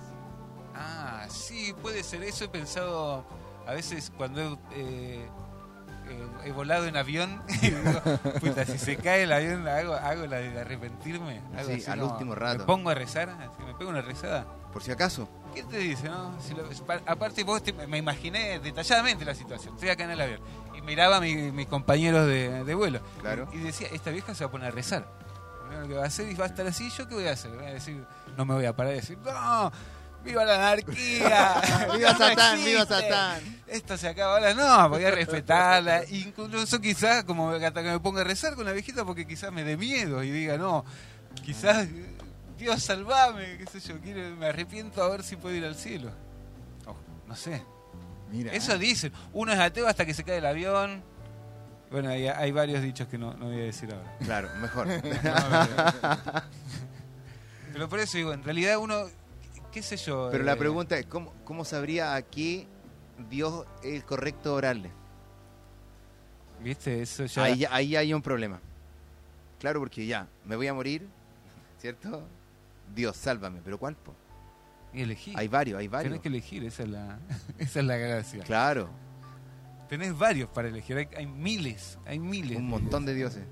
Ah, 0.73 1.27
sí, 1.29 1.75
puede 1.83 2.01
ser. 2.03 2.23
Eso 2.23 2.45
he 2.45 2.49
pensado 2.49 3.23
a 3.67 3.73
veces 3.73 4.11
cuando 4.17 4.41
he, 4.41 4.57
eh, 4.75 5.27
he 6.43 6.51
volado 6.51 6.85
en 6.87 6.97
avión. 6.97 7.41
y 7.61 7.69
digo, 7.69 8.01
puta, 8.39 8.65
si 8.65 8.77
se 8.77 8.97
cae 8.97 9.23
el 9.23 9.31
avión, 9.33 9.67
hago, 9.67 9.93
hago 9.93 10.25
la 10.27 10.37
de 10.37 10.59
arrepentirme. 10.59 11.41
Hago 11.57 11.67
Sí, 11.69 11.73
así 11.81 11.91
al 11.91 11.99
como- 11.99 12.11
último 12.13 12.35
rato. 12.35 12.59
Me 12.59 12.63
pongo 12.65 12.89
a 12.89 12.93
rezar, 12.95 13.29
así, 13.29 13.63
me 13.65 13.73
pego 13.75 13.89
una 13.89 14.01
rezada. 14.01 14.45
Por 14.71 14.83
si 14.83 14.91
acaso. 14.91 15.29
¿Qué 15.53 15.61
te 15.63 15.77
dice, 15.77 16.09
no? 16.09 16.35
Si 16.41 16.53
lo- 16.55 16.67
aparte 17.05 17.43
vos 17.43 17.61
te- 17.61 17.73
me 17.73 17.97
imaginé 17.99 18.59
detalladamente 18.59 19.23
la 19.23 19.35
situación. 19.35 19.75
Estoy 19.75 19.89
acá 19.89 20.03
en 20.05 20.11
el 20.11 20.21
avión 20.21 20.39
y 20.75 20.81
miraba 20.81 21.17
a 21.17 21.21
mi- 21.21 21.51
mis 21.51 21.67
compañeros 21.67 22.25
de, 22.27 22.63
de 22.63 22.73
vuelo. 22.75 22.99
Claro. 23.21 23.47
Y, 23.53 23.57
y 23.57 23.59
decía, 23.59 23.87
esta 23.91 24.09
vieja 24.09 24.33
se 24.33 24.43
va 24.43 24.47
a 24.47 24.51
poner 24.51 24.69
a 24.69 24.71
rezar. 24.71 25.07
Primero 25.67 25.87
que 25.87 25.93
va 25.95 26.03
a 26.03 26.07
hacer 26.07 26.27
y 26.29 26.33
va 26.33 26.45
a 26.45 26.47
estar 26.47 26.65
así, 26.65 26.89
¿yo 26.89 27.07
qué 27.07 27.13
voy 27.15 27.27
a 27.27 27.33
hacer? 27.33 27.51
Voy 27.51 27.65
a 27.67 27.73
decir, 27.73 28.03
no 28.35 28.45
me 28.45 28.55
voy 28.55 28.65
a 28.65 28.75
parar 28.75 28.93
y 28.93 28.95
decir, 28.95 29.17
¡No! 29.23 29.71
¡Viva 30.23 30.43
la 30.45 30.55
anarquía! 30.55 31.61
¡Viva 31.97 32.13
No 32.13 32.17
Satán! 32.17 32.63
¡Viva. 32.63 32.85
Satán! 32.85 33.62
Esto 33.73 33.97
se 33.97 34.07
acaba 34.07 34.35
ahora. 34.35 34.53
No, 34.53 34.89
voy 34.89 35.03
a 35.03 35.09
respetarla. 35.09 36.03
Incluso 36.11 36.79
quizás, 36.79 37.23
como 37.23 37.49
hasta 37.49 37.81
que 37.81 37.89
me 37.89 37.99
ponga 37.99 38.21
a 38.21 38.23
rezar 38.23 38.53
con 38.53 38.65
la 38.65 38.71
viejita, 38.71 39.03
porque 39.03 39.25
quizás 39.25 39.51
me 39.51 39.63
dé 39.63 39.75
miedo 39.77 40.23
y 40.23 40.29
diga, 40.29 40.59
no, 40.59 40.85
quizás, 41.43 41.87
Dios 42.55 42.83
salvame, 42.83 43.57
qué 43.57 43.65
sé 43.65 43.79
yo, 43.79 43.99
quiero, 43.99 44.35
me 44.35 44.45
arrepiento 44.45 45.01
a 45.01 45.09
ver 45.09 45.23
si 45.23 45.37
puedo 45.37 45.55
ir 45.55 45.65
al 45.65 45.73
cielo. 45.73 46.11
Oh, 46.85 46.95
no 47.27 47.35
sé. 47.35 47.63
Mira. 48.31 48.53
Eso 48.53 48.77
dicen. 48.77 49.11
Uno 49.33 49.51
es 49.51 49.59
ateo 49.59 49.87
hasta 49.87 50.05
que 50.05 50.13
se 50.13 50.23
cae 50.23 50.37
el 50.37 50.45
avión. 50.45 51.03
Bueno, 51.89 52.09
hay, 52.09 52.27
hay 52.27 52.51
varios 52.51 52.83
dichos 52.83 53.07
que 53.07 53.17
no, 53.17 53.33
no 53.33 53.45
voy 53.45 53.59
a 53.59 53.63
decir 53.63 53.91
ahora. 53.91 54.17
Claro, 54.23 54.49
mejor. 54.61 54.87
Pero 57.73 57.89
por 57.89 57.99
eso 57.99 58.17
digo, 58.17 58.33
en 58.33 58.43
realidad 58.43 58.77
uno, 58.77 59.05
qué 59.71 59.81
sé 59.81 59.97
yo. 59.97 60.29
Pero 60.31 60.43
la 60.43 60.53
eh, 60.53 60.57
pregunta 60.57 60.95
es, 60.95 61.07
¿cómo, 61.07 61.33
cómo 61.43 61.65
sabría 61.65 62.13
a 62.13 62.21
qué 62.21 62.67
Dios 63.29 63.65
es 63.83 63.93
el 63.93 64.03
correcto 64.05 64.55
orarle? 64.55 64.91
¿Viste? 66.61 67.01
Eso 67.01 67.25
ya. 67.25 67.43
Ahí, 67.43 67.95
hay 67.95 68.13
un 68.13 68.21
problema. 68.21 68.59
Claro, 69.59 69.79
porque 69.79 70.05
ya, 70.05 70.27
me 70.45 70.55
voy 70.55 70.67
a 70.67 70.73
morir, 70.73 71.07
¿cierto? 71.79 72.23
Dios, 72.93 73.15
sálvame. 73.15 73.61
¿Pero 73.63 73.77
cuál? 73.77 73.95
po? 73.95 74.13
Y. 74.93 75.03
Hay 75.35 75.47
varios, 75.47 75.79
hay 75.79 75.87
varios. 75.87 76.11
Tenés 76.11 76.21
que 76.21 76.29
elegir, 76.29 76.63
esa 76.63 76.83
es 76.83 76.89
la, 76.89 77.19
esa 77.57 77.79
es 77.79 77.85
la 77.85 77.97
gracia. 77.97 78.43
Claro, 78.43 78.89
Tenés 79.93 80.17
varios 80.17 80.49
para 80.49 80.69
elegir, 80.69 80.97
hay, 80.97 81.07
hay 81.15 81.27
miles, 81.27 81.99
hay 82.05 82.17
miles. 82.17 82.57
un 82.57 82.67
montón 82.67 83.05
de 83.05 83.13
dioses. 83.13 83.43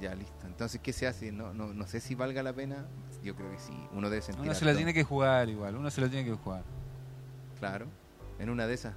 Ya, 0.00 0.14
listo. 0.14 0.46
Entonces, 0.46 0.80
¿qué 0.82 0.92
se 0.92 1.06
hace? 1.06 1.32
No, 1.32 1.52
no, 1.52 1.74
no 1.74 1.86
sé 1.86 2.00
si 2.00 2.14
valga 2.14 2.42
la 2.42 2.52
pena. 2.52 2.86
Yo 3.22 3.34
creo 3.34 3.50
que 3.50 3.58
sí. 3.58 3.72
Uno 3.92 4.08
debe 4.08 4.22
sentir 4.22 4.42
Uno 4.42 4.54
se 4.54 4.64
la 4.64 4.74
tiene 4.74 4.94
que 4.94 5.04
jugar 5.04 5.48
igual, 5.48 5.76
uno 5.76 5.90
se 5.90 6.00
la 6.00 6.08
tiene 6.08 6.24
que 6.24 6.34
jugar. 6.34 6.64
Claro, 7.58 7.86
en 8.38 8.50
una 8.50 8.66
de 8.66 8.74
esas. 8.74 8.94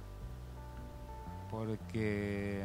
Porque, 1.50 2.62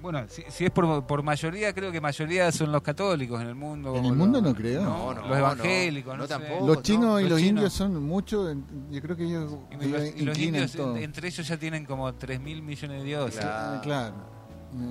bueno, 0.00 0.22
si, 0.28 0.42
si 0.48 0.64
es 0.64 0.70
por, 0.70 1.04
por 1.04 1.22
mayoría, 1.24 1.72
creo 1.74 1.90
que 1.90 2.00
mayoría 2.00 2.52
son 2.52 2.70
los 2.70 2.80
católicos 2.82 3.40
en 3.40 3.48
el 3.48 3.54
mundo. 3.56 3.90
En 3.96 4.04
el 4.04 4.08
Los- 4.10 4.16
mundo 4.18 4.40
no 4.40 4.54
creo. 4.54 4.82
No, 4.84 5.14
no, 5.14 5.26
los 5.28 5.38
evangélicos, 5.38 6.12
no, 6.16 6.18
no, 6.18 6.22
no 6.22 6.28
sé. 6.28 6.34
tampoco. 6.44 6.66
los 6.66 6.82
chinos 6.82 7.04
no, 7.06 7.20
y 7.20 7.22
los 7.24 7.30
los 7.32 7.38
chinos. 7.40 7.50
indios 7.50 7.72
son 7.72 8.02
muchos, 8.02 8.56
yo 8.90 9.02
creo 9.02 9.16
que 9.16 9.24
ellos 9.24 9.52
Y 9.70 9.74
los, 9.74 9.84
y 9.84 10.22
los 10.24 10.38
inclinan 10.38 10.38
indios, 10.62 10.72
todo. 10.72 10.96
entre 10.96 11.28
ellos 11.28 11.46
ya 11.48 11.56
tienen 11.56 11.84
como 11.84 12.12
3 12.14 12.40
mil 12.40 12.62
millones 12.62 12.98
de 12.98 13.04
dioses. 13.04 13.40
Claro. 13.40 13.80
Claro. 13.82 14.14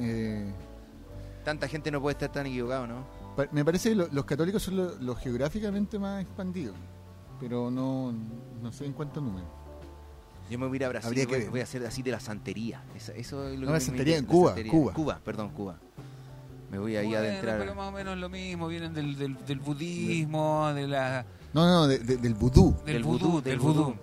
Eh, 0.02 0.54
Tanta 1.46 1.68
gente 1.68 1.90
no 1.90 2.00
puede 2.02 2.14
estar 2.14 2.32
tan 2.32 2.46
equivocado, 2.46 2.86
¿no? 2.88 3.22
me 3.54 3.64
parece 3.66 3.90
que 3.90 3.96
lo- 3.96 4.08
los 4.12 4.26
católicos 4.26 4.62
son 4.62 4.76
lo- 4.76 4.96
los 5.00 5.18
geográficamente 5.18 5.98
más 5.98 6.22
expandidos, 6.22 6.76
pero 7.40 7.72
no, 7.72 8.14
no 8.62 8.72
sé 8.74 8.86
en 8.86 8.94
cuánto 8.94 9.22
número. 9.22 9.48
Yo 10.52 10.60
me 10.60 10.68
voy 10.68 10.76
a 10.76 10.78
ir 10.78 10.86
a 10.86 10.90
Brasil 10.90 11.08
Habría 11.08 11.24
y 11.24 11.26
voy, 11.26 11.34
que 11.36 11.42
ver. 11.44 11.50
voy 11.50 11.60
a 11.62 11.64
hacer 11.64 11.86
así 11.86 12.02
de 12.04 12.12
la 12.12 12.20
santería. 12.20 12.84
Eso, 12.96 13.14
eso 13.14 13.48
es 13.48 13.54
lo 13.58 13.62
No, 13.62 13.62
que 13.62 13.66
la 13.68 13.72
me- 13.72 13.80
santería 13.80 14.18
en 14.18 14.26
la 14.26 14.32
Cuba, 14.32 14.48
santería. 14.50 14.72
Cuba. 14.72 14.94
Cuba, 14.94 15.20
perdón, 15.24 15.50
Cuba. 15.52 15.76
Me 16.70 16.78
voy 16.80 16.96
ahí 16.96 17.08
a 17.08 17.20
Bueno, 17.20 17.26
adentrar. 17.34 17.60
pero 17.60 17.76
más 17.76 17.88
o 17.88 17.92
menos 17.92 18.18
lo 18.18 18.30
mismo, 18.30 18.68
vienen 18.68 18.94
del, 18.94 19.18
del, 19.18 19.38
del 19.46 19.60
budismo, 19.60 20.72
de 20.74 20.88
la, 20.88 21.26
No, 21.54 21.66
no, 21.68 21.88
de- 21.88 22.00
de- 22.00 22.18
del 22.18 22.34
vudú. 22.34 22.76
del, 22.86 22.96
Del 22.96 23.04
vudú, 23.04 23.28
vudú, 23.30 23.42
del 23.42 23.60
vudú. 23.60 23.84
vudú. 23.86 23.96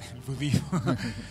el 0.14 0.20
budismo, 0.26 0.80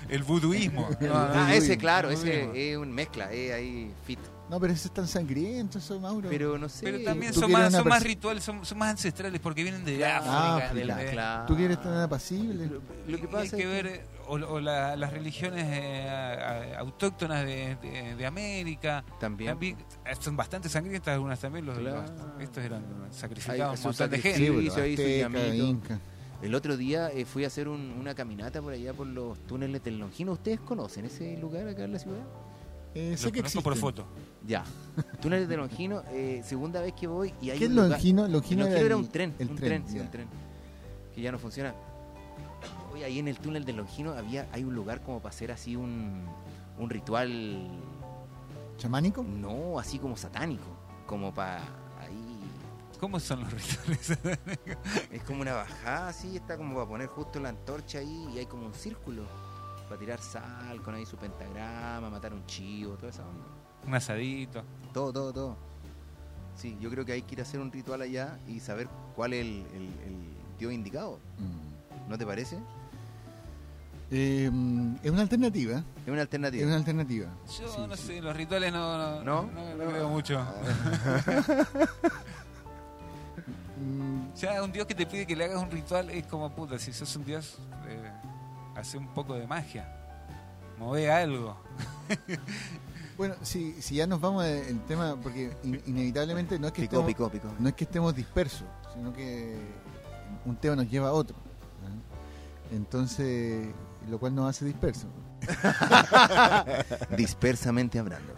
el 0.09 0.23
vuduismo. 0.23 0.89
No, 1.01 1.07
no, 1.07 1.13
Ah, 1.33 1.53
ese, 1.55 1.77
claro, 1.77 2.09
ese 2.09 2.71
es 2.71 2.77
un 2.77 2.91
mezcla, 2.91 3.31
es 3.31 3.51
ahí 3.53 3.91
fit. 4.05 4.19
No, 4.49 4.59
pero 4.59 4.73
ese 4.73 4.87
es 4.87 4.93
tan 4.93 5.07
sangriento, 5.07 5.77
eso, 5.77 5.99
Mauro. 5.99 6.27
Pero 6.29 6.57
no 6.57 6.67
sé. 6.67 6.83
Pero 6.83 7.03
también 7.03 7.33
son 7.33 7.51
más, 7.51 7.71
son 7.71 7.87
más 7.87 8.01
rituales, 8.03 8.43
son, 8.43 8.65
son 8.65 8.77
más 8.79 8.89
ancestrales 8.89 9.39
porque 9.39 9.61
vienen 9.61 9.85
de 9.85 9.97
Claro, 9.97 10.25
África. 10.25 10.55
África, 10.67 10.95
del- 10.95 11.05
de- 11.05 11.11
claro. 11.11 11.45
Tú 11.45 11.55
que 11.55 11.65
eres 11.65 11.81
tan 11.81 11.97
apacible. 11.99 12.65
Lo, 12.65 12.81
lo 13.07 13.17
que 13.21 13.27
pasa 13.27 13.39
hay 13.41 13.45
es 13.47 13.53
que 13.53 13.65
ver 13.67 14.05
o, 14.27 14.33
o 14.33 14.59
la- 14.59 14.95
las 14.95 15.11
religiones 15.13 15.65
eh, 15.69 16.73
autóctonas 16.79 17.45
de, 17.45 17.75
de- 17.75 18.15
de 18.15 18.25
América 18.25 19.03
también. 19.19 19.51
también 19.51 19.77
eh, 20.05 20.15
son 20.19 20.35
bastante 20.35 20.67
sangrientas 20.67 21.13
algunas 21.13 21.39
también 21.39 21.65
los, 21.67 21.77
Claro. 21.77 22.01
los- 22.01 22.41
estos 22.43 22.63
eran 22.63 22.83
sacrificados 23.11 23.79
un 23.79 23.85
montón 23.85 24.09
de 24.09 24.17
gente. 24.19 25.27
El 26.41 26.55
otro 26.55 26.77
día 26.77 27.09
eh, 27.11 27.25
fui 27.25 27.43
a 27.43 27.47
hacer 27.47 27.67
un- 27.67 27.91
una 27.99 28.15
caminata 28.15 28.61
por 28.61 28.73
allá 28.73 28.93
por 28.93 29.05
los 29.07 29.37
túneles 29.45 29.83
del 29.83 29.99
Longino. 29.99 30.31
¿Ustedes 30.31 30.59
conocen 30.61 31.05
ese 31.05 31.37
lugar 31.37 31.67
acá 31.67 31.83
en 31.83 31.91
la 31.93 31.99
ciudad? 31.99 32.23
Eh, 32.95 33.15
sé 33.17 33.31
que 33.31 33.39
conozco 33.39 33.61
por 33.61 33.75
foto 33.77 34.05
Ya. 34.45 34.63
túneles 35.21 35.47
del 35.47 35.59
Longino, 35.59 36.01
eh, 36.11 36.41
segunda 36.43 36.81
vez 36.81 36.93
que 36.93 37.05
voy 37.07 37.33
y 37.41 37.51
hay 37.51 37.59
¿Qué 37.59 37.65
es 37.65 37.69
un 37.69 37.75
lugar- 37.75 37.91
Longino? 37.91 38.27
Longino, 38.27 38.63
Longino 38.63 38.65
era 38.85 38.95
el- 38.95 39.01
un 39.01 39.07
tren, 39.09 39.35
el 39.39 39.49
un 39.49 39.55
tren, 39.55 39.69
tren, 39.69 39.87
sí, 39.87 39.95
ya. 39.97 40.01
un 40.03 40.11
tren. 40.11 40.27
Que 41.13 41.21
ya 41.21 41.31
no 41.31 41.37
funciona. 41.39 41.73
Hoy 42.91 43.03
ahí 43.03 43.19
en 43.19 43.27
el 43.27 43.37
túnel 43.37 43.63
del 43.65 43.77
Longino 43.77 44.13
había, 44.13 44.47
hay 44.51 44.63
un 44.63 44.73
lugar 44.73 45.01
como 45.03 45.19
para 45.21 45.33
hacer 45.33 45.51
así 45.51 45.75
un, 45.75 46.25
un 46.79 46.89
ritual, 46.89 47.69
¿Chamánico? 48.77 49.23
no 49.23 49.77
así 49.79 49.99
como 49.99 50.17
satánico, 50.17 50.65
como 51.05 51.33
para 51.33 51.61
ahí. 51.99 52.39
¿cómo 52.99 53.19
son 53.19 53.41
los 53.41 53.51
rituales? 53.53 54.17
Es 55.11 55.23
como 55.23 55.41
una 55.41 55.53
bajada 55.53 56.09
así, 56.09 56.35
está 56.35 56.57
como 56.57 56.73
para 56.75 56.87
poner 56.87 57.07
justo 57.07 57.39
la 57.39 57.49
antorcha 57.49 57.99
ahí 57.99 58.27
y 58.33 58.39
hay 58.39 58.45
como 58.47 58.65
un 58.65 58.73
círculo. 58.73 59.23
Para 59.89 59.99
tirar 59.99 60.19
sal, 60.21 60.81
con 60.83 60.93
ahí 60.95 61.05
su 61.05 61.17
pentagrama, 61.17 62.09
matar 62.09 62.31
un 62.33 62.45
chivo, 62.45 62.93
toda 62.93 63.09
esa 63.09 63.23
onda. 63.27 63.43
un 63.87 63.95
asadito 63.95 64.63
Todo, 64.93 65.11
todo, 65.11 65.33
todo. 65.33 65.57
Sí, 66.55 66.77
yo 66.79 66.89
creo 66.89 67.03
que 67.05 67.13
hay 67.13 67.21
que 67.23 67.33
ir 67.35 67.39
a 67.39 67.43
hacer 67.43 67.59
un 67.59 67.71
ritual 67.71 68.01
allá 68.01 68.37
y 68.47 68.59
saber 68.59 68.87
cuál 69.15 69.33
es 69.33 69.41
el, 69.41 69.65
el- 69.73 69.99
el 70.05 70.17
dios 70.59 70.71
indicado. 70.73 71.19
Mm. 71.39 72.09
¿No 72.09 72.17
te 72.17 72.25
parece? 72.25 72.57
Eh, 74.11 74.49
es 75.03 75.11
una 75.11 75.21
alternativa. 75.21 75.83
Es 76.05 76.11
una 76.11 76.21
alternativa. 76.21 76.61
Es 76.61 76.67
una 76.67 76.75
alternativa. 76.77 77.27
yo 77.59 77.67
Sí, 77.71 77.81
no 77.87 77.95
sí. 77.95 78.03
sé 78.07 78.21
los 78.21 78.35
rituales 78.35 78.71
no 78.73 78.97
no, 78.97 79.23
¿No? 79.23 79.43
no- 79.51 79.75
no 79.75 79.85
creo 79.91 80.09
mucho 80.09 80.45
Mm, 83.81 84.33
ya 84.35 84.61
un 84.63 84.71
dios 84.71 84.85
que 84.85 84.95
te 84.95 85.05
pide 85.05 85.25
que 85.25 85.35
le 85.35 85.45
hagas 85.45 85.61
un 85.63 85.71
ritual 85.71 86.09
es 86.09 86.25
como 86.27 86.49
puta 86.51 86.77
si 86.77 86.91
sos 86.91 87.15
un 87.15 87.23
dios 87.25 87.57
eh, 87.87 88.11
hace 88.79 88.97
un 88.97 89.07
poco 89.13 89.35
de 89.35 89.45
magia 89.47 89.87
move 90.77 91.11
algo 91.11 91.57
Bueno, 93.17 93.35
si, 93.41 93.81
si 93.81 93.95
ya 93.95 94.07
nos 94.07 94.21
vamos 94.21 94.45
del 94.45 94.79
tema, 94.87 95.17
porque 95.21 95.51
in- 95.63 95.81
inevitablemente 95.87 96.57
no 96.57 96.67
es 96.67 96.73
que 96.73 96.83
estemos, 96.83 97.05
no 97.59 97.67
es 97.67 97.75
que 97.75 97.83
estemos 97.83 98.15
dispersos, 98.15 98.63
sino 98.93 99.11
que 99.13 99.57
un 100.45 100.55
tema 100.55 100.77
nos 100.77 100.89
lleva 100.89 101.09
a 101.09 101.11
otro. 101.11 101.35
Entonces, 102.71 103.67
lo 104.09 104.19
cual 104.19 104.35
nos 104.35 104.49
hace 104.49 104.63
dispersos. 104.63 105.09
Dispersamente 107.17 107.99
hablando. 107.99 108.33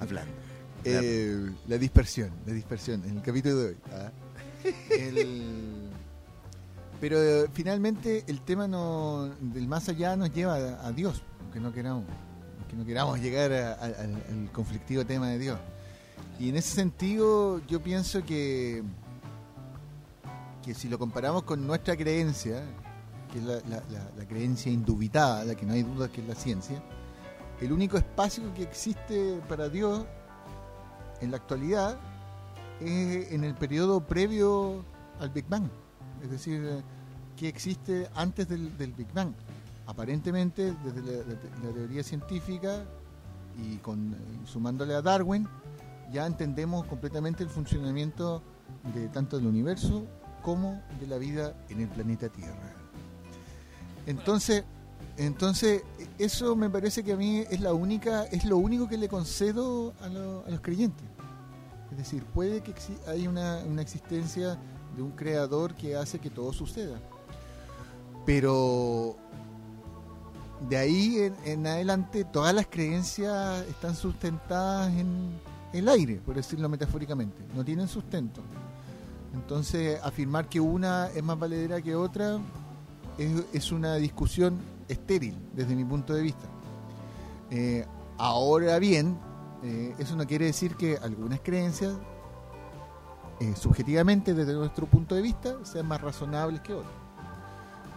hablando. 0.00 0.32
Eh, 0.84 1.50
la 1.68 1.78
dispersión, 1.78 2.30
la 2.44 2.52
dispersión, 2.54 3.04
en 3.04 3.18
el 3.18 3.22
capítulo 3.22 3.56
de 3.56 3.66
hoy. 3.68 3.76
¿ah? 3.92 4.10
El- 4.90 5.87
pero 7.00 7.22
eh, 7.22 7.48
finalmente 7.52 8.24
el 8.26 8.40
tema 8.40 8.66
no, 8.66 9.28
del 9.40 9.68
más 9.68 9.88
allá 9.88 10.16
nos 10.16 10.32
lleva 10.32 10.56
a, 10.56 10.92
Dios, 10.92 11.22
aunque 11.40 11.60
no 11.60 11.72
queramos, 11.72 12.04
aunque 12.60 12.76
no 12.76 12.84
queramos 12.84 13.20
llegar 13.20 13.52
al, 13.52 14.50
conflictivo 14.52 15.04
tema 15.04 15.28
de 15.28 15.38
Dios. 15.38 15.58
Y 16.38 16.48
en 16.48 16.56
ese 16.56 16.74
sentido 16.74 17.60
yo 17.66 17.80
pienso 17.82 18.24
que, 18.24 18.82
que 20.64 20.74
si 20.74 20.88
lo 20.88 20.98
comparamos 20.98 21.42
con 21.44 21.66
nuestra 21.66 21.96
creencia, 21.96 22.62
que 23.32 23.38
es 23.38 23.44
la- 23.44 23.60
la 24.16 24.24
creencia 24.26 24.70
indubitada, 24.72 25.44
la 25.44 25.54
que 25.54 25.66
no 25.66 25.72
hay 25.74 25.82
duda 25.82 26.08
que 26.08 26.20
es 26.20 26.26
la 26.28 26.34
ciencia, 26.34 26.82
el 27.60 27.72
único 27.72 27.96
espacio 27.98 28.54
que 28.54 28.62
existe 28.62 29.40
para 29.48 29.68
Dios 29.68 30.04
en 31.20 31.30
la 31.32 31.36
actualidad 31.38 31.98
es 32.80 33.32
en 33.32 33.42
el 33.42 33.54
periodo 33.54 34.00
previo 34.00 34.84
al 35.18 35.30
Big 35.30 35.44
Bang, 35.48 35.68
es 36.22 36.30
decir, 36.30 36.62
eh, 36.64 36.82
que 37.36 37.48
existe 37.48 38.08
antes 38.14 38.48
del, 38.48 38.70
Big 38.96 39.12
Bang. 39.12 39.32
Aparentemente, 39.86 40.74
desde 40.84 41.24
la, 41.24 41.72
teoría 41.72 42.02
científica 42.02 42.84
y 43.56 43.74
y 43.74 44.46
sumándole 44.46 44.94
a 44.94 45.02
Darwin, 45.02 45.48
ya 46.12 46.26
entendemos 46.26 46.86
completamente 46.86 47.42
el 47.42 47.50
funcionamiento 47.50 48.42
de 48.94 49.08
tanto 49.08 49.36
del 49.36 49.46
universo 49.46 50.06
como 50.42 50.82
de 51.00 51.06
la 51.06 51.18
vida 51.18 51.54
en 51.68 51.80
el 51.80 51.88
planeta 51.88 52.28
Tierra. 52.28 52.74
Entonces, 54.06 54.64
entonces 55.16 55.82
eso 56.18 56.54
me 56.56 56.70
parece 56.70 57.02
que 57.02 57.12
a 57.12 57.16
mí 57.16 57.44
es 57.50 57.60
la 57.60 57.72
única, 57.72 58.24
es 58.24 58.44
lo 58.44 58.56
único 58.56 58.88
que 58.88 58.96
le 58.96 59.08
concedo 59.08 59.92
a, 60.00 60.06
a 60.06 60.50
los 60.50 60.60
creyentes. 60.60 61.04
Es 61.90 61.98
decir, 61.98 62.24
puede 62.24 62.62
que 62.62 62.74
exi- 62.74 62.98
hay 63.06 63.26
una, 63.26 63.58
una 63.66 63.82
existencia 63.82 64.58
de 64.98 65.02
un 65.02 65.12
creador 65.12 65.74
que 65.74 65.96
hace 65.96 66.18
que 66.18 66.28
todo 66.28 66.52
suceda. 66.52 67.00
Pero 68.26 69.16
de 70.68 70.76
ahí 70.76 71.32
en, 71.44 71.66
adelante 71.66 72.24
todas 72.24 72.54
las 72.54 72.66
creencias 72.66 73.64
están 73.68 73.94
sustentadas 73.94 74.92
en 74.92 75.40
el 75.72 75.88
aire, 75.88 76.16
por 76.16 76.34
decirlo 76.34 76.68
metafóricamente. 76.68 77.42
No 77.54 77.64
tienen 77.64 77.88
sustento. 77.88 78.42
Entonces, 79.34 80.00
afirmar 80.02 80.48
que 80.48 80.60
una 80.60 81.08
es 81.14 81.22
más 81.22 81.38
valedera 81.38 81.80
que 81.80 81.94
otra 81.94 82.38
es, 83.16 83.44
es 83.52 83.72
una 83.72 83.94
discusión 83.96 84.58
estéril 84.88 85.36
desde 85.54 85.74
mi 85.74 85.84
punto 85.84 86.12
de 86.12 86.22
vista. 86.22 86.46
Eh, 87.50 87.86
ahora 88.18 88.78
bien, 88.78 89.16
eh, 89.62 89.94
eso 89.98 90.16
no 90.16 90.26
quiere 90.26 90.46
decir 90.46 90.76
que 90.76 90.96
algunas 90.96 91.40
creencias, 91.40 91.94
eh, 93.40 93.54
subjetivamente 93.56 94.34
desde 94.34 94.54
nuestro 94.54 94.86
punto 94.86 95.14
de 95.14 95.22
vista, 95.22 95.56
sean 95.64 95.86
más 95.86 96.00
razonables 96.00 96.60
que 96.60 96.74
otras. 96.74 96.92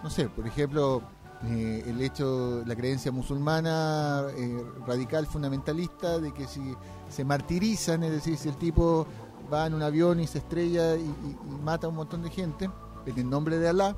No 0.04 0.10
sé, 0.10 0.30
por 0.30 0.46
ejemplo, 0.48 1.02
eh, 1.46 1.84
el 1.88 2.02
hecho, 2.02 2.64
la 2.66 2.76
creencia 2.76 3.12
musulmana 3.12 4.24
eh, 4.36 4.64
radical 4.88 5.26
fundamentalista 5.28 6.20
de 6.20 6.34
que 6.34 6.48
si 6.48 6.76
se 7.10 7.24
martirizan, 7.24 8.04
es 8.04 8.12
decir, 8.12 8.38
si 8.38 8.50
el 8.50 8.58
tipo 8.58 9.06
va 9.52 9.68
en 9.68 9.74
un 9.74 9.82
avión 9.84 10.20
y 10.20 10.28
se 10.28 10.38
estrella 10.40 10.96
y, 10.96 11.02
y- 11.02 11.38
y 11.50 11.62
mata 11.64 11.88
a 11.88 11.90
un 11.90 11.96
montón 11.98 12.22
de 12.24 12.30
gente 12.30 12.70
en 13.06 13.18
el 13.20 13.30
nombre 13.30 13.58
de 13.58 13.68
Alá, 13.70 13.96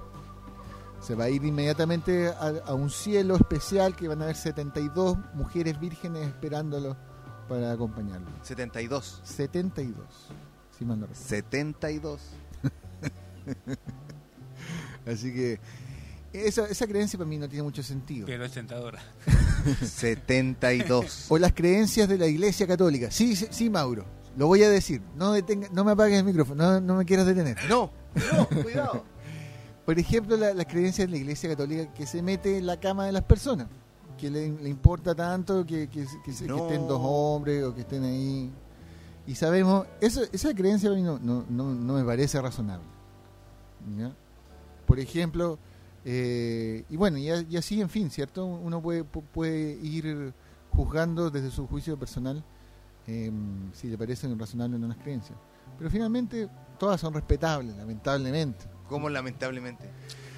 se 0.99 1.15
va 1.15 1.25
a 1.25 1.29
ir 1.29 1.43
inmediatamente 1.43 2.29
a, 2.29 2.53
a 2.65 2.73
un 2.73 2.89
cielo 2.89 3.35
especial 3.35 3.93
que 3.95 4.07
van 4.07 4.21
a 4.21 4.23
haber 4.23 4.37
72 4.37 5.17
mujeres 5.33 5.77
vírgenes 5.79 6.27
esperándolo 6.27 6.95
para 7.49 7.73
acompañarlo. 7.73 8.27
72. 8.41 9.19
72, 9.23 10.05
no 10.81 10.93
recuerdo. 10.95 11.15
72. 11.15 12.19
Así 15.05 15.33
que 15.33 15.59
esa, 16.31 16.67
esa 16.67 16.87
creencia 16.87 17.17
para 17.17 17.29
mí 17.29 17.37
no 17.37 17.47
tiene 17.47 17.63
mucho 17.63 17.83
sentido. 17.83 18.25
pero 18.25 18.45
es 18.45 18.51
tentadora 18.51 19.01
72. 19.85 21.25
O 21.29 21.37
las 21.37 21.53
creencias 21.53 22.07
de 22.09 22.17
la 22.17 22.27
Iglesia 22.27 22.65
Católica. 22.67 23.11
Sí, 23.11 23.35
sí, 23.35 23.47
sí, 23.51 23.69
Mauro, 23.69 24.05
lo 24.37 24.47
voy 24.47 24.63
a 24.63 24.69
decir. 24.69 25.01
No, 25.15 25.33
detenga, 25.33 25.67
no 25.71 25.83
me 25.83 25.91
apagues 25.91 26.17
el 26.19 26.25
micrófono, 26.25 26.63
no, 26.63 26.81
no 26.81 26.95
me 26.95 27.05
quieras 27.05 27.25
detener. 27.25 27.57
No, 27.69 27.91
no, 28.33 28.47
cuidado. 28.63 29.03
Por 29.85 29.99
ejemplo, 29.99 30.37
la- 30.37 30.53
las 30.53 30.65
creencias 30.65 31.07
de 31.07 31.11
la 31.11 31.17
Iglesia 31.17 31.49
Católica 31.49 31.93
que 31.93 32.07
se 32.07 32.21
mete 32.21 32.57
en 32.57 32.65
la 32.65 32.79
cama 32.79 33.05
de 33.05 33.11
las 33.11 33.23
personas, 33.23 33.67
que 34.17 34.31
le, 34.31 34.49
le 34.49 34.69
importa 34.69 35.13
tanto 35.13 35.65
que, 35.65 35.89
que, 35.89 36.05
que 36.23 36.31
se- 36.31 36.45
que 36.45 36.49
No. 36.49 36.65
estén 36.67 36.87
dos 36.87 37.01
hombres 37.03 37.63
o 37.65 37.75
que 37.75 37.81
estén 37.81 38.03
ahí. 38.05 38.49
Y 39.25 39.35
sabemos, 39.35 39.87
eso, 40.01 40.21
esa 40.31 40.53
creencia 40.53 40.89
a 40.89 40.93
mí 40.93 41.01
no, 41.01 41.17
no, 41.19 41.45
no, 41.49 41.73
no 41.73 41.93
me 41.93 42.03
parece 42.03 42.41
razonable. 42.41 42.85
¿ya? 43.97 44.11
Por 44.85 44.99
ejemplo, 44.99 45.57
eh, 46.05 46.83
y 46.89 46.97
bueno, 46.97 47.17
y, 47.17 47.29
a- 47.29 47.41
y 47.41 47.55
así, 47.57 47.79
en 47.81 47.89
fin, 47.89 48.09
¿cierto? 48.09 48.45
Uno 48.45 48.81
puede, 48.81 49.03
pu- 49.05 49.23
puede 49.23 49.71
ir 49.81 50.33
juzgando 50.71 51.29
desde 51.29 51.51
su 51.51 51.67
juicio 51.67 51.97
personal 51.97 52.43
eh, 53.07 53.31
si 53.73 53.87
le 53.89 53.97
parecen 53.97 54.37
razonables 54.37 54.77
o 54.77 54.81
no 54.81 54.87
las 54.87 54.97
creencias. 54.97 55.37
Pero 55.77 55.89
finalmente, 55.89 56.49
todas 56.77 56.99
son 56.99 57.13
respetables, 57.13 57.75
lamentablemente. 57.77 58.65
Como 58.89 59.09
lamentablemente. 59.09 59.89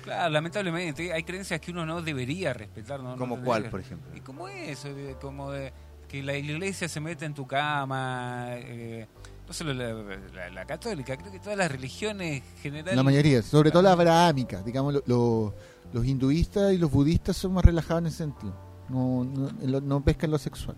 claro 0.04 0.30
lamentablemente 0.30 1.12
hay 1.12 1.24
creencias 1.24 1.60
que 1.60 1.72
uno 1.72 1.86
no 1.86 2.02
debería 2.04 2.54
respetar 2.54 3.00
¿no? 3.02 3.12
No 3.14 3.18
¿Como 3.18 3.36
debería- 3.38 3.46
cuál, 3.46 3.70
por 3.72 3.80
ejemplo? 3.80 4.16
y 4.16 4.22
como 4.22 4.48
eso 4.48 4.94
de- 4.94 5.16
como 5.20 5.52
de 5.52 5.74
que 6.08 6.22
la 6.24 6.36
iglesia 6.38 6.88
se 6.88 7.00
mete 7.00 7.26
en 7.26 7.34
tu 7.34 7.46
cama 7.48 8.48
eh, 8.54 9.08
no 9.48 9.54
solo 9.54 9.74
la, 9.74 10.66
católica 10.66 11.16
creo 11.18 11.32
que 11.32 11.40
todas 11.40 11.58
las 11.58 11.72
religiones 11.72 12.42
generales 12.62 12.96
La 12.96 13.04
mayoría, 13.04 13.42
sobre 13.42 13.70
todo 13.72 13.82
la 13.84 13.92
abrahámica, 13.92 14.62
digamos, 14.64 14.94
lo- 14.94 15.04
lo- 15.06 15.54
Los 15.94 16.06
hinduistas 16.06 16.74
y 16.74 16.78
los 16.78 16.92
budistas 16.92 17.38
son 17.38 17.54
más 17.54 17.64
relajados 17.64 18.02
en 18.02 18.08
ese 18.08 18.18
sentido. 18.18 18.54
No, 18.90 19.24
no, 19.24 19.80
no 19.82 20.04
pescan 20.04 20.32
lo 20.32 20.38
sexual. 20.40 20.76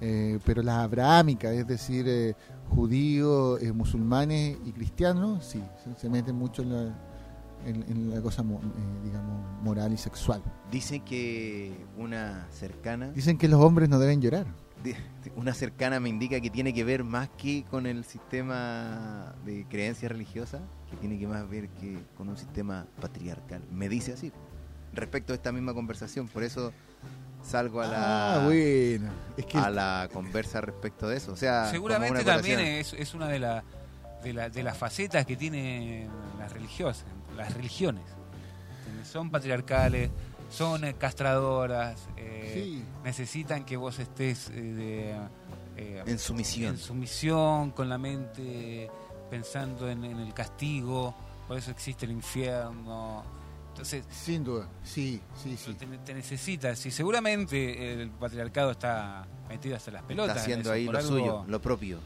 Eh, 0.00 0.38
pero 0.44 0.60
las 0.62 0.78
abrahámicas, 0.84 1.52
es 1.54 1.66
decir, 1.66 2.04
eh, 2.08 2.34
judíos, 2.68 3.62
musulmanes 3.74 4.58
y 4.66 4.72
cristianos, 4.72 5.44
sí, 5.44 5.62
se, 5.82 5.94
se 6.00 6.08
meten 6.10 6.34
mucho 6.34 6.62
en 6.62 6.72
la, 6.72 6.94
en, 7.64 7.82
en 7.88 8.10
la 8.14 8.20
cosa, 8.20 8.42
eh, 8.42 8.46
digamos, 9.04 9.62
moral 9.62 9.92
y 9.92 9.96
sexual. 9.96 10.42
Dicen 10.70 11.02
que 11.04 11.72
una 11.96 12.46
cercana, 12.50 13.08
Dicen 13.10 13.38
que 13.38 13.48
los 13.48 13.60
hombres 13.60 13.88
no 13.88 13.98
deben 13.98 14.20
llorar. 14.20 14.46
una 15.36 15.54
cercana 15.54 15.98
me 16.00 16.08
indica 16.10 16.40
que 16.40 16.50
tiene 16.50 16.74
que 16.74 16.84
ver 16.84 17.04
más 17.04 17.28
que 17.38 17.64
con 17.70 17.86
el 17.86 18.04
sistema 18.04 19.34
de 19.44 19.64
creencia 19.68 20.08
religiosa, 20.08 20.60
que 20.90 20.96
tiene 20.96 21.18
que 21.18 21.26
más 21.26 21.48
ver 21.48 21.68
que 21.70 21.98
con 22.16 22.28
un 22.28 22.36
sistema 22.36 22.86
patriarcal. 23.00 23.62
Me 23.72 23.88
dice 23.88 24.12
así, 24.12 24.30
respecto 24.92 25.32
a 25.32 25.36
esta 25.36 25.52
misma 25.52 25.72
conversación. 25.74 26.28
Por 26.28 26.42
eso 26.42 26.72
salgo 27.42 27.80
a 27.80 27.86
la, 27.86 28.34
Ah, 28.42 28.44
bueno. 28.46 29.10
Es 29.36 29.46
que 29.46 29.58
a 29.58 29.70
la 29.70 30.08
conversa 30.12 30.60
respecto 30.60 31.08
de 31.08 31.16
eso. 31.16 31.32
O 31.32 31.36
sea, 31.36 31.70
Seguramente 31.70 32.22
también 32.24 32.60
es, 32.60 32.92
es 32.92 33.14
una 33.14 33.28
de, 33.28 33.38
la- 33.38 33.64
de, 34.22 34.32
la- 34.34 34.48
de 34.50 34.62
las 34.62 34.76
facetas 34.76 35.24
que 35.26 35.36
tienen 35.36 36.08
las 36.38 36.52
religiosas, 36.52 37.04
las 37.34 37.52
religiones. 37.54 38.04
¿Entendés? 38.86 39.08
Son 39.08 39.30
patriarcales, 39.30 40.10
son 40.50 40.84
eh, 40.84 40.94
castradoras, 40.98 42.00
eh, 42.16 42.50
Sí. 42.54 42.84
necesitan 43.04 43.64
que 43.64 43.76
vos 43.76 43.98
estés 43.98 44.50
eh, 44.50 45.16
de, 45.76 46.00
en 46.06 46.18
sumisión. 46.18 46.74
en 46.74 46.78
sumisión, 46.78 47.70
con 47.72 47.88
la 47.88 47.98
mente 47.98 48.88
pensando 49.30 49.88
en, 49.90 50.04
en 50.04 50.20
el 50.20 50.32
castigo, 50.34 51.14
por 51.48 51.58
eso 51.58 51.70
existe 51.72 52.06
el 52.06 52.12
infierno. 52.12 53.24
Entonces, 53.70 54.04
Sin 54.08 54.44
duda, 54.44 54.68
sí, 54.84 55.20
sí, 55.42 55.56
sí. 55.56 55.74
te, 55.74 55.84
te 55.86 56.14
necesitas, 56.14 56.86
y 56.86 56.92
seguramente 56.92 57.92
el 58.02 58.08
patriarcado 58.10 58.70
está 58.70 59.26
metido 59.48 59.74
hasta 59.76 59.90
las 59.90 60.02
pelotas. 60.04 60.36
Está 60.36 60.38
en 60.38 60.42
haciendo 60.60 60.68
eso, 60.72 60.72
ahí 60.74 60.84
lo 60.84 60.98
algo- 60.98 61.08
suyo, 61.08 61.44
lo 61.48 61.60
propio. 61.60 61.98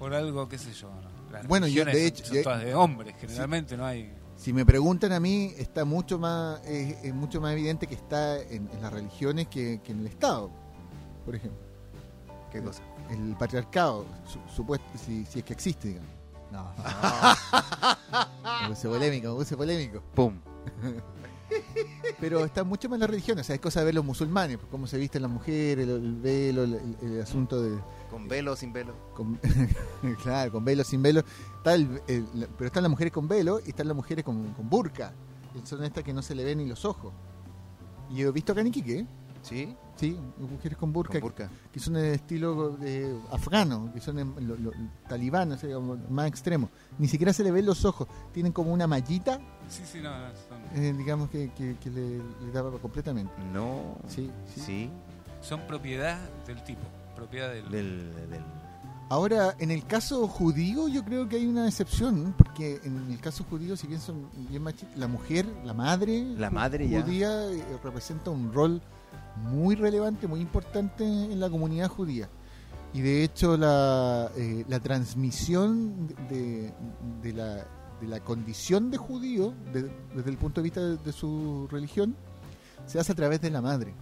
por 0.00 0.12
algo, 0.14 0.48
qué 0.48 0.58
sé 0.58 0.72
yo. 0.72 0.88
¿no? 0.90 1.30
Las 1.32 1.46
Bueno, 1.46 1.68
yo, 1.68 1.84
de 1.84 2.06
hecho, 2.06 2.24
son, 2.24 2.36
yo- 2.36 2.42
todas 2.42 2.64
de 2.64 2.74
hombres, 2.74 3.14
generalmente 3.20 3.76
no 3.76 3.86
hay. 3.86 4.12
Si 4.42 4.52
me 4.52 4.66
preguntan 4.66 5.12
a 5.12 5.20
mí, 5.20 5.54
está 5.56 5.84
mucho 5.84 6.18
más, 6.18 6.60
es, 6.66 6.96
es 7.04 7.14
mucho 7.14 7.40
más 7.40 7.52
evidente 7.52 7.86
que 7.86 7.94
está 7.94 8.40
en, 8.40 8.68
en 8.72 8.82
las 8.82 8.92
religiones 8.92 9.46
que, 9.46 9.80
que 9.84 9.92
en 9.92 10.00
el 10.00 10.06
Estado, 10.08 10.50
por 11.24 11.36
ejemplo. 11.36 11.60
¿Qué 12.50 12.60
cosa? 12.60 12.82
El 13.08 13.36
patriarcado, 13.36 14.04
su- 14.26 14.40
supuesto, 14.52 14.84
si, 14.98 15.24
si 15.26 15.38
es 15.38 15.44
que 15.44 15.52
existe, 15.52 15.88
digamos. 15.88 16.10
No. 16.50 16.72
me 18.62 18.68
puse 18.70 18.88
polémico, 18.88 19.28
me 19.30 19.34
puse 19.36 19.56
polémico. 19.56 20.02
¡Pum! 20.12 20.34
Pero 22.20 22.44
está 22.44 22.64
mucho 22.64 22.88
más 22.88 22.96
en 22.96 23.00
las 23.02 23.10
religiones, 23.10 23.44
o 23.44 23.46
sea, 23.46 23.54
es 23.54 23.60
cosa 23.60 23.80
de 23.80 23.86
ver 23.86 23.94
los 23.94 24.04
musulmanes, 24.04 24.56
pues, 24.58 24.68
cómo 24.70 24.86
se 24.88 24.98
visten 24.98 25.22
las 25.22 25.30
mujeres, 25.30 25.86
el, 25.86 25.90
el 26.04 26.14
velo, 26.16 26.64
el, 26.64 26.74
el- 26.74 26.96
el 27.12 27.22
asunto 27.22 27.62
de... 27.62 27.78
¿Con 28.10 28.26
velo 28.28 28.52
o 28.52 28.56
sin 28.56 28.72
velo? 28.72 28.92
con- 29.14 29.38
claro, 30.22 30.50
con 30.52 30.64
velo, 30.64 30.82
sin 30.84 31.00
velo. 31.02 31.22
Está 31.62 31.74
el- 31.74 32.02
el- 32.08 32.26
la- 32.34 32.46
pero 32.58 32.66
están 32.66 32.82
las 32.82 32.90
mujeres 32.90 33.12
con 33.12 33.28
velo 33.28 33.60
y 33.64 33.68
están 33.70 33.86
las 33.86 33.96
mujeres 33.96 34.24
con, 34.24 34.52
con 34.52 34.68
burka. 34.68 35.12
Son 35.64 35.84
estas 35.84 36.02
que 36.02 36.12
no 36.12 36.20
se 36.22 36.34
le 36.34 36.44
ven 36.44 36.58
ni 36.58 36.66
los 36.66 36.84
ojos. 36.84 37.12
Y 38.10 38.16
yo 38.16 38.28
he 38.28 38.32
visto 38.32 38.50
acá 38.52 38.62
en 38.62 38.66
Iquique, 38.68 39.06
¿Sí? 39.42 39.76
sí, 39.96 40.18
mujeres 40.38 40.76
con 40.76 40.92
burka, 40.92 41.12
Con 41.14 41.20
burka. 41.20 41.48
que 41.72 41.78
son 41.78 41.94
de 41.94 42.14
estilo 42.14 42.76
eh, 42.82 43.16
afgano, 43.30 43.90
que 43.94 44.00
son 44.00 44.34
lo- 44.40 44.56
lo- 44.56 44.72
talibanes, 45.08 45.58
o 45.58 45.60
sea, 45.66 45.74
como 45.76 45.96
más 46.10 46.26
extremos. 46.26 46.68
Ni 46.98 47.06
siquiera 47.06 47.32
se 47.32 47.44
le 47.44 47.50
ven 47.52 47.64
los 47.66 47.84
ojos, 47.84 48.08
tienen 48.32 48.52
como 48.52 48.72
una 48.72 48.86
mallita, 48.86 49.40
Sí, 49.68 49.82
sí, 49.84 50.00
no, 50.00 50.10
son, 50.48 50.82
eh, 50.82 50.92
digamos, 50.98 51.30
que, 51.30 51.52
que- 51.52 51.76
que 51.78 51.90
le, 51.90 52.18
le 52.18 52.52
tapa 52.52 52.70
completamente. 52.78 53.32
No. 53.52 53.96
Sí, 54.08 54.30
sí. 54.52 54.60
Sí. 54.60 54.90
son 55.40 55.60
propiedad 55.66 56.18
del 56.46 56.62
tipo, 56.64 56.82
propiedad 57.14 57.50
del. 57.52 57.68
Del, 57.70 58.14
del- 58.30 58.44
Ahora, 59.12 59.54
en 59.58 59.70
el 59.70 59.84
caso 59.84 60.26
judío, 60.26 60.88
yo 60.88 61.04
creo 61.04 61.28
que 61.28 61.36
hay 61.36 61.44
una 61.46 61.68
excepción, 61.68 62.34
porque 62.38 62.80
en 62.82 63.10
el 63.12 63.20
caso 63.20 63.44
judío, 63.44 63.76
si 63.76 63.86
bien 63.86 64.00
son 64.00 64.26
bien 64.48 64.62
machistas, 64.62 64.96
la 64.96 65.06
mujer, 65.06 65.44
la 65.66 65.74
madre, 65.74 66.24
La 66.38 66.48
madre 66.48 66.88
judía 67.02 67.50
eh, 67.52 67.62
representa 67.84 68.30
un 68.30 68.50
rol 68.54 68.80
muy 69.50 69.74
relevante, 69.74 70.26
muy 70.26 70.40
importante 70.40 71.04
en 71.04 71.38
la 71.38 71.50
comunidad 71.50 71.90
judía. 71.90 72.30
Y 72.94 73.02
de 73.02 73.22
hecho, 73.22 73.58
la, 73.58 74.30
eh, 74.34 74.64
la 74.66 74.80
transmisión 74.80 76.08
de, 76.30 76.72
de 77.20 77.32
la, 77.34 77.56
de 78.00 78.06
la 78.08 78.20
condición 78.20 78.90
de 78.90 78.96
judío, 78.96 79.52
de- 79.74 79.92
desde 80.16 80.30
el 80.30 80.38
punto 80.38 80.62
de 80.62 80.64
vista 80.64 80.80
de 80.80 81.12
su 81.12 81.68
religión, 81.70 82.16
se 82.86 82.98
hace 82.98 83.12
a 83.12 83.14
través 83.14 83.42
de 83.42 83.50
la 83.50 83.60
madre. 83.60 83.94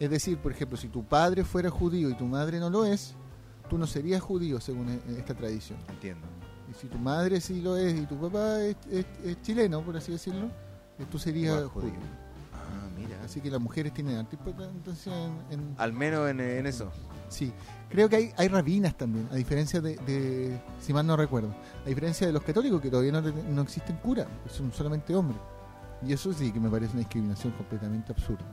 Es 0.00 0.10
decir, 0.10 0.38
por 0.38 0.50
ejemplo, 0.50 0.76
si 0.76 0.88
tu 0.88 1.04
padre 1.04 1.44
fuera 1.44 1.70
judío 1.70 2.10
y 2.10 2.14
tu 2.16 2.26
madre 2.26 2.58
no 2.58 2.68
lo 2.68 2.84
es, 2.84 3.14
tú 3.68 3.78
no 3.78 3.86
serías 3.86 4.20
judío 4.22 4.60
según 4.60 4.88
e- 4.90 5.00
esta 5.18 5.34
tradición. 5.34 5.78
Entiendo. 5.88 6.26
Y 6.70 6.74
si 6.74 6.86
tu 6.88 6.98
madre 6.98 7.40
sí 7.40 7.60
lo 7.60 7.76
es 7.76 7.94
y 8.00 8.06
tu 8.06 8.16
papá 8.20 8.60
es, 8.62 8.76
es- 8.90 9.06
es 9.24 9.42
chileno, 9.42 9.80
por 9.82 9.96
así 9.96 10.12
decirlo, 10.12 10.46
eh, 10.98 11.04
tú 11.10 11.18
serías 11.18 11.54
Igual 11.56 11.68
judío. 11.68 11.90
judío. 11.90 12.02
Ah, 12.52 12.88
mira. 12.96 13.16
Así 13.24 13.40
que 13.40 13.50
las 13.50 13.60
mujeres 13.60 13.92
tienen 13.92 14.16
harta 14.16 14.34
importancia 14.36 15.12
en, 15.24 15.32
en- 15.50 15.74
Al 15.78 15.92
menos 15.92 16.28
en, 16.30 16.40
en 16.40 16.66
eso. 16.66 16.90
Sí, 17.28 17.52
creo 17.88 18.08
que 18.08 18.16
hay, 18.16 18.32
hay 18.36 18.48
rabinas 18.48 18.96
también, 18.96 19.26
a 19.32 19.34
diferencia 19.34 19.80
de, 19.80 19.96
de- 19.96 20.60
si 20.80 20.92
mal 20.92 21.06
no 21.06 21.16
recuerdo, 21.16 21.54
a 21.84 21.88
diferencia 21.88 22.26
de 22.26 22.32
los 22.32 22.42
católicos 22.42 22.80
que 22.80 22.90
todavía 22.90 23.12
no, 23.12 23.20
no 23.22 23.62
existen 23.62 23.96
curas, 23.96 24.26
son 24.48 24.72
solamente 24.72 25.14
hombres. 25.14 25.38
Y 26.06 26.12
eso 26.12 26.32
sí 26.32 26.52
que 26.52 26.60
me 26.60 26.68
parece 26.68 26.92
una 26.92 27.00
discriminación 27.00 27.52
completamente 27.54 28.12
absurda. 28.12 28.44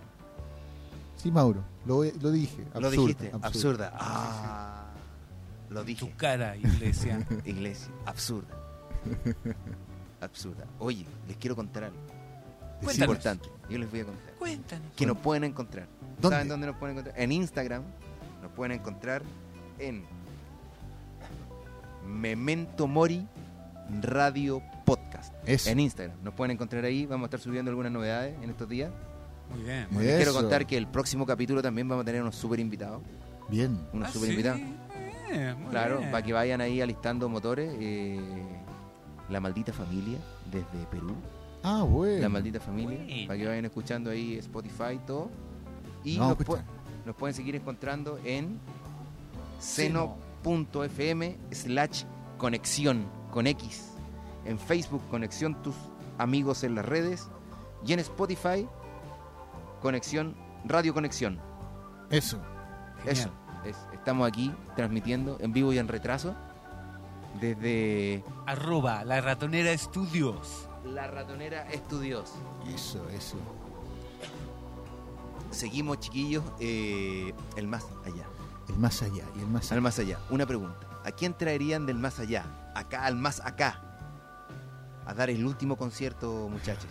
Sí, 1.17 1.29
Mauro, 1.31 1.61
lo, 1.85 2.03
lo 2.03 2.31
dije. 2.31 2.63
lo 2.73 2.87
absurda, 2.87 2.89
dijiste. 2.91 3.31
absurda. 3.41 3.87
Absurda. 3.87 3.91
Ah. 3.95 4.80
Lo 5.71 5.81
tu 5.81 5.87
dije. 5.87 6.13
cara, 6.17 6.55
iglesia. 6.57 7.25
Iglesia. 7.45 7.91
Absurda. 8.05 8.53
Absurda. 10.19 10.65
Oye, 10.79 11.05
les 11.27 11.37
quiero 11.37 11.55
contar 11.55 11.85
algo. 11.85 11.97
Es 12.81 12.99
importante. 12.99 13.49
Yo 13.69 13.77
les 13.79 13.89
voy 13.89 14.01
a 14.01 14.05
contar. 14.05 14.33
Cuéntanos. 14.37 14.87
Que 14.95 15.05
nos 15.05 15.17
pueden 15.17 15.43
encontrar. 15.45 15.87
¿Dónde? 16.19 16.35
¿Saben 16.35 16.47
dónde 16.47 16.67
nos 16.67 16.75
pueden 16.77 16.97
encontrar? 16.97 17.19
En 17.19 17.31
Instagram. 17.31 17.83
Nos 18.41 18.51
pueden 18.51 18.71
encontrar 18.73 19.23
en 19.79 20.03
Memento 22.05 22.87
Mori 22.87 23.25
Radio 24.01 24.61
Podcast. 24.85 25.33
Eso. 25.45 25.69
En 25.69 25.79
Instagram. 25.79 26.17
Nos 26.23 26.33
pueden 26.33 26.51
encontrar 26.51 26.83
ahí. 26.85 27.05
Vamos 27.05 27.25
a 27.25 27.27
estar 27.27 27.39
subiendo 27.39 27.69
algunas 27.69 27.91
novedades 27.91 28.35
en 28.41 28.49
estos 28.49 28.67
días. 28.67 28.91
Muy 29.53 29.63
bien. 29.63 29.87
Muy 29.91 30.03
Les 30.03 30.15
quiero 30.17 30.33
contar 30.33 30.65
que 30.65 30.77
el 30.77 30.87
próximo 30.87 31.25
capítulo 31.25 31.61
también 31.61 31.87
vamos 31.87 32.03
a 32.03 32.05
tener 32.05 32.21
unos 32.21 32.35
super 32.35 32.59
invitados. 32.59 33.01
Bien. 33.49 33.79
Unos 33.93 34.09
Ah, 34.09 34.11
super 34.11 34.27
sí. 34.27 34.33
invitados. 34.33 34.61
Muy 35.57 35.69
Claro, 35.69 35.99
bien. 35.99 36.11
para 36.11 36.23
que 36.23 36.33
vayan 36.33 36.61
ahí 36.61 36.81
alistando 36.81 37.27
motores. 37.29 37.73
eh, 37.79 38.19
la 39.29 39.39
maldita 39.39 39.71
familia 39.71 40.17
desde 40.51 40.85
Perú. 40.87 41.15
Ah, 41.63 41.83
bueno. 41.83 42.21
La 42.21 42.27
maldita 42.29 42.59
familia. 42.59 42.97
Bueno. 42.97 43.27
Para 43.27 43.39
que 43.39 43.47
vayan 43.47 43.65
escuchando 43.65 44.09
ahí 44.09 44.35
Spotify 44.39 44.93
y 44.95 44.99
todo. 44.99 45.29
Y 46.03 46.17
No, 46.17 46.29
nos, 46.29 46.39
escucha. 46.39 46.61
pu- 46.61 47.05
nos 47.05 47.15
pueden 47.15 47.33
seguir 47.33 47.55
encontrando 47.55 48.19
en 48.25 48.59
seno.fm 49.59 51.37
slash 51.51 52.03
conexión 52.37 53.05
con 53.31 53.47
X. 53.47 53.91
En 54.45 54.57
Facebook, 54.59 55.01
conexión 55.09 55.61
tus 55.61 55.75
amigos 56.17 56.63
en 56.63 56.75
las 56.75 56.85
redes. 56.85 57.29
Y 57.85 57.93
en 57.93 57.99
Spotify, 57.99 58.67
conexión, 59.81 60.35
radio 60.65 60.93
conexión. 60.93 61.39
Eso. 62.09 62.37
Genial. 63.03 63.13
Eso. 63.17 63.31
Es, 64.01 64.07
estamos 64.07 64.27
aquí 64.27 64.51
transmitiendo 64.75 65.37
en 65.39 65.53
vivo 65.53 65.71
y 65.73 65.77
en 65.77 65.87
retraso. 65.87 66.35
Desde 67.39 68.23
Arroba 68.45 69.03
la 69.05 69.21
ratonera 69.21 69.71
estudios. 69.71 70.67
La 70.83 71.05
Ratonera 71.07 71.69
Estudios. 71.69 72.31
Eso, 72.73 73.07
eso. 73.09 73.37
Seguimos, 75.51 75.99
chiquillos, 75.99 76.43
eh, 76.59 77.33
el 77.55 77.67
más 77.67 77.85
allá. 78.03 78.25
El 78.67 78.77
más 78.77 79.01
allá 79.03 79.23
y 79.35 79.39
el 79.41 79.47
más 79.47 79.71
Al 79.71 79.77
allá. 79.77 79.81
más 79.83 79.99
allá. 79.99 80.17
Una 80.31 80.45
pregunta. 80.47 80.79
¿A 81.05 81.11
quién 81.11 81.35
traerían 81.35 81.85
del 81.85 81.97
más 81.99 82.19
allá? 82.19 82.45
Acá, 82.73 83.05
al 83.05 83.15
más 83.15 83.39
acá. 83.41 83.79
A 85.05 85.13
dar 85.13 85.29
el 85.29 85.45
último 85.45 85.75
concierto, 85.77 86.47
muchachos. 86.49 86.89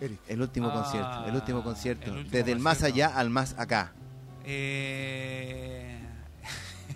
Eric. 0.00 0.18
El 0.28 0.40
último 0.40 0.68
Ah, 0.70 0.82
concierto. 0.82 1.24
El 1.26 1.34
último 1.34 1.62
concierto. 1.62 2.04
el 2.06 2.10
último 2.18 2.30
Desde 2.32 2.52
el 2.52 2.58
más 2.60 2.78
concierto. 2.78 2.94
allá 3.10 3.18
al 3.18 3.28
más 3.30 3.54
acá. 3.58 3.92
Eh... 4.46 5.98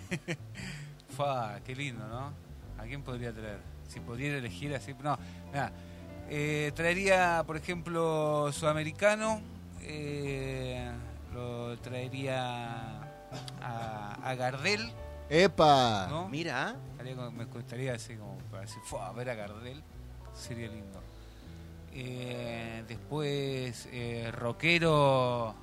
Fa, 1.15 1.59
qué 1.65 1.75
lindo, 1.75 2.07
¿no? 2.07 2.31
¿A 2.81 2.85
quién 2.85 3.03
podría 3.03 3.33
traer? 3.33 3.59
Si 3.87 3.99
pudiera 3.99 4.37
elegir 4.37 4.73
así. 4.73 4.93
No, 5.03 5.17
mira. 5.51 5.71
eh, 6.29 6.71
traería, 6.75 7.43
por 7.45 7.57
ejemplo, 7.57 8.49
Sudamericano. 8.53 9.41
eh, 9.81 10.89
lo 11.33 11.77
traería 11.79 12.99
a, 13.61 14.17
a 14.23 14.35
Gardel, 14.35 14.91
¡Epa! 15.29 16.07
¿no? 16.09 16.27
Mira, 16.27 16.75
me 17.33 17.45
gustaría 17.45 17.93
así 17.93 18.15
como 18.15 18.37
para 18.49 18.63
decir, 18.63 18.81
"Fua, 18.83 19.07
a 19.07 19.13
ver 19.13 19.29
a 19.29 19.35
Gardel, 19.35 19.81
sería 20.33 20.67
lindo. 20.67 21.01
Eh, 21.93 22.83
Después, 22.87 23.87
eh, 23.93 24.29
rockero. 24.33 25.55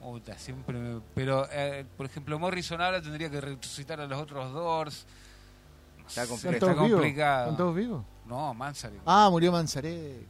Puta, 0.00 0.36
siempre. 0.38 0.78
me- 0.78 1.00
Pero, 1.14 1.46
eh, 1.52 1.84
por 1.96 2.06
ejemplo, 2.06 2.38
Morrison 2.38 2.80
ahora 2.80 3.02
tendría 3.02 3.30
que 3.30 3.40
resucitar 3.40 4.00
a 4.00 4.06
los 4.06 4.18
otros 4.20 4.52
Doors. 4.52 5.06
Está 6.08 6.26
complicado. 6.26 6.54
¿Están 6.54 6.60
todos 6.74 6.76
vivos? 6.86 6.90
complicado. 7.00 7.42
¿Están 7.44 7.56
todos 7.56 7.76
vivos? 7.76 8.04
No, 8.26 8.54
Manzarek. 8.54 9.00
Ah, 9.06 9.28
murió 9.30 9.52
Manzarek. 9.52 10.26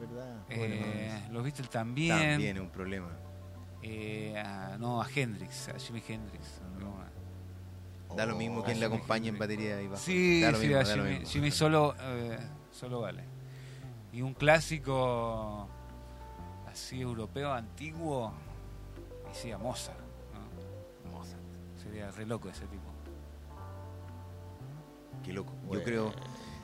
¿Verdad? 0.00 0.36
Eh, 0.50 1.10
Bueno, 1.22 1.32
los 1.34 1.44
Beatles 1.44 1.70
también. 1.70 2.18
También 2.18 2.56
es 2.56 2.62
un 2.62 2.70
problema. 2.70 3.08
Eh, 3.82 4.36
a- 4.36 4.76
no, 4.78 5.00
a 5.00 5.06
Hendrix, 5.14 5.68
a 5.68 5.78
Jimi 5.78 6.02
Hendrix. 6.06 6.60
No, 6.80 6.94
Da 8.16 8.26
lo 8.26 8.36
mismo 8.36 8.62
quien 8.62 8.78
le 8.78 8.86
acompañe 8.86 9.28
en 9.28 9.38
batería 9.38 9.80
y 9.82 9.88
bajo. 9.88 10.00
Sí, 10.00 10.40
da 10.40 10.52
lo 10.52 10.58
sí, 10.58 10.66
mismo, 10.68 10.80
a 10.80 10.84
da 10.84 10.96
lo 10.96 11.02
Jimmy, 11.04 11.18
mismo. 11.18 11.32
Jimmy 11.32 11.50
solo, 11.50 11.94
eh, 12.00 12.38
solo 12.70 13.00
vale. 13.00 13.24
Y 14.12 14.22
un 14.22 14.34
clásico 14.34 15.68
así 16.70 17.00
europeo 17.00 17.52
antiguo, 17.52 18.32
y 19.34 19.36
sí, 19.36 19.50
a 19.52 19.58
Mozart. 19.58 19.98
¿no? 21.04 21.10
Mozart. 21.18 21.40
Sería 21.82 22.10
re 22.12 22.24
loco 22.26 22.48
ese 22.48 22.66
tipo. 22.66 22.82
Qué 25.24 25.32
loco. 25.32 25.52
Yo 25.72 25.82
creo. 25.82 26.12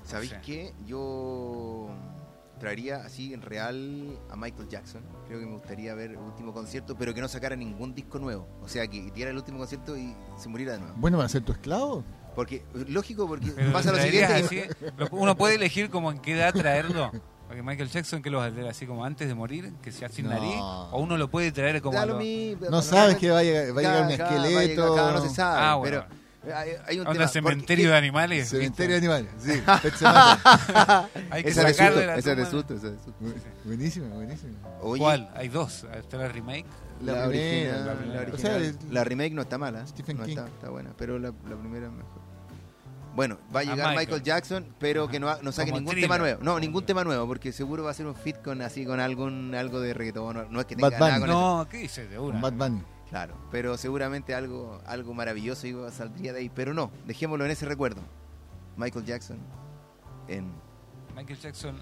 ¿Sabéis 0.05 0.31
Sí. 0.31 0.37
qué? 0.45 0.75
Yo 0.87 1.89
traería 2.59 2.97
así 2.97 3.33
en 3.33 3.41
real 3.43 4.18
a 4.31 4.37
Michael 4.37 4.68
Jackson. 4.68 5.03
Creo 5.27 5.41
que 5.41 5.47
me 5.47 5.53
gustaría 5.53 5.95
ver 5.95 6.11
el 6.12 6.18
último 6.18 6.53
concierto, 6.53 6.97
pero 6.97 7.14
que 7.14 7.21
no 7.21 7.29
sacara 7.29 7.57
ningún 7.57 7.95
disco 7.95 8.18
nuevo. 8.18 8.47
O 8.62 8.68
sea, 8.68 8.87
que 8.87 9.11
diera 9.12 9.31
el 9.31 9.37
último 9.37 9.59
concierto 9.59 9.97
y 9.97 10.14
se 10.37 10.49
muriera 10.49 10.75
de 10.75 10.81
nuevo. 10.81 10.95
Bueno, 10.99 11.16
¿van 11.18 11.27
a 11.27 11.29
ser 11.29 11.43
tu 11.43 11.53
esclavo? 11.53 12.05
Porque, 12.35 12.64
lógico, 12.89 13.27
porque 13.27 13.51
Pero 13.51 13.73
pasa 13.73 13.93
lo 13.93 13.99
siguiente. 13.99 14.33
así- 14.35 14.62
uno 15.11 15.37
puede 15.37 15.55
elegir 15.57 15.91
como 15.91 16.11
en 16.11 16.18
qué 16.18 16.35
edad 16.37 16.53
traerlo. 16.53 17.11
Porque 17.51 17.64
Michael 17.64 17.88
Jackson, 17.88 18.22
que 18.22 18.30
lo 18.30 18.38
va 18.38 18.44
a 18.44 18.51
traer 18.53 18.68
así 18.68 18.86
como 18.86 19.05
antes 19.05 19.26
de 19.26 19.34
morir, 19.34 19.72
que 19.82 19.90
sea 19.90 20.09
sin 20.09 20.26
No. 20.26 20.30
nariz, 20.30 20.55
o 20.61 21.01
uno 21.01 21.16
lo 21.16 21.28
puede 21.28 21.51
traer 21.51 21.82
como. 21.82 21.98
Lo 22.07 22.70
No 22.70 22.80
sabes 22.80 23.16
que 23.16 23.28
va 23.28 23.40
a 23.40 23.42
llegar, 23.42 23.76
va 23.76 23.80
a 23.80 23.82
llegar 23.82 24.05
un 24.05 24.11
esqueleto. 24.12 24.96
no 25.12 25.20
se 25.20 25.34
sabe. 25.34 25.61
Ah, 25.61 25.74
bueno. 25.74 26.05
Pero 26.42 26.57
hay, 26.57 26.70
hay 26.86 26.98
un 27.01 27.07
tema. 27.12 27.26
cementerio 27.26 27.86
porque- 27.86 27.90
de 27.90 27.96
animales. 27.98 28.48
Cementerio 28.51 28.92
de 28.92 28.98
animales, 28.98 29.30
sí. 29.40 29.51
Hay 31.30 31.42
que 31.42 31.51
Ese 31.51 31.68
es 31.68 31.76
sacarle 31.76 32.01
de 32.03 32.07
la 32.07 32.16
ese 32.16 32.32
ese 32.32 32.46
susto. 32.51 32.74
Bu- 32.76 33.34
Buenísimo, 33.64 34.07
buenísimo. 34.14 34.53
Oye, 34.80 35.01
¿Cuál? 35.01 35.28
Hay 35.34 35.48
dos. 35.48 35.84
Está 35.92 36.18
la 36.18 36.28
remake. 36.28 36.66
La, 37.03 37.12
La 37.12 37.28
original, 37.28 37.86
la, 37.86 37.94
la 38.14 38.20
original. 38.20 38.34
o 38.34 38.38
sea, 38.38 38.72
La 38.90 39.05
remake 39.05 39.32
no 39.34 39.42
está 39.42 39.59
mala. 39.59 39.86
Stephen 39.86 40.18
no 40.18 40.24
King. 40.24 40.36
Está, 40.36 40.46
está 40.48 40.68
buena, 40.70 40.90
pero 40.96 41.18
la, 41.18 41.28
la 41.48 41.57
primera 41.57 41.86
es 41.86 41.92
mejor. 41.92 42.20
Bueno, 43.14 43.38
va 43.54 43.61
a 43.61 43.62
A 43.62 43.64
llegar 43.64 43.88
Michael. 43.88 43.98
Michael. 43.98 44.22
Jackson, 44.22 44.66
pero 44.78 45.08
que 45.08 45.18
no, 45.18 45.26
no 45.42 45.50
saque 45.52 45.70
Como 45.70 45.80
ningún 45.80 45.92
thriller. 45.92 46.08
tema 46.08 46.18
nuevo. 46.18 46.42
No, 46.42 46.61
ningún 46.61 46.86
tema 46.86 47.02
nuevo, 47.04 47.26
porque 47.26 47.52
seguro 47.52 47.82
va 47.84 47.90
a 47.90 47.94
ser 47.94 48.06
un 48.06 48.14
fit 48.14 48.36
con 48.40 48.62
así 48.62 48.86
con 48.86 49.00
algún 49.00 49.54
algo 49.54 49.80
de 49.80 49.92
reggaetón. 49.94 50.36
No, 50.36 50.44
no 50.48 50.61
es 50.61 50.66
que 50.66 50.76
tenga 50.76 50.90
Bad 50.90 50.98
nada 50.98 51.11
Bunny. 51.18 51.20
con 51.20 51.30
eso. 51.30 51.40
No, 51.58 51.68
¿qué 51.68 51.76
dices 51.78 52.08
de 52.11 52.18
una? 52.18 52.40
Bad 52.40 52.52
Bunny. 52.52 52.82
Claro, 53.08 53.34
pero 53.50 53.76
seguramente 53.76 54.34
algo 54.36 54.80
algo 54.86 55.12
maravilloso 55.14 55.66
iba- 55.66 55.90
saldría 55.90 56.32
de 56.32 56.38
ahí. 56.40 56.48
Pero 56.54 56.72
no, 56.72 56.92
dejémoslo 57.06 57.44
en 57.44 57.50
ese 57.50 57.66
recuerdo. 57.66 58.00
Michael 58.76 59.04
Jackson 59.04 59.38
en 60.28 60.52
Michael 61.16 61.38
Jackson, 61.40 61.74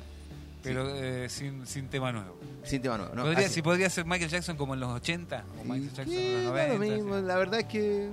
pero 0.62 0.88
eh, 0.88 1.28
sin, 1.28 1.66
sin 1.66 1.88
tema 1.88 2.10
nuevo. 2.12 2.34
sin 2.64 2.80
tema 2.80 2.96
nuevo. 2.96 3.14
¿no? 3.14 3.24
podría, 3.24 3.44
Así- 3.44 3.56
si 3.56 3.62
podría 3.62 3.90
ser 3.90 4.06
Michael 4.06 4.30
Jackson 4.30 4.56
como 4.56 4.72
en 4.72 4.80
los 4.80 4.90
80 4.90 5.44
o 5.60 5.64
Michael 5.64 5.92
Jackson 5.92 6.14
en 6.16 6.44
los 6.46 6.54
da 6.54 6.66
lo 6.68 6.74
90. 6.78 6.96
mismo, 6.96 7.16
sí. 7.18 7.22
La 7.26 7.36
verdad 7.36 7.60
es 7.60 7.66
que 7.66 8.08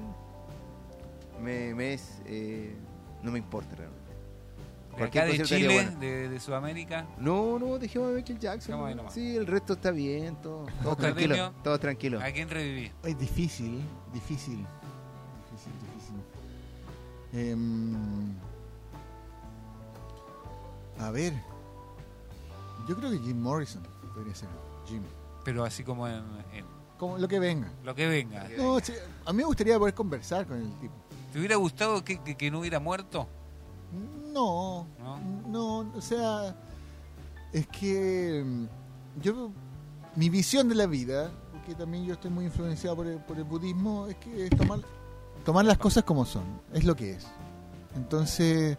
me, 1.41 1.73
me 1.73 1.93
es 1.93 2.19
eh, 2.25 2.75
no 3.25 3.31
me 3.31 3.39
importa 3.39 3.75
realmente. 3.75 4.05
De 4.91 4.97
Cualquier 4.97 5.23
acá 5.25 5.33
de 5.33 5.43
Chile, 5.43 5.73
bueno. 5.73 5.99
de, 5.99 6.29
de 6.29 6.39
Sudamérica. 6.39 7.05
No, 7.17 7.59
no, 7.59 7.77
dejemos 7.77 8.09
a 8.09 8.11
Michael 8.13 8.39
Jackson. 8.39 8.79
¿no? 8.79 8.95
nomás. 8.95 9.13
Sí, 9.13 9.35
el 9.35 9.45
resto 9.45 9.73
está 9.73 9.91
bien, 9.91 10.37
todo, 10.41 10.65
todo 10.81 10.95
tranquilo, 10.95 11.51
todo 11.63 11.77
tranquilo. 11.79 12.21
¿A 12.21 12.31
quién 12.31 12.49
reviví? 12.49 12.91
Es 13.03 13.17
difícil, 13.19 13.81
difícil. 14.13 14.65
Difícil, 15.51 15.73
difícil. 15.81 16.15
Em, 17.33 18.33
a 20.99 21.11
ver. 21.11 21.33
Yo 22.87 22.95
creo 22.95 23.11
que 23.11 23.17
Jim 23.19 23.41
Morrison 23.41 23.83
podría 24.13 24.35
ser. 24.35 24.47
Jim. 24.87 25.01
Pero 25.43 25.63
así 25.65 25.83
como 25.83 26.07
en, 26.07 26.23
en 26.53 26.65
Como 26.97 27.17
lo 27.17 27.27
que 27.27 27.39
venga. 27.39 27.69
lo 27.83 27.93
que 27.95 28.07
venga. 28.07 28.47
No, 28.57 28.77
a 28.77 29.31
mí 29.33 29.37
me 29.37 29.43
gustaría 29.43 29.77
poder 29.77 29.93
conversar 29.93 30.45
con 30.45 30.57
el 30.57 30.71
tipo. 30.79 30.93
¿Te 31.35 31.39
hubiera 31.39 31.57
gustado 31.57 32.01
que, 32.05 32.17
que- 32.23 32.35
que 32.37 32.49
no 32.49 32.59
hubiera 32.61 32.79
muerto? 32.79 33.27
No, 34.31 34.87
¿No? 34.97 35.19
no, 35.49 35.79
o 35.93 35.99
sea, 36.01 36.55
es 37.51 37.67
que 37.67 38.41
mm, 38.41 39.21
yo, 39.21 39.51
mi 40.15 40.29
visión 40.29 40.69
de 40.69 40.75
la 40.75 40.85
vida, 40.85 41.29
porque 41.51 41.75
también 41.75 42.05
yo 42.05 42.13
estoy 42.13 42.31
muy 42.31 42.45
influenciado 42.45 42.95
por 42.95 43.07
el, 43.07 43.17
por 43.17 43.35
el 43.37 43.43
budismo, 43.43 44.07
es 44.07 44.15
que 44.15 44.45
es 44.45 44.49
tomar, 44.51 44.79
tomar 45.43 45.65
las 45.65 45.77
cosas 45.77 46.05
como 46.05 46.23
son, 46.23 46.43
es 46.73 46.85
lo 46.85 46.95
que 46.95 47.11
es. 47.15 47.27
Entonces, 47.97 48.77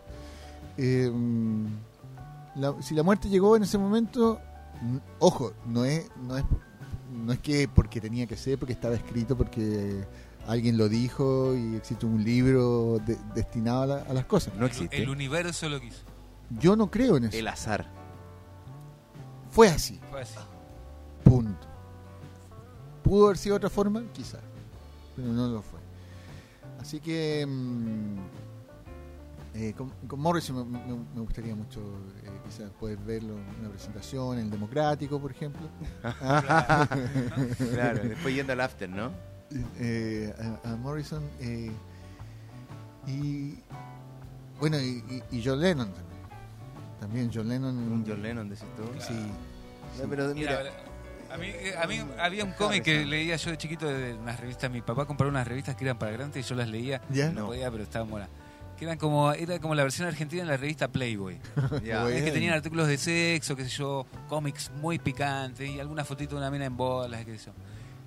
eh, 0.78 1.10
mm, 1.12 1.66
la- 2.54 2.80
si 2.80 2.94
la 2.94 3.02
muerte 3.02 3.28
llegó 3.28 3.54
en 3.56 3.64
ese 3.64 3.76
momento, 3.76 4.40
ojo, 5.18 5.52
no 5.66 5.84
es, 5.84 6.08
no 6.26 6.38
es, 6.38 6.44
no 7.22 7.34
es 7.34 7.38
que 7.40 7.68
porque 7.68 8.00
tenía 8.00 8.26
que 8.26 8.38
ser, 8.38 8.58
porque 8.58 8.72
estaba 8.72 8.94
escrito, 8.94 9.36
porque 9.36 10.06
alguien 10.46 10.76
lo 10.78 10.88
dijo 10.88 11.54
y 11.56 11.76
existe 11.76 12.06
un 12.06 12.22
libro 12.24 12.98
de- 13.04 13.18
destinado 13.34 13.82
a, 13.82 13.86
la- 13.86 14.02
a 14.02 14.12
las 14.12 14.24
cosas. 14.26 14.54
No 14.54 14.66
existe. 14.66 15.02
El 15.02 15.08
universo 15.08 15.68
lo 15.68 15.80
quiso. 15.80 16.02
Yo 16.60 16.76
no 16.76 16.90
creo 16.90 17.16
en 17.16 17.24
eso. 17.24 17.36
El 17.36 17.48
azar. 17.48 17.86
Fue 19.50 19.68
así, 19.68 19.98
Fue 20.10 20.20
así. 20.22 20.34
punto. 21.24 21.66
¿Pudo 23.02 23.26
haber 23.26 23.38
sido 23.38 23.54
de 23.54 23.58
otra 23.58 23.70
forma? 23.70 24.02
Quizás, 24.12 24.40
pero 25.14 25.28
no 25.28 25.48
lo 25.48 25.62
fue. 25.62 25.78
Así 26.80 27.00
que 27.00 27.44
mm, 27.46 28.16
eh, 29.54 29.72
con, 29.76 29.90
con 30.06 30.20
Morrison 30.20 30.70
me, 30.70 30.78
me- 30.78 31.04
me 31.14 31.20
gustaría 31.22 31.54
mucho 31.54 31.80
eh, 32.22 32.30
quizás 32.44 32.70
poder 32.72 32.98
verlo 32.98 33.34
en 33.34 33.60
una 33.60 33.70
presentación, 33.70 34.38
en 34.38 34.44
el 34.44 34.50
Democrático, 34.50 35.18
por 35.20 35.30
ejemplo. 35.30 35.66
Claro, 37.72 38.02
después 38.08 38.34
yendo 38.34 38.52
al 38.52 38.60
after, 38.60 38.88
¿no? 38.88 39.10
Eh, 39.78 40.34
a, 40.64 40.70
a 40.72 40.76
Morrison 40.76 41.22
eh, 41.40 41.70
y 43.06 43.54
bueno, 44.58 44.78
y, 44.80 45.04
y- 45.30 45.38
y 45.38 45.42
John 45.44 45.60
Lennon 45.60 45.92
también. 45.92 46.16
También 47.00 47.30
John 47.32 47.48
Lennon. 47.48 47.76
Un 47.76 48.04
John 48.06 48.22
Lennon, 48.22 48.48
decís 48.48 48.64
tú. 48.76 48.82
Sí. 49.00 49.14
No, 50.02 50.08
pero 50.08 50.34
Mira, 50.34 50.58
mira, 50.58 51.34
a 51.34 51.36
mí, 51.38 51.46
eh, 51.48 51.74
a 51.80 51.86
mí 51.86 52.00
había 52.18 52.44
un 52.44 52.52
cómic 52.52 52.82
que 52.82 53.04
leía 53.04 53.36
yo 53.36 53.50
de 53.50 53.58
chiquito 53.58 53.86
de 53.86 54.14
unas 54.14 54.40
revistas. 54.40 54.70
Mi 54.70 54.80
papá 54.82 55.04
compró 55.04 55.28
unas 55.28 55.46
revistas 55.46 55.76
que 55.76 55.84
eran 55.84 55.98
para 55.98 56.12
grandes 56.12 56.44
y 56.44 56.48
yo 56.48 56.54
las 56.56 56.68
leía. 56.68 57.00
¿Ya? 57.10 57.28
No 57.30 57.42
No. 57.42 57.46
podía, 57.48 57.70
pero 57.70 57.84
estaban 57.84 58.08
buenas. 58.10 58.28
Que 58.76 58.84
eran 58.84 58.98
como, 58.98 59.32
era 59.32 59.58
como 59.58 59.74
la 59.74 59.84
versión 59.84 60.06
argentina 60.08 60.42
de 60.42 60.50
la 60.50 60.56
revista 60.56 60.88
Playboy. 60.88 61.38
Es 61.84 62.24
que 62.24 62.30
tenían 62.32 62.54
artículos 62.54 62.88
de 62.88 62.98
sexo, 62.98 63.54
qué 63.56 63.64
sé 63.64 63.70
yo, 63.70 64.06
cómics 64.28 64.70
muy 64.80 64.98
picantes 64.98 65.68
y 65.70 65.78
alguna 65.80 66.04
fotito 66.04 66.34
de 66.34 66.40
una 66.42 66.50
mina 66.50 66.64
en 66.66 66.76
bolas, 66.76 67.24
qué 67.24 67.38
sé 67.38 67.46
yo. 67.46 67.52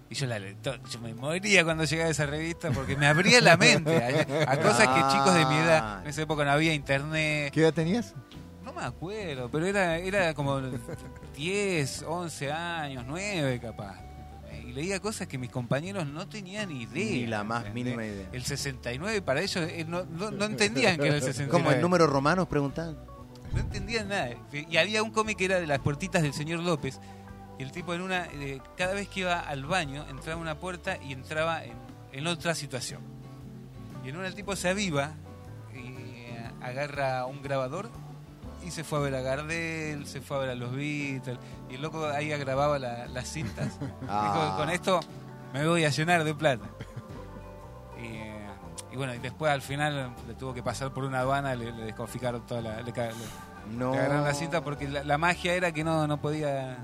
Y 0.10 0.16
yo 0.16 0.26
la 0.26 0.40
yo 0.40 1.00
me 1.02 1.14
moría 1.14 1.64
cuando 1.64 1.84
llegaba 1.84 2.10
esa 2.10 2.26
revista 2.26 2.72
porque 2.72 2.96
me 2.96 3.06
abría 3.06 3.42
la 3.42 3.58
mente 3.58 3.96
a, 4.44 4.52
a 4.52 4.58
cosas 4.60 4.88
que 4.88 5.02
chicos 5.12 5.34
de 5.36 5.46
mi 5.46 5.56
edad, 5.56 6.02
en 6.02 6.10
esa 6.10 6.24
época 6.24 6.44
no 6.46 6.52
había 6.52 6.74
internet, 6.74 7.54
¿Qué 7.54 7.62
edad 7.62 7.74
tenías? 7.74 8.16
no 8.64 8.74
me 8.74 8.82
acuerdo, 8.84 9.50
pero 9.52 9.66
era, 9.66 9.98
era 9.98 10.34
como 10.34 10.62
10, 11.36 12.04
11 12.08 12.52
años, 12.52 13.04
9 13.08 13.60
capaz. 13.60 13.98
Y 14.68 14.72
leía 14.72 15.00
cosas 15.00 15.28
que 15.28 15.38
mis 15.40 15.50
compañeros 15.50 16.06
no 16.06 16.28
tenían 16.28 16.70
idea. 16.72 16.90
Ni 16.94 17.26
la 17.26 17.44
más 17.44 17.66
¿entendés? 17.66 17.86
mínima 17.86 18.06
idea. 18.06 18.30
El 18.32 18.44
69 18.44 19.22
para 19.24 19.42
ellos 19.42 19.68
eh, 19.70 19.86
no, 19.88 20.06
no, 20.06 20.30
no 20.32 20.46
entendían 20.46 20.98
que 20.98 21.08
era 21.08 21.16
el 21.16 21.22
69. 21.24 21.52
Como 21.52 21.72
el 21.72 21.82
número 21.82 22.06
romano 22.08 22.48
preguntaban. 22.48 22.98
No 23.54 23.60
entendían 23.60 24.10
nada. 24.10 24.30
Y 24.52 24.78
había 24.78 25.02
un 25.02 25.10
cómic 25.12 25.38
que 25.38 25.46
era 25.46 25.60
de 25.60 25.66
las 25.66 25.80
puertitas 25.80 26.22
del 26.22 26.34
señor 26.34 26.60
López. 26.60 27.00
Y 27.60 27.64
el 27.64 27.72
tipo 27.72 27.94
en 27.94 28.02
una, 28.02 28.26
eh, 28.28 28.62
cada 28.78 28.94
vez 28.96 29.08
que 29.10 29.20
iba 29.20 29.40
al 29.40 29.66
baño, 29.66 30.06
entraba 30.10 30.40
a 30.40 30.42
una 30.42 30.56
puerta 30.56 30.98
y 31.04 31.12
entraba 31.14 31.64
en, 31.64 31.74
en 32.14 32.26
otra 32.28 32.56
situación. 32.56 33.02
Y 34.04 34.10
en 34.10 34.16
una 34.18 34.28
el 34.28 34.34
tipo 34.36 34.56
se 34.56 34.70
aviva 34.70 35.12
y 35.74 35.78
eh, 35.90 36.52
agarra 36.62 37.26
un 37.26 37.42
grabador 37.42 37.90
y 38.66 38.72
se 38.72 38.84
fue 38.86 39.00
a 39.00 39.02
ver 39.02 39.16
a 39.16 39.22
Gardel, 39.22 40.08
se 40.08 40.22
fue 40.22 40.38
a 40.38 40.40
ver 40.40 40.50
a 40.52 40.56
los 40.56 40.72
Beatles. 40.74 41.38
Y 41.70 41.76
el 41.76 41.82
loco 41.82 42.06
ahí 42.08 42.30
grababa 42.30 42.80
la- 42.80 43.08
las 43.08 43.28
cintas. 43.30 43.78
Ah. 44.08 44.32
Dijo, 44.34 44.58
con 44.58 44.70
esto 44.70 45.00
me 45.54 45.68
voy 45.68 45.84
a 45.84 45.90
llenar 45.90 46.24
de 46.24 46.34
plata. 46.34 46.66
Y, 48.02 48.94
y 48.94 48.98
bueno, 48.98 49.14
y 49.14 49.18
después 49.18 49.52
al 49.52 49.62
final 49.62 50.14
le 50.28 50.34
tuvo 50.36 50.54
que 50.54 50.64
pasar 50.64 50.92
por 50.94 51.04
una 51.04 51.20
aduana, 51.20 51.56
le, 51.56 51.72
le 51.74 51.84
desconficaron 51.84 52.46
toda 52.48 52.62
la... 52.62 52.82
Le, 52.82 52.94
ca- 52.94 53.08
le- 53.08 53.76
No. 53.78 53.92
le 53.92 54.00
agarraron 54.00 54.24
la 54.24 54.34
cinta 54.34 54.64
porque 54.64 54.88
la, 54.88 55.04
la 55.04 55.18
magia 55.18 55.54
era 55.56 55.72
que 55.74 55.84
no, 55.84 56.08
no 56.08 56.20
podía 56.22 56.78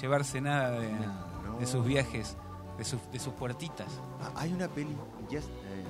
llevarse 0.00 0.40
nada 0.40 0.70
de, 0.80 0.90
No. 0.92 1.58
de 1.58 1.66
sus 1.66 1.84
viajes, 1.84 2.36
de 2.78 2.84
sus, 2.84 3.00
de 3.12 3.18
sus 3.18 3.32
puertitas. 3.34 3.88
Ah, 4.20 4.30
Hay 4.36 4.52
una 4.52 4.68
peli, 4.68 4.94
Yes- 5.30 5.44
eh, 5.64 5.84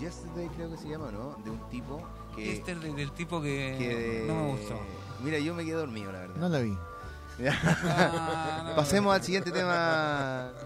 Yesterday 0.00 0.48
creo 0.56 0.70
que 0.70 0.76
se 0.78 0.88
llama, 0.88 1.10
¿no? 1.12 1.34
De 1.44 1.50
un 1.50 1.68
tipo 1.68 2.00
que... 2.34 2.52
Este 2.54 2.72
es 2.72 2.80
de- 2.82 2.92
del 2.94 3.12
tipo 3.12 3.40
que, 3.42 3.76
que 3.78 4.24
no 4.26 4.34
me 4.34 4.50
gustó. 4.52 4.80
Mira, 5.22 5.38
yo 5.38 5.54
me 5.54 5.64
quedé 5.64 5.74
dormido, 5.74 6.10
la 6.12 6.20
verdad. 6.20 6.36
No 6.36 6.48
la 6.48 6.58
vi. 6.60 6.76
No. 7.40 8.76
Pasemos 8.76 9.14
al 9.14 9.22
siguiente 9.22 9.50
tema. 9.50 10.50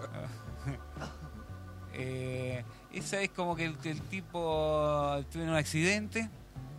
Eh, 1.96 2.64
esa 2.92 3.20
es 3.20 3.30
como 3.30 3.54
que 3.54 3.66
el, 3.66 3.76
el 3.84 4.00
tipo 4.02 5.22
tuvo 5.32 5.42
un 5.44 5.50
accidente, 5.54 6.28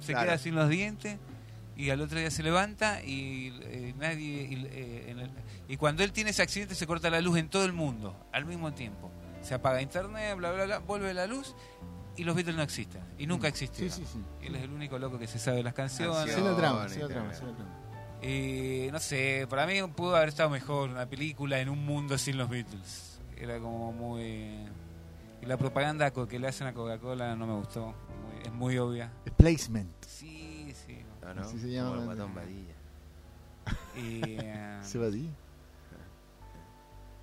se 0.02 0.12
Claro. 0.12 0.28
queda 0.28 0.38
sin 0.38 0.56
los 0.56 0.68
dientes 0.70 1.18
y 1.78 1.90
al 1.90 2.02
otro 2.02 2.20
día 2.20 2.30
se 2.32 2.44
levanta 2.44 3.02
y 3.02 3.58
eh, 3.64 3.94
nadie 3.98 4.44
y, 4.44 4.66
eh, 4.72 5.06
en 5.12 5.20
el- 5.20 5.32
y 5.68 5.78
cuando 5.78 6.04
él 6.04 6.12
tiene 6.12 6.30
ese 6.32 6.42
accidente 6.42 6.76
se 6.76 6.86
corta 6.88 7.10
la 7.10 7.22
luz 7.22 7.38
en 7.38 7.50
todo 7.50 7.66
el 7.66 7.74
mundo 7.74 8.16
al 8.32 8.46
mismo 8.46 8.74
tiempo. 8.74 9.12
Se 9.42 9.54
apaga 9.54 9.82
internet, 9.82 10.36
bla 10.38 10.52
bla 10.52 10.66
bla, 10.66 10.80
vuelve 10.80 11.14
la 11.14 11.28
luz 11.28 11.56
y 12.18 12.24
los 12.24 12.36
Beatles 12.36 12.56
no 12.56 12.62
existen 12.64 13.02
y 13.18 13.28
nunca 13.28 13.44
Sí, 13.48 13.66
existieron. 13.66 13.96
sí, 13.98 14.06
sí. 14.12 14.24
Él 14.42 14.56
es 14.56 14.64
el 14.64 14.72
único 14.72 14.98
loco 15.00 15.20
que 15.20 15.28
se 15.28 15.38
sabe 15.40 15.62
las 15.64 15.74
canciones. 15.74 16.16
Sí 16.18 16.26
Canciones. 16.30 16.52
la 16.52 16.58
trama, 16.58 16.90
sí 16.90 17.00
sí. 18.22 18.28
Y 18.28 18.92
no 18.92 19.00
sé, 19.00 19.46
para 19.50 19.68
mí 19.68 19.82
pudo 19.96 20.16
haber 20.16 20.30
estado 20.30 20.50
mejor 20.50 20.90
una 20.90 21.06
película 21.08 21.60
en 21.60 21.70
un 21.70 21.86
mundo 21.86 22.18
sin 22.18 22.38
los 22.38 22.50
Beatles. 22.50 23.20
Era 23.38 23.60
como 23.60 23.92
muy. 23.92 24.66
Y 25.42 25.46
la 25.46 25.58
propaganda 25.58 26.12
que 26.12 26.40
le 26.40 26.48
hacen 26.48 26.66
a 26.68 26.74
Coca-Cola 26.74 27.36
no 27.36 27.46
me 27.46 27.54
gustó. 27.54 27.88
Muy- 27.88 28.44
es 28.46 28.52
muy 28.54 28.78
obvia. 28.78 29.12
Placement. 29.38 29.92
Sí, 30.06 30.74
sí. 30.86 30.98
No, 31.22 31.34
no, 31.34 31.42
Así 31.42 31.60
se 31.60 31.70
llama, 31.70 31.98
como 31.98 32.12
el 32.14 32.18
Badilla. 32.18 32.74
Y, 33.96 34.38
¿Se 34.84 34.98
va 34.98 35.08
a 35.08 35.12
ti? 35.12 35.30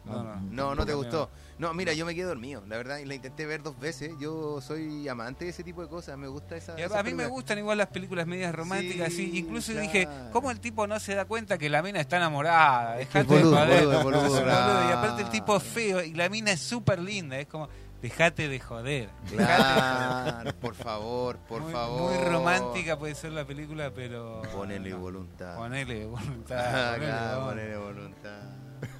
No, 0.05 0.22
no, 0.24 0.36
No, 0.50 0.74
no 0.74 0.86
te 0.86 0.94
gustó. 0.94 1.30
No, 1.59 1.72
mira, 1.74 1.92
yo 1.92 2.05
me 2.05 2.14
quedé 2.14 2.24
dormido, 2.24 2.62
la 2.66 2.76
verdad, 2.76 2.98
y 2.98 3.05
la 3.05 3.14
intenté 3.14 3.46
ver 3.46 3.62
dos 3.62 3.78
veces. 3.78 4.12
Yo 4.18 4.61
soy 4.61 5.07
amante 5.09 5.44
de 5.44 5.50
ese 5.53 5.62
tipo 5.62 5.80
de 5.82 5.88
cosas, 5.88 6.18
me 6.18 6.26
gusta 6.26 6.57
esa. 6.57 6.72
A, 6.74 6.78
esa 6.78 6.98
a 6.98 7.03
mí 7.05 7.14
me 7.14 7.26
gustan 7.26 7.59
igual 7.59 7.78
las 7.78 7.86
películas 7.88 8.26
medias 8.26 8.53
románticas. 8.55 9.11
Sí, 9.12 9.30
Sí, 9.30 9.38
incluso 9.38 9.70
claro. 9.72 9.86
dije, 9.86 10.09
¿cómo 10.32 10.50
el 10.50 10.59
tipo 10.59 10.86
no 10.88 10.98
se 10.98 11.14
da 11.14 11.24
cuenta 11.26 11.59
que 11.59 11.68
la 11.70 11.82
mina 11.82 12.00
está 12.00 12.16
enamorada? 12.16 12.96
Dejate 12.96 13.24
boludo, 13.26 13.50
de 13.53 13.80
joder. 13.80 13.86
boludo, 14.03 14.22
boludo. 14.28 14.88
Y 14.88 14.92
aparte 14.92 15.22
el 15.22 15.28
tipo 15.30 15.57
es 15.57 15.62
feo 15.62 16.03
y 16.03 16.14
la 16.14 16.28
mina 16.28 16.50
es 16.53 16.61
súper 16.61 16.98
linda. 16.98 17.38
Es 17.38 17.46
como, 17.46 17.68
dejate 18.00 18.48
de 18.48 18.59
joder. 18.59 19.11
Claro, 19.30 20.53
por 20.61 20.74
favor, 20.74 21.38
por 21.48 21.62
muy, 21.62 21.72
favor. 21.72 22.11
Muy 22.12 22.24
romántica 22.28 22.98
puede 22.98 23.14
ser 23.14 23.32
la 23.32 23.44
película, 23.44 23.92
pero. 23.94 24.42
Ponele 24.53 24.90
no. 24.90 24.98
voluntad. 24.98 25.57
Ponele 25.57 26.05
Ah, 26.05 26.07
voluntad. 26.11 26.92
ponele 26.94 27.07
claro, 27.07 27.44
ponele 27.44 27.76
voluntad. 27.76 28.40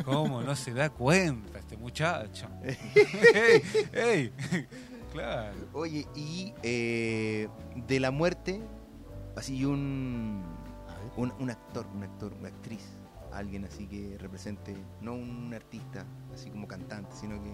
¿Cómo 0.05 0.43
no 0.43 0.55
se 0.57 0.73
da 0.73 0.91
cuenta 0.91 1.59
este 1.59 1.77
muchacho? 1.77 2.49
¡Ey! 3.35 3.63
¡Ey! 3.93 4.33
Claro. 5.13 5.55
Oye, 5.75 6.07
y 6.15 6.55
eh, 6.63 7.49
de 7.87 8.01
la 8.01 8.11
muerte, 8.11 8.61
así 9.37 9.65
un, 9.65 10.43
un, 11.17 11.33
un 11.39 11.51
actor, 11.51 11.87
un 11.95 12.03
actor, 12.03 12.33
una 12.39 12.49
actriz, 12.49 12.81
alguien 13.33 13.65
así 13.65 13.87
que 13.87 14.17
represente, 14.19 14.75
no 15.01 15.15
un 15.15 15.53
artista, 15.55 16.05
así 16.35 16.49
como 16.51 16.67
cantante, 16.67 17.15
sino 17.21 17.43
que 17.43 17.51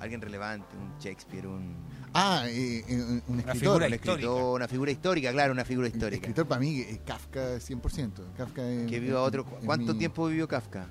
alguien 0.00 0.20
relevante, 0.20 0.76
un 0.76 0.96
Shakespeare, 1.00 1.46
un, 1.46 1.74
Ah, 2.12 2.44
eh, 2.46 2.84
eh, 2.86 3.22
un 3.26 3.40
escritor. 3.40 3.56
figura 3.58 3.86
un 3.86 3.92
escritor, 3.94 4.54
una 4.56 4.68
figura 4.68 4.90
histórica, 4.92 5.32
claro, 5.32 5.52
una 5.52 5.64
figura 5.64 5.88
histórica. 5.88 6.16
Escritor 6.26 6.46
para 6.46 6.60
mí, 6.60 6.80
eh, 6.80 7.00
Kafka 7.04 7.56
100%. 7.58 8.32
Kafka 8.36 8.62
es- 8.68 8.88
Que 8.90 9.00
viva 9.00 9.22
otro. 9.22 9.44
es 9.58 9.64
¿Cuánto 9.64 9.92
mi- 9.94 9.98
tiempo 9.98 10.26
vivió 10.28 10.46
Kafka? 10.46 10.86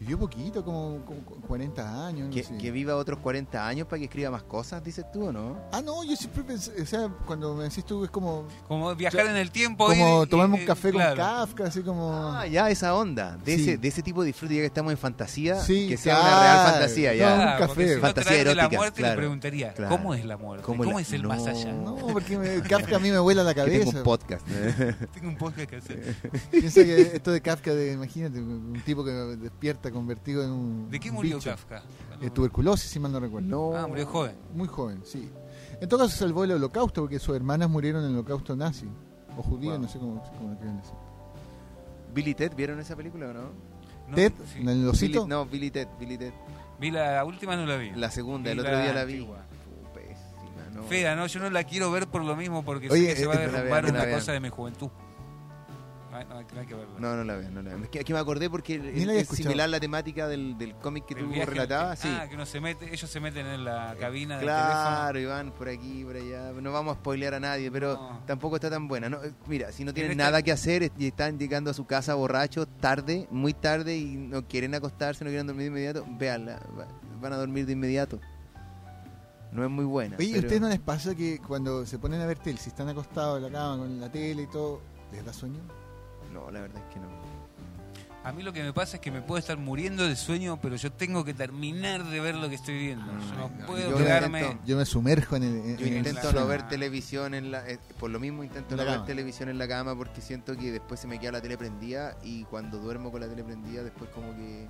Vivió 0.00 0.18
poquito, 0.18 0.64
como, 0.64 1.04
como 1.04 1.20
40 1.46 2.06
años. 2.06 2.28
no 2.28 2.34
Que, 2.34 2.42
sé. 2.42 2.56
que 2.56 2.70
viva 2.70 2.96
otros 2.96 3.18
40 3.18 3.68
años 3.68 3.86
para 3.86 3.98
que 3.98 4.06
escriba 4.06 4.30
más 4.30 4.42
cosas, 4.44 4.82
dices 4.82 5.04
tú, 5.12 5.26
¿o 5.26 5.32
no? 5.32 5.58
Ah, 5.72 5.82
no, 5.82 6.02
yo 6.04 6.16
siempre 6.16 6.42
pensé, 6.42 6.72
o 6.80 6.86
sea, 6.86 7.08
cuando 7.26 7.54
me 7.54 7.64
decís 7.64 7.84
tú, 7.84 8.02
es 8.04 8.10
como, 8.10 8.46
Como 8.66 8.94
viajar 8.94 9.26
en 9.26 9.36
el 9.36 9.50
tiempo. 9.50 9.86
como 9.86 10.26
tomarme 10.26 10.58
un 10.60 10.64
café 10.64 10.90
claro. 10.90 11.16
con 11.16 11.24
Kafka, 11.24 11.64
así 11.66 11.82
como... 11.82 12.12
Ah, 12.32 12.46
ya, 12.46 12.70
esa 12.70 12.94
onda. 12.94 13.36
De, 13.44 13.56
Sí. 13.56 13.62
ese, 13.62 13.76
de 13.76 13.88
ese 13.88 14.02
tipo 14.02 14.22
de 14.22 14.28
disfrute, 14.28 14.54
ya 14.54 14.60
que 14.62 14.66
estamos 14.66 14.90
en 14.90 14.96
fantasía, 14.98 15.60
Sí, 15.60 15.86
que 15.88 15.98
sea 15.98 16.18
una 16.18 16.28
claro. 16.30 16.40
real 16.40 16.70
fantasía, 16.72 17.14
ya. 17.14 17.28
No, 17.28 17.34
un 17.34 17.40
Claro, 17.42 17.66
café. 17.68 17.88
si 17.90 17.94
no 17.96 18.00
Fantasía 18.00 18.32
de 18.38 18.44
la 18.44 18.50
erótica, 18.52 18.76
muerte 18.78 18.96
claro. 19.00 19.14
le 19.14 19.18
preguntaría, 19.20 19.72
Claro. 19.74 19.96
¿cómo 19.96 20.14
es 20.14 20.24
la 20.24 20.36
muerte? 20.38 20.64
¿Cómo 20.64 20.82
¿Cómo, 20.84 20.96
la- 20.96 21.02
es 21.02 21.12
el 21.12 21.22
no. 21.22 21.28
más 21.28 21.46
allá? 21.46 21.72
No, 21.74 21.96
porque 21.96 22.38
me- 22.38 22.62
Kafka 22.70 22.96
a 22.96 22.98
mí 23.00 23.10
me 23.10 23.18
vuela 23.18 23.42
la 23.44 23.52
Que 23.52 23.64
tengo 23.64 23.80
cabeza. 23.80 23.98
un 23.98 24.02
podcast. 24.04 24.46
Tengo 25.12 25.28
un 25.28 25.36
podcast 25.36 25.68
que 25.68 25.76
hacer. 25.76 26.14
Piensa 26.50 26.84
que 26.84 27.00
esto 27.16 27.32
de 27.32 27.40
Kafka, 27.42 27.74
de, 27.74 27.92
imagínate, 27.92 28.38
un 28.40 28.80
tipo 28.86 29.04
que 29.04 29.10
despierta 29.10 29.89
convertido 29.92 30.42
en 30.44 30.50
un 30.50 30.90
¿De 30.90 30.98
qué 31.00 31.10
murió 31.12 31.36
bicho. 31.36 31.50
Kafka? 31.50 31.82
Eh, 32.20 32.30
tuberculosis, 32.30 32.90
si 32.90 32.98
mal 33.00 33.12
no 33.12 33.20
recuerdo. 33.20 33.48
no. 33.48 33.76
Ah, 33.76 33.86
murió 33.86 34.06
joven. 34.06 34.34
Muy 34.54 34.68
joven, 34.68 35.00
sí. 35.04 35.30
En 35.80 35.88
todo 35.88 36.00
caso 36.04 36.16
salvó 36.16 36.44
el 36.44 36.52
holocausto 36.52 37.00
porque 37.02 37.18
sus 37.18 37.34
hermanas 37.36 37.70
murieron 37.70 38.02
en 38.04 38.10
el 38.10 38.16
holocausto 38.16 38.54
nazi. 38.56 38.86
O 39.36 39.42
judío, 39.42 39.70
Wow. 39.72 39.80
no 39.80 39.88
sé 39.88 39.98
cómo, 39.98 40.22
cómo 40.36 40.50
lo 40.50 40.56
quieren 40.56 40.76
decir. 40.78 40.94
Billy 42.14 42.34
Ted, 42.34 42.52
¿vieron 42.56 42.80
esa 42.80 42.96
película 42.96 43.28
o 43.28 43.32
no? 43.32 43.40
No, 44.08 44.16
Ted, 44.16 44.32
sí. 44.52 44.60
en 44.60 44.68
el 44.68 44.88
osito. 44.88 45.20
Billy- 45.24 45.28
no, 45.28 45.46
Billy 45.46 45.70
Ted, 45.70 45.88
Billy 45.98 46.18
Ted. 46.18 46.32
Vi 46.80 46.90
la 46.90 47.24
última, 47.24 47.56
no 47.56 47.64
la 47.66 47.76
vi. 47.76 47.92
La 47.92 48.10
segunda, 48.10 48.50
Vi 48.50 48.52
el 48.54 48.60
otro 48.60 48.72
la 48.72 48.82
día 48.82 48.92
la 48.94 49.04
vi. 49.04 49.12
antigua. 49.14 49.38
Pésima, 49.94 50.70
no. 50.74 50.82
Fea, 50.84 51.14
no, 51.14 51.26
yo 51.26 51.40
no 51.40 51.50
la 51.50 51.64
quiero 51.64 51.90
ver 51.92 52.08
por 52.08 52.24
lo 52.24 52.34
mismo 52.36 52.64
porque 52.64 52.88
sé 52.88 52.94
Oye, 52.94 53.06
que 53.08 53.16
se 53.16 53.26
va 53.26 53.34
a 53.34 53.44
eh, 53.44 53.48
derrumbar 53.48 53.84
una 53.86 54.04
vean. 54.04 54.18
cosa 54.18 54.32
de 54.32 54.40
mi 54.40 54.48
juventud. 54.48 54.88
No, 56.10 56.16
no 56.24 56.38
hay- 56.38 56.44
no 56.52 56.60
hay 56.60 56.66
que 56.66 56.74
verla. 56.74 56.94
No, 56.98 57.16
no 57.16 57.24
la 57.24 57.36
vean, 57.36 57.54
no 57.54 57.62
la 57.62 57.70
vean. 57.70 57.82
Es 57.84 57.88
que, 57.90 57.98
es 58.00 58.04
que 58.04 58.12
me 58.12 58.18
acordé 58.18 58.50
porque 58.50 58.78
Ni 58.78 59.04
la 59.04 59.14
es, 59.14 59.30
es 59.30 59.36
similar 59.36 59.68
la 59.68 59.78
temática 59.78 60.26
del, 60.26 60.58
del 60.58 60.74
cómic 60.74 61.06
que 61.06 61.14
El 61.14 61.20
tú 61.28 61.32
relatabas. 61.46 62.00
que- 62.00 62.08
Sí. 62.08 62.14
Ah, 62.18 62.28
que 62.28 62.34
uno 62.34 62.44
se 62.46 62.60
mete, 62.60 62.92
ellos 62.92 63.08
se 63.08 63.20
meten 63.20 63.46
en 63.46 63.64
la 63.64 63.94
cabina 63.98 64.36
del 64.36 64.44
Claro, 64.44 65.18
y 65.20 65.24
van 65.26 65.52
por 65.52 65.68
aquí, 65.68 66.02
por 66.04 66.16
allá. 66.16 66.50
No 66.60 66.72
vamos 66.72 66.96
a 66.96 67.00
spoilear 67.00 67.34
a 67.34 67.40
nadie, 67.40 67.70
pero 67.70 67.94
No. 67.94 68.20
tampoco 68.26 68.56
está 68.56 68.68
tan 68.68 68.88
buena. 68.88 69.08
No, 69.08 69.22
eh, 69.22 69.32
mira, 69.46 69.70
si 69.72 69.84
no 69.84 69.94
tienen 69.94 70.16
nada 70.18 70.42
que 70.42 70.50
hacer 70.52 70.82
es- 70.82 70.92
y 70.98 71.06
están 71.06 71.38
llegando 71.38 71.70
a 71.70 71.74
su 71.74 71.86
casa 71.86 72.14
borrachos 72.14 72.66
tarde, 72.80 73.28
muy 73.30 73.54
tarde 73.54 73.96
y 73.96 74.16
no 74.16 74.46
quieren 74.48 74.74
acostarse, 74.74 75.24
no 75.24 75.30
quieren 75.30 75.46
dormir 75.46 75.62
de 75.64 75.68
inmediato, 75.68 76.04
véanla. 76.18 76.58
va- 76.78 76.88
Van 77.20 77.32
a 77.34 77.36
dormir 77.36 77.66
de 77.66 77.72
inmediato. 77.74 78.18
No 79.52 79.64
es 79.64 79.70
muy 79.70 79.84
buena. 79.84 80.16
Oye, 80.16 80.28
¿a 80.30 80.32
pero- 80.34 80.46
ustedes 80.46 80.60
no 80.62 80.68
les 80.68 80.78
pasa 80.80 81.14
que 81.14 81.38
cuando 81.38 81.84
se 81.84 81.98
ponen 81.98 82.20
a 82.20 82.26
ver 82.26 82.38
tele, 82.38 82.56
si 82.58 82.70
están 82.70 82.88
acostados 82.88 83.36
en 83.38 83.44
la 83.44 83.50
cama 83.58 83.78
con 83.78 84.00
la 84.00 84.10
tele 84.10 84.42
y 84.42 84.46
todo, 84.46 84.80
les 85.12 85.24
da 85.24 85.32
sueño? 85.32 85.58
No, 86.32 86.50
la 86.50 86.60
verdad 86.60 86.82
es 86.86 86.94
que 86.94 87.00
no. 87.00 87.08
A 88.22 88.32
mí 88.32 88.42
lo 88.42 88.52
que 88.52 88.62
me 88.62 88.74
pasa 88.74 88.96
es 88.96 89.00
que 89.00 89.10
me 89.10 89.22
puedo 89.22 89.38
estar 89.38 89.56
muriendo 89.56 90.06
de 90.06 90.14
sueño, 90.14 90.58
pero 90.60 90.76
yo 90.76 90.92
tengo 90.92 91.24
que 91.24 91.32
terminar 91.32 92.04
de 92.04 92.20
ver 92.20 92.34
lo 92.34 92.50
que 92.50 92.56
estoy 92.56 92.76
viendo. 92.78 93.06
Yo 93.06 93.34
no 93.34 93.48
no, 93.48 93.66
puedo 93.66 93.90
yo 93.92 93.96
quedarme. 93.96 94.40
intento- 94.42 94.64
Yo 94.66 94.76
me 94.76 94.84
sumerjo 94.84 95.36
en 95.36 95.42
el. 95.42 95.56
en- 95.56 95.76
Yo 95.78 95.86
en 95.86 95.96
intento 95.96 96.32
no 96.34 96.46
ver 96.46 96.68
televisión 96.68 97.32
en 97.32 97.50
la... 97.50 97.66
eh, 97.66 97.78
por 97.98 98.10
lo 98.10 98.20
mismo 98.20 98.44
intento 98.44 98.74
En 98.74 98.76
no 98.76 98.84
ver 98.84 98.92
cama. 98.96 99.06
televisión 99.06 99.48
en 99.48 99.56
la 99.56 99.66
cama 99.66 99.96
porque 99.96 100.20
siento 100.20 100.54
que 100.54 100.70
después 100.70 101.00
se 101.00 101.06
me 101.06 101.18
queda 101.18 101.32
la 101.32 101.40
tele 101.40 101.56
prendida 101.56 102.18
y 102.22 102.44
cuando 102.44 102.78
duermo 102.78 103.10
con 103.10 103.22
la 103.22 103.26
tele 103.28 103.42
prendida 103.42 103.82
después 103.82 104.10
como 104.10 104.36
que 104.36 104.68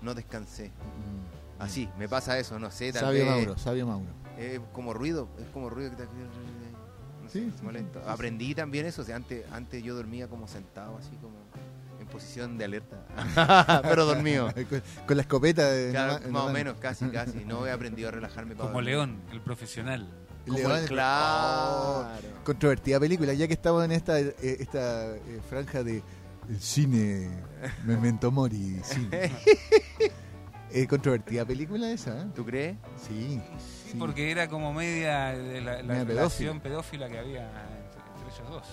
no 0.00 0.14
descansé. 0.14 0.68
Mm. 0.68 1.60
Así, 1.62 1.88
me 1.98 2.08
pasa 2.08 2.38
eso, 2.38 2.60
no 2.60 2.70
sé, 2.70 2.92
tal 2.92 3.00
Sabio 3.06 3.24
vez... 3.24 3.34
Mauro, 3.34 3.58
sabio 3.58 3.86
Mauro. 3.88 4.06
Es 4.38 4.60
como 4.72 4.94
ruido, 4.94 5.28
es 5.40 5.46
como 5.52 5.68
ruido 5.68 5.90
que 5.90 5.96
te... 5.96 6.04
No 7.28 7.32
Sí, 7.32 7.48
es 7.52 7.54
sí, 7.58 7.64
molesto. 7.64 7.98
sí, 8.00 8.04
sí. 8.06 8.10
Aprendí 8.10 8.54
también 8.54 8.86
eso, 8.86 9.02
o 9.02 9.04
sea, 9.04 9.16
antes, 9.16 9.44
antes 9.52 9.82
yo 9.82 9.94
dormía 9.94 10.28
como 10.28 10.48
sentado, 10.48 10.96
así 10.98 11.10
como 11.20 11.36
en 12.00 12.06
posición 12.06 12.56
de 12.58 12.64
alerta, 12.64 13.04
pero 13.82 14.06
dormido. 14.06 14.52
con, 14.70 14.82
con 15.06 15.16
la 15.16 15.22
escopeta 15.22 15.68
de. 15.70 15.90
Claro, 15.90 16.16
en 16.18 16.22
la 16.24 16.28
más 16.30 16.42
o 16.44 16.50
menos, 16.52 16.76
casi, 16.78 17.06
casi. 17.10 17.44
No 17.44 17.66
he 17.66 17.70
aprendido 17.70 18.08
a 18.08 18.12
relajarme 18.12 18.54
para 18.54 18.68
Como 18.68 18.74
dormir. 18.78 18.94
León, 18.94 19.20
el 19.32 19.40
profesional. 19.40 20.08
Como 20.46 20.58
León, 20.58 20.72
el- 20.76 20.78
el- 20.82 20.88
claro. 20.88 21.78
Oh, 21.80 22.44
controvertida 22.44 22.98
película, 22.98 23.34
ya 23.34 23.46
que 23.46 23.52
estamos 23.52 23.84
en 23.84 23.92
esta, 23.92 24.18
eh, 24.20 24.34
esta 24.40 25.14
eh, 25.16 25.40
franja 25.50 25.82
de 25.82 26.02
el 26.48 26.60
cine 26.60 27.28
Memento 27.84 28.30
Mori. 28.30 28.80
cine. 28.82 29.30
Eh, 30.70 30.86
controvertida 30.86 31.44
película 31.46 31.90
esa, 31.90 32.22
¿eh? 32.22 32.26
¿Tú 32.34 32.44
crees? 32.44 32.76
Sí. 33.08 33.40
Sí, 33.92 33.96
porque 33.98 34.30
era 34.30 34.48
como 34.48 34.72
media 34.72 35.28
de 35.36 35.60
la, 35.60 35.76
la 35.78 35.82
Media 35.82 36.04
relación 36.04 36.60
pedófila 36.60 37.08
que 37.08 37.18
había 37.18 37.44
entre, 37.46 38.00
entre 38.16 38.34
ellos 38.34 38.50
dos. 38.50 38.66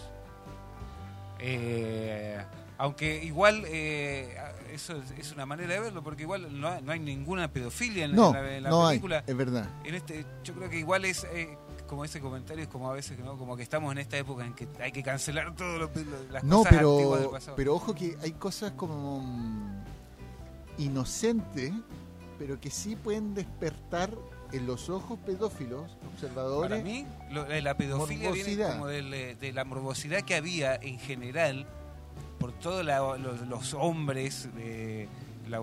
Eh, 1.40 2.44
aunque 2.78 3.24
igual 3.24 3.64
eh, 3.68 4.38
eso 4.74 4.98
es, 5.02 5.12
es 5.18 5.32
una 5.32 5.46
manera 5.46 5.74
de 5.76 5.80
verlo, 5.80 6.04
porque 6.04 6.24
igual 6.24 6.60
no 6.60 6.68
hay, 6.68 6.82
no 6.82 6.92
hay 6.92 7.00
ninguna 7.00 7.48
pedofilia 7.52 8.06
en, 8.06 8.16
No, 8.16 8.34
la, 8.34 8.56
en 8.58 8.64
la 8.64 8.70
no 8.70 8.86
hay, 8.88 8.98
película. 9.00 9.24
es 9.26 9.38
verdad. 9.38 9.70
En 9.84 9.96
este, 9.96 10.26
yo 10.44 10.54
creo 10.54 10.70
que 10.70 10.80
igual 10.80 11.06
es 11.06 11.26
eh, 11.32 11.58
como 11.88 12.04
ese 12.04 12.20
comentario, 12.20 12.64
es 12.64 12.70
como 12.70 12.90
a 12.90 12.94
veces, 12.94 13.18
¿no? 13.20 13.38
Como 13.38 13.56
que 13.56 13.64
estamos 13.64 13.92
en 13.94 14.00
esta 14.00 14.18
época 14.18 14.46
en 14.46 14.54
que 14.54 14.68
hay 14.82 14.92
que 14.92 15.04
cancelar 15.04 15.56
todo 15.56 15.78
lo, 15.78 15.92
las 16.32 16.44
No, 16.44 16.60
cosas 16.60 16.74
antiguas 16.74 17.20
del 17.20 17.20
pero, 17.20 17.32
pasado. 17.32 17.56
pero 17.56 17.76
ojo 17.76 17.94
que 17.96 18.18
hay 18.22 18.32
cosas 18.34 18.72
como 18.74 19.20
mm, 19.22 19.84
inocentes, 20.80 21.72
pero 22.38 22.60
que 22.60 22.70
sí 22.70 22.96
pueden 22.98 23.34
despertar 23.34 24.10
en 24.52 24.66
los 24.68 24.90
ojos 24.90 25.20
pedófilos, 25.26 25.98
observadores. 26.14 26.70
Para 26.72 26.84
mí, 26.84 27.06
lo- 27.32 27.46
eh, 27.48 27.62
la 27.62 27.76
pedofilia 27.76 28.32
viene 28.32 28.64
como 28.68 28.90
eh, 28.90 29.36
de 29.40 29.52
la 29.54 29.64
morbosidad 29.66 30.22
que 30.22 30.36
había 30.36 30.76
en 30.76 31.00
general 31.00 31.66
por 32.40 32.52
todos 32.54 32.84
la- 32.86 33.00
los, 33.18 33.42
los 33.48 33.74
hombres 33.74 34.50
eh, 34.58 35.08
la- 35.50 35.62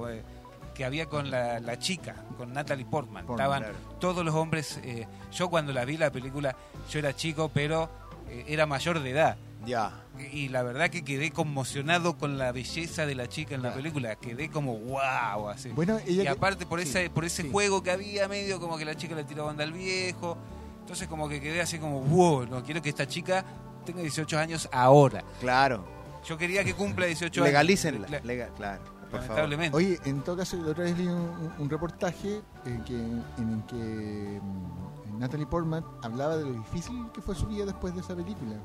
que 0.74 0.84
había 0.84 1.06
con 1.06 1.30
la, 1.30 1.60
la 1.60 1.78
chica, 1.78 2.14
con 2.38 2.52
Natalie 2.52 2.86
Portman. 2.86 3.26
Portman, 3.26 3.46
Estaban 3.46 3.62
claro. 3.62 3.98
todos 4.00 4.24
los 4.24 4.34
hombres. 4.34 4.80
eh, 4.82 5.06
yo 5.32 5.48
cuando 5.50 5.72
la 5.72 5.84
vi 5.84 5.96
la 5.98 6.10
película, 6.10 6.56
yo 6.90 6.98
era 6.98 7.14
chico, 7.14 7.50
pero 7.52 7.90
eh, 8.28 8.44
era 8.48 8.64
mayor 8.66 9.00
de 9.00 9.10
edad. 9.10 9.36
Ya. 9.64 9.92
Y 10.32 10.48
la 10.48 10.62
verdad 10.62 10.90
que 10.90 11.02
quedé 11.04 11.30
conmocionado 11.30 12.16
con 12.18 12.36
la 12.38 12.52
belleza 12.52 13.06
de 13.06 13.14
la 13.14 13.28
chica 13.28 13.54
en 13.54 13.62
la 13.62 13.70
Ya. 13.70 13.74
película. 13.76 14.16
Quedé 14.16 14.50
como 14.50 14.76
wow, 14.78 15.48
así. 15.50 15.70
Bueno, 15.70 15.98
ella 16.06 16.22
y 16.24 16.26
aparte 16.26 16.66
por 16.66 16.80
sí, 16.82 16.88
ese, 16.88 17.10
por 17.10 17.24
ese 17.24 17.42
sí. 17.42 17.50
juego 17.50 17.82
que 17.82 17.90
había 17.90 18.28
medio 18.28 18.60
como 18.60 18.76
que 18.76 18.84
la 18.84 18.96
chica 18.96 19.14
le 19.14 19.24
tiraba 19.24 19.50
onda 19.50 19.64
al 19.64 19.72
viejo. 19.72 20.36
Entonces 20.80 21.06
como 21.08 21.28
que 21.28 21.40
quedé 21.40 21.60
así 21.60 21.78
como, 21.78 22.00
wow, 22.00 22.46
no 22.46 22.62
quiero 22.62 22.82
que 22.82 22.88
esta 22.88 23.06
chica 23.06 23.44
tenga 23.86 24.00
18 24.02 24.38
años 24.38 24.68
ahora. 24.72 25.22
Claro. 25.40 25.84
Yo 26.24 26.36
quería 26.38 26.62
que 26.64 26.74
cumpla 26.74 27.06
18 27.06 27.42
Legalícenla. 27.44 28.06
años. 28.08 28.24
Lega- 28.24 28.48
claro. 28.54 28.82
Por 29.10 29.20
favor. 29.20 29.28
Lamentablemente. 29.48 29.76
Oye, 29.76 29.98
en 30.04 30.22
todo 30.22 30.36
caso, 30.38 30.56
la 30.56 30.70
otra 30.70 30.84
vez 30.84 30.96
leí 30.96 31.06
un, 31.06 31.52
un- 31.58 31.68
reportaje 31.70 32.40
en 32.64 32.82
que, 32.84 32.94
en 32.94 33.52
el 33.52 33.64
que 33.66 34.40
mm, 34.42 35.18
Natalie 35.18 35.46
Portman 35.46 35.84
hablaba 36.02 36.36
de 36.36 36.44
lo 36.44 36.52
difícil 36.52 37.06
que 37.12 37.20
fue 37.20 37.34
su 37.34 37.46
vida 37.46 37.66
después 37.66 37.94
de 37.94 38.00
esa 38.00 38.14
película. 38.16 38.56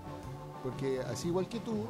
Porque 0.63 0.99
así 1.01 1.27
igual 1.29 1.47
que 1.47 1.59
tú, 1.59 1.85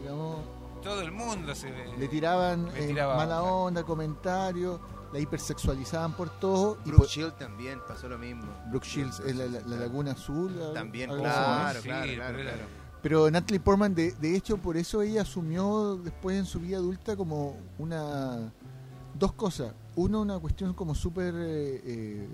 digamos, 0.00 0.36
Todo 0.82 1.00
el 1.02 1.12
mundo 1.12 1.54
se 1.54 1.70
le 1.98 2.08
tiraban 2.08 2.66
le 2.74 2.84
eh, 2.84 2.88
tiraba 2.88 3.16
mala 3.16 3.42
onda. 3.42 3.80
onda, 3.80 3.84
comentarios, 3.84 4.80
la 5.12 5.18
hipersexualizaban 5.18 6.12
por 6.14 6.28
todo. 6.38 6.76
y 6.84 6.88
Brooke 6.90 6.96
por- 6.98 7.06
Shield 7.08 7.36
también 7.38 7.80
pasó 7.88 8.08
lo 8.08 8.18
mismo. 8.18 8.44
Brooke 8.70 8.86
Shields, 8.86 9.20
es 9.20 9.34
la, 9.36 9.46
la- 9.46 9.60
la 9.66 9.76
Laguna 9.76 10.12
Azul. 10.12 10.52
También, 10.74 11.10
algo 11.10 11.22
claro, 11.22 11.78
así, 11.78 11.88
¿no? 11.88 12.02
Sí, 12.04 12.14
claro, 12.14 12.14
claro, 12.14 12.36
pero 12.36 12.48
era- 12.48 12.52
claro. 12.58 12.68
Pero 13.00 13.30
Natalie 13.30 13.60
Portman, 13.60 13.94
de, 13.94 14.10
de 14.12 14.36
hecho, 14.36 14.58
por 14.58 14.76
eso 14.76 15.02
ella 15.02 15.22
asumió 15.22 15.96
después 16.02 16.36
en 16.36 16.44
su 16.44 16.58
vida 16.60 16.76
adulta 16.78 17.16
como 17.16 17.56
una... 17.78 18.52
Dos 19.14 19.32
cosas. 19.32 19.72
Uno, 19.96 20.20
una 20.20 20.38
cuestión 20.38 20.74
como 20.74 20.94
súper... 20.94 21.32
eh, 21.36 21.82
eh, 21.84 22.28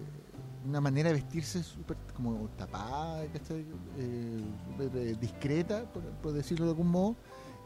una 0.66 0.80
manera 0.80 1.08
de 1.10 1.14
vestirse 1.16 1.62
súper 1.62 1.96
como 2.16 2.48
tapada, 2.56 3.24
¿cachai? 3.32 3.64
Eh, 3.98 4.44
eh, 4.80 5.16
discreta, 5.20 5.84
por, 5.92 6.02
por 6.02 6.32
decirlo 6.32 6.64
de 6.66 6.70
algún 6.72 6.88
modo. 6.88 7.16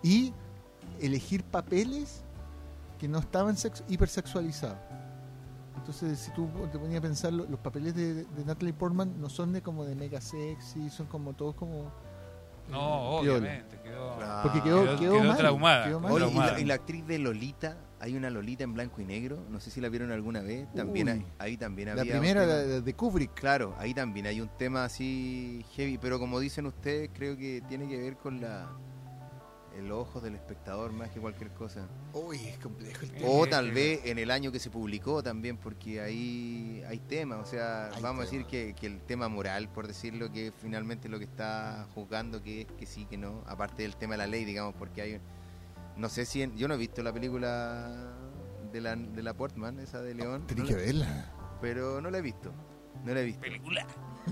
Y 0.02 0.32
elegir 1.00 1.44
papeles 1.44 2.22
que 2.98 3.06
no 3.08 3.18
estaban 3.18 3.56
sex- 3.56 3.84
hipersexualizados. 3.88 4.78
Entonces, 5.76 6.18
si 6.18 6.30
tú 6.32 6.48
te 6.72 6.78
ponías 6.78 6.98
a 6.98 7.02
pensar, 7.02 7.32
lo- 7.32 7.46
los 7.46 7.60
papeles 7.60 7.94
de, 7.94 8.24
de 8.24 8.44
Natalie 8.44 8.72
Portman 8.74 9.20
no 9.20 9.28
son 9.28 9.52
de 9.52 9.62
como 9.62 9.84
de 9.84 9.94
mega 9.94 10.20
sexy, 10.20 10.90
son 10.90 11.06
como 11.06 11.32
todos 11.34 11.54
como... 11.54 11.90
No, 12.68 13.20
piola. 13.22 13.38
obviamente. 13.38 13.78
Quedó, 13.82 14.16
Claro. 14.16 14.42
Porque 14.42 14.62
quedó, 14.62 14.82
Quedó- 14.84 14.98
quedó, 14.98 15.12
quedó 15.14 15.24
mal, 15.24 15.36
traumada, 15.38 15.84
quedó 15.86 16.00
mal. 16.00 16.12
Oye, 16.12 16.24
y 16.26 16.28
traumada. 16.30 16.52
la, 16.52 16.60
y 16.60 16.64
la 16.64 16.74
actriz 16.74 17.06
de 17.06 17.18
Lolita, 17.18 17.76
hay 18.00 18.16
una 18.16 18.30
Lolita 18.30 18.64
en 18.64 18.74
blanco 18.74 19.00
y 19.00 19.04
negro, 19.04 19.44
no 19.50 19.60
sé 19.60 19.70
si 19.70 19.80
la 19.80 19.88
vieron 19.88 20.10
alguna 20.12 20.40
vez, 20.40 20.66
también 20.74 21.08
Uy. 21.08 21.12
hay- 21.14 21.26
ahí 21.38 21.56
también 21.56 21.86
La 21.94 22.00
había 22.00 22.14
un 22.14 22.20
primera, 22.20 22.46
la 22.46 22.56
de- 22.58 22.80
de 22.82 22.94
Kubrick. 22.94 23.34
Claro, 23.34 23.74
ahí 23.78 23.94
también 23.94 24.26
hay 24.26 24.40
un 24.40 24.48
tema 24.56 24.84
así 24.84 25.64
heavy, 25.74 25.98
pero 25.98 26.18
como 26.18 26.38
dicen 26.40 26.66
ustedes, 26.66 27.10
creo 27.12 27.36
que 27.36 27.62
tiene 27.68 27.88
que 27.88 27.96
ver 27.96 28.16
con 28.16 28.40
la 28.40 28.68
el 29.76 29.92
ojo 29.92 30.20
del 30.20 30.34
espectador 30.34 30.90
más 30.92 31.08
que 31.10 31.20
cualquier 31.20 31.50
cosa. 31.50 31.86
Uy, 32.12 32.36
es 32.48 32.58
complejo 32.58 33.02
el 33.04 33.12
tema. 33.12 33.28
O 33.30 33.46
tal 33.46 33.70
vez 33.70 34.00
en 34.06 34.18
el 34.18 34.32
año 34.32 34.50
que 34.50 34.58
se 34.58 34.70
publicó 34.70 35.22
también, 35.22 35.56
porque 35.56 36.00
ahí 36.00 36.82
hay 36.88 36.98
temas, 36.98 37.46
o 37.46 37.48
sea, 37.48 37.86
Hay 37.94 38.02
vamos 38.02 38.22
a 38.22 38.24
decir 38.24 38.44
que, 38.46 38.74
que 38.74 38.86
el 38.88 39.00
tema 39.02 39.28
moral, 39.28 39.68
por 39.68 39.86
decirlo, 39.86 40.32
que 40.32 40.52
finalmente 40.60 41.08
lo 41.08 41.18
que 41.20 41.26
está 41.26 41.86
juzgando 41.94 42.42
que 42.42 42.62
es 42.62 42.66
que 42.76 42.86
sí, 42.86 43.04
que 43.06 43.16
no, 43.18 43.44
aparte 43.46 43.82
del 43.84 43.94
tema 43.94 44.14
de 44.14 44.18
la 44.18 44.26
ley, 44.26 44.44
digamos, 44.44 44.74
porque 44.76 45.00
hay, 45.00 45.20
no 45.98 46.08
sé 46.08 46.24
si, 46.24 46.42
en- 46.42 46.56
yo 46.56 46.68
no 46.68 46.74
he 46.74 46.78
visto 46.78 47.02
la 47.02 47.12
película 47.12 48.14
de 48.72 48.80
la, 48.80 48.96
de 48.96 49.22
la 49.22 49.34
Portman, 49.34 49.78
esa 49.80 50.00
de 50.00 50.14
León, 50.14 50.46
no 50.48 50.64
que 50.64 50.72
la- 50.72 50.76
verla. 50.76 51.32
pero 51.60 52.00
no 52.00 52.10
la 52.10 52.18
he 52.18 52.22
visto, 52.22 52.52
no 53.04 53.12
la 53.14 53.20
he 53.20 53.24
visto. 53.24 53.40
Película. 53.42 53.86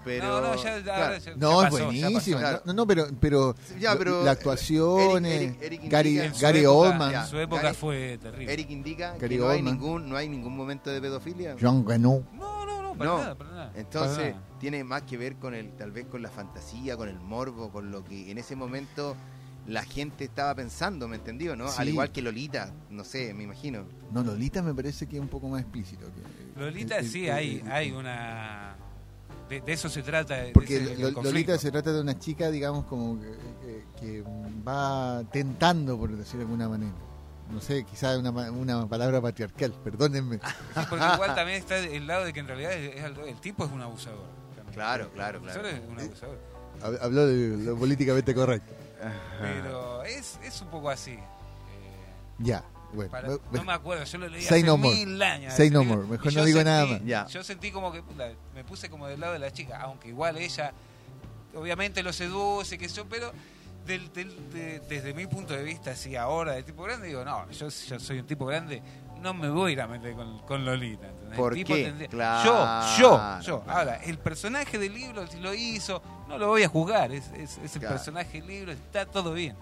Pero, 0.05 0.27
no, 0.27 0.41
no, 0.55 0.63
ya, 0.63 0.77
ya- 0.79 0.83
claro. 0.83 1.17
ya 1.19 1.37
No, 1.37 1.63
es 1.63 1.71
pasó, 1.71 1.79
ya 1.79 1.85
buenísima. 2.09 2.41
pasó. 2.43 2.63
No, 2.67 2.73
no, 2.75 2.87
pero, 2.87 3.07
pero, 3.19 3.55
Ya, 3.81 3.97
pero, 3.97 4.23
la 4.25 4.33
actuación, 4.33 5.25
Eric- 5.25 5.27
eh, 5.27 5.37
Eric- 5.47 5.63
Eric 5.81 5.91
Gary, 5.91 6.09
indica- 6.11 6.25
En 6.27 6.35
su 6.35 6.43
Gary 6.43 6.59
época- 6.61 6.73
Oldman. 6.77 7.15
En 7.15 7.27
su 7.27 7.39
época 7.39 7.63
Gary- 7.63 7.77
fue 7.77 8.19
terrible. 8.21 8.53
Eric 8.53 8.71
indica 8.71 9.13
Gary 9.19 9.37
que 9.37 9.39
no 9.43 9.49
hay, 9.49 9.63
ningún, 9.63 10.09
no 10.09 10.17
hay 10.17 10.29
ningún 10.29 10.55
momento 10.55 10.91
de 10.91 11.01
pedofilia. 11.01 11.57
Jean 11.57 11.87
Reno. 11.87 12.23
No, 12.35 12.67
no, 12.67 12.83
no, 12.83 12.95
para 12.95 13.11
No. 13.11 13.19
nada, 13.19 13.35
para 13.37 13.51
nada. 13.51 13.73
Entonces 13.75 14.19
Para 14.19 14.31
nada. 14.33 14.59
tiene 14.61 14.85
más 14.85 15.03
que 15.03 15.17
ver 15.17 15.37
con 15.37 15.55
el, 15.55 15.73
tal 15.77 15.93
vez 15.93 16.07
con 16.09 16.21
la 16.21 16.29
fantasía, 16.31 16.95
con 16.99 17.09
el 17.09 17.19
morbo, 17.19 17.71
con 17.73 17.91
lo 17.91 18.05
que 18.05 18.31
en 18.31 18.37
ese 18.37 18.55
momento 18.55 19.17
la 19.67 19.83
gente 19.85 20.25
estaba 20.25 20.55
pensando, 20.55 21.09
¿me 21.09 21.17
entendió? 21.17 21.57
¿No? 21.57 21.69
Sí. 21.69 21.77
Al 21.79 21.89
igual 21.89 22.13
que 22.13 22.23
Lolita, 22.23 22.73
no 22.91 23.05
sé, 23.05 23.35
me 23.35 23.43
imagino. 23.45 23.85
No, 24.13 24.23
Lolita 24.23 24.63
me 24.63 24.75
parece 24.75 25.07
que 25.07 25.17
es 25.17 25.23
un 25.23 25.29
poco 25.29 25.49
más 25.49 25.63
explícito. 25.63 26.07
que- 26.07 26.61
Lolita 26.61 26.99
el- 26.99 27.09
sí, 27.09 27.27
el- 27.27 27.33
hay, 27.33 27.63
el- 27.65 27.73
hay 27.73 27.91
una... 27.93 28.77
De, 29.49 29.61
de 29.61 29.73
eso 29.73 29.89
se 29.89 30.03
trata. 30.03 30.35
de 30.37 30.53
Porque 30.53 30.77
ese- 30.77 30.93
el 30.95 31.01
Lo- 31.01 31.15
conflicto. 31.15 31.23
Lolita 31.23 31.59
se 31.59 31.71
trata 31.71 31.93
de 31.93 32.01
una 32.01 32.19
chica, 32.19 32.51
digamos, 32.51 32.85
como 32.87 33.21
que, 33.21 33.29
que- 33.63 33.85
que 34.01 34.25
va 34.67 35.23
tentando, 35.33 35.97
por 35.99 36.11
decirlo 36.17 36.39
de 36.41 36.45
alguna 36.45 36.69
manera. 36.69 36.93
No 37.53 37.61
sé, 37.61 37.85
quizás 37.85 38.19
una, 38.19 38.31
una 38.51 38.89
palabra 38.89 39.21
patriarcal, 39.21 39.73
perdónenme. 39.85 40.39
Sí, 40.39 40.81
porque 40.91 41.05
igual 41.15 41.35
también 41.37 41.59
está 41.59 41.79
el 41.79 42.07
lado 42.07 42.25
de 42.25 42.33
que 42.33 42.41
en 42.41 42.49
realidad 42.49 42.73
es, 42.73 42.97
es 42.97 43.05
el 43.05 43.41
tipo 43.41 43.65
es 43.65 43.71
un 43.71 43.83
abusador. 43.83 44.27
también. 44.57 44.75
Claro, 44.75 45.11
claro, 45.13 45.39
El 45.39 45.45
claro. 45.45 45.61
abusador 45.61 45.85
es 45.85 45.89
un 45.91 46.01
abusador. 46.01 46.39
Hab- 46.83 46.99
Habló 47.01 47.27
de 47.27 47.57
lo 47.65 47.77
políticamente 47.79 48.35
correcto. 48.35 48.73
Pero 49.41 50.03
es, 50.05 50.39
es 50.43 50.61
un 50.63 50.69
poco 50.69 50.91
así. 50.91 51.13
Eh, 51.13 51.21
Ya, 52.39 52.65
bueno. 52.93 53.11
para- 53.11 53.29
no 53.53 53.65
me 53.65 53.73
acuerdo, 53.73 54.05
yo 54.05 54.19
lo 54.19 54.29
leí 54.29 54.45
hace 54.45 54.63
no 54.63 54.77
more. 54.77 54.95
mil 54.95 55.23
años. 55.23 55.55
Say 55.55 55.71
no 55.71 55.85
more, 55.85 56.03
mejor 56.07 56.33
no 56.35 56.45
digo 56.45 56.63
nada 56.65 56.87
más. 56.87 57.05
Ya. 57.05 57.27
Yo 57.27 57.43
sentí 57.45 57.71
como 57.71 57.93
que 57.93 58.03
me 58.55 58.65
puse 58.65 58.89
como 58.91 59.07
del 59.07 59.21
lado 59.21 59.33
de 59.35 59.39
la 59.39 59.53
chica, 59.53 59.79
aunque 59.83 60.09
igual 60.09 60.37
ella 60.39 60.73
obviamente 61.55 62.03
lo 62.03 62.13
seduce, 62.13 62.77
que 62.79 62.87
yo, 62.89 63.07
pero 63.09 63.33
del, 63.87 64.13
del- 64.13 64.51
de- 64.53 64.81
desde 64.81 65.15
mi 65.15 65.27
punto 65.27 65.55
de 65.55 65.63
vista, 65.63 65.93
así 65.93 66.17
ahora, 66.17 66.53
de 66.53 66.63
tipo 66.63 66.83
grande, 66.83 67.07
digo, 67.09 67.25
no, 67.25 67.49
yo, 67.51 67.69
yo 67.69 67.99
soy 68.01 68.19
un 68.19 68.27
tipo 68.27 68.45
grande, 68.47 68.83
no 69.27 69.35
me 69.35 69.49
voy 69.51 69.71
a 69.71 69.73
ir 69.75 69.81
a 69.81 69.87
meter 69.87 70.15
con, 70.15 70.39
con 70.41 70.65
Lolita. 70.65 71.09
¿entendés? 71.09 71.37
¿Por 71.39 71.53
El 71.53 71.59
tipo 71.59 71.75
qué? 71.75 71.85
tendría- 71.85 72.09
Claro, 72.09 72.45
yo, 72.97 72.99
yo, 72.99 73.41
yo. 73.43 73.61
claro. 73.65 73.79
Ahora, 73.79 73.97
el 74.05 74.19
personaje 74.19 74.79
del 74.79 74.95
libro, 74.95 75.27
si 75.27 75.39
lo 75.41 75.53
hizo, 75.55 76.03
no 76.29 76.39
lo 76.39 76.49
voy 76.49 76.63
a 76.63 76.69
juzgar, 76.69 77.13
es, 77.13 77.29
es, 77.33 77.59
es 77.59 77.75
el 77.75 77.81
Claro. 77.81 77.97
personaje 77.97 78.39
del 78.41 78.47
libro, 78.47 78.73
está 78.73 79.05
todo 79.07 79.33
bien. 79.35 79.57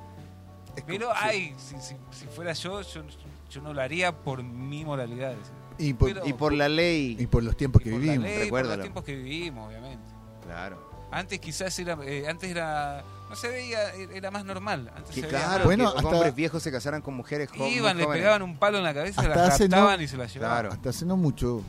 es 0.77 0.83
como- 0.83 0.87
Pero 0.87 1.11
sí. 1.13 1.17
ay, 1.21 1.55
si, 1.57 1.77
si, 1.81 1.97
si 2.11 2.27
fuera 2.27 2.53
yo, 2.53 2.83
yo, 2.83 3.03
yo 3.51 3.63
no 3.63 3.73
lo 3.73 3.81
haría 3.81 4.13
por 4.17 4.43
mi 4.43 4.85
moralidad. 4.85 5.35
Y 5.79 5.95
por, 5.95 6.13
pero- 6.13 6.27
Y 6.27 6.33
por 6.33 6.53
la 6.53 6.69
ley. 6.69 7.17
y 7.19 7.27
por 7.27 7.43
los 7.43 7.57
tiempos 7.57 7.81
y 7.83 7.85
que 7.85 7.91
por 7.93 8.01
la 8.01 8.13
vivimos. 8.13 8.25
ley, 8.31 8.51
por 8.51 8.67
los 8.67 8.81
tiempos 8.81 9.05
que 9.05 9.15
vivimos, 9.17 9.69
obviamente. 9.69 10.05
Claro. 10.45 10.91
Antes 11.11 11.39
quizás 11.39 11.79
era, 11.79 11.97
eh, 12.05 12.27
antes 12.29 12.51
era, 12.51 13.03
no 13.29 13.37
se 13.37 13.49
veía, 13.49 13.91
era 13.95 14.31
más 14.31 14.45
normal. 14.45 14.91
Antes 14.95 15.15
Que 15.15 15.21
se 15.23 15.27
veía 15.27 15.39
claro, 15.39 15.55
más. 15.59 15.65
Bueno, 15.65 15.93
que 15.93 15.99
hasta- 15.99 16.09
hombres 16.11 16.35
viejos 16.35 16.63
se 16.63 16.71
casaran 16.71 17.03
con 17.03 17.15
mujeres 17.15 17.49
muy 17.57 17.69
Iban, 17.69 17.97
le 17.97 18.05
jóvenes. 18.05 18.23
pegaban 18.23 18.43
un 18.43 18.57
palo 18.59 18.79
en 18.79 18.85
la 18.85 18.95
cabeza, 18.95 19.21
Hasta 19.23 19.35
no- 19.35 19.49
raptaban 19.59 20.01
y 20.03 20.09
se 20.09 20.17
las 20.17 20.33
llevaban. 20.33 20.57
Claro. 20.61 20.73
Hasta 20.75 20.91
hace 20.91 21.05
no 21.07 21.17
mucho, 21.17 21.63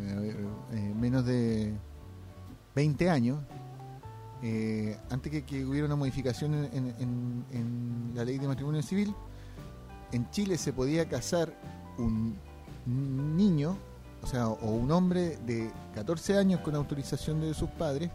eh, 0.00 0.36
eh, 0.72 0.94
menos 0.98 1.24
de 1.26 1.72
20 2.74 3.10
años, 3.10 3.38
eh, 4.42 4.98
antes 5.10 5.30
que, 5.30 5.44
que 5.44 5.64
hubiera 5.64 5.86
una 5.86 5.96
modificación 5.96 6.54
en, 6.54 6.64
en- 6.74 6.94
en- 6.98 7.44
en 7.52 8.12
la 8.14 8.24
ley 8.24 8.38
de 8.38 8.48
matrimonio 8.48 8.82
civil, 8.82 9.14
en 10.10 10.28
Chile 10.30 10.58
se 10.58 10.72
podía 10.72 11.08
casar 11.08 11.52
un 11.98 12.36
niño, 13.36 13.76
o 14.22 14.26
sea, 14.26 14.48
o 14.48 14.70
un 14.70 14.90
hombre 14.90 15.36
de 15.46 15.70
14 15.94 16.36
años 16.36 16.60
con 16.60 16.74
autorización 16.74 17.40
de 17.40 17.54
sus 17.54 17.70
padres 17.70 18.10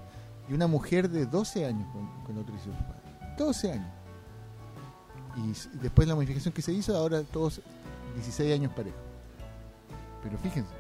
y 0.49 0.53
una 0.53 0.67
mujer 0.67 1.09
de 1.09 1.25
12 1.25 1.65
años 1.65 1.87
con, 1.91 2.07
con 2.23 2.37
autorización 2.37 2.73
de 2.75 2.79
sus 2.79 2.87
padres. 2.87 3.37
12 3.37 3.71
años. 3.73 3.87
Y 5.37 5.77
después 5.81 6.07
la 6.07 6.15
modificación 6.15 6.53
que 6.53 6.61
se 6.61 6.71
hizo, 6.73 6.95
ahora 6.95 7.21
todos 7.23 7.61
16 8.15 8.53
años 8.55 8.71
parejos. 8.73 8.99
Pero 10.23 10.37
fíjense, 10.39 10.71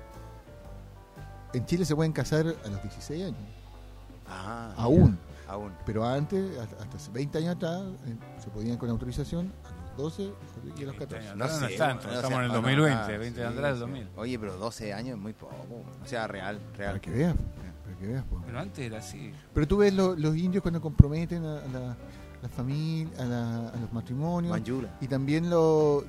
en 1.53 1.65
Chile 1.65 1.85
se 1.85 1.95
pueden 1.95 2.11
casar 2.11 2.45
a 2.47 2.67
los 2.67 2.81
16 2.81 3.25
años, 3.25 3.37
Ah, 4.29 4.73
aún. 4.77 5.17
aún. 5.47 5.71
Pero 5.85 6.05
antes, 6.05 6.57
hasta, 6.57 6.83
hasta 6.83 6.97
hace 6.97 7.11
20 7.11 7.37
años 7.37 7.55
atrás, 7.55 7.81
eh, 8.07 8.15
se 8.43 8.49
podían 8.49 8.77
con 8.77 8.89
autorización 8.89 9.53
a 9.63 9.69
los 9.91 9.97
12 10.15 10.33
y 10.77 10.83
a 10.83 10.85
los 10.87 10.95
14. 10.95 11.29
No, 11.29 11.35
No 11.47 11.59
no 11.59 11.67
es 11.67 11.77
tanto, 11.77 12.07
estamos 12.09 12.29
sea, 12.29 12.37
en 12.39 12.43
el 12.43 12.47
no, 12.49 12.53
2020, 12.55 12.93
ah, 13.13 13.17
20 13.17 13.39
sí, 13.39 13.45
atrás 13.47 13.63
del 13.63 13.73
sí. 13.75 13.79
2000. 13.79 14.09
Oye, 14.17 14.39
pero 14.39 14.57
12 14.57 14.93
años 14.93 15.15
es 15.15 15.21
muy 15.21 15.33
poco. 15.33 15.55
O 16.03 16.05
sea, 16.07 16.27
real, 16.27 16.57
Para 16.59 16.77
real. 16.77 16.99
que 17.01 17.11
veas, 17.11 17.35
para 17.35 17.56
que 17.99 18.07
veas. 18.07 18.23
po. 18.25 18.41
Pero 18.45 18.59
antes 18.59 18.85
era 18.85 18.99
así. 18.99 19.31
Pero 19.53 19.67
tú 19.67 19.77
ves 19.77 19.93
lo- 19.93 20.15
los 20.15 20.35
indios 20.37 20.61
cuando 20.61 20.79
comprometen 20.81 21.43
a, 21.45 21.59
a 21.59 21.67
la, 21.67 21.97
la 22.41 22.49
familia, 22.49 23.09
a, 23.19 23.25
la- 23.25 23.69
a 23.69 23.77
los 23.77 23.91
matrimonios. 23.93 24.51
Manjula. 24.57 24.97
y 25.01 25.07
también 25.07 25.49
lo 25.49 26.03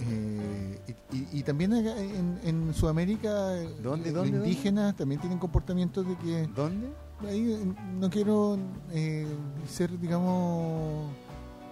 eh, 0.00 0.78
y, 1.12 1.16
y- 1.16 1.28
y 1.32 1.42
también 1.42 1.72
acá 1.74 1.98
en, 1.98 2.38
en 2.42 2.74
Sudamérica 2.74 3.56
eh, 3.56 3.68
¿Dónde, 3.82 4.12
los 4.12 4.22
dónde, 4.22 4.38
indígenas 4.38 4.96
también 4.96 5.20
tienen 5.20 5.38
comportamientos 5.38 6.06
de 6.06 6.16
que 6.16 6.46
¿Dónde? 6.54 6.88
ahí 7.28 7.52
eh, 7.52 7.74
no 8.00 8.08
quiero 8.08 8.56
eh, 8.92 9.26
ser 9.68 9.98
digamos 10.00 11.10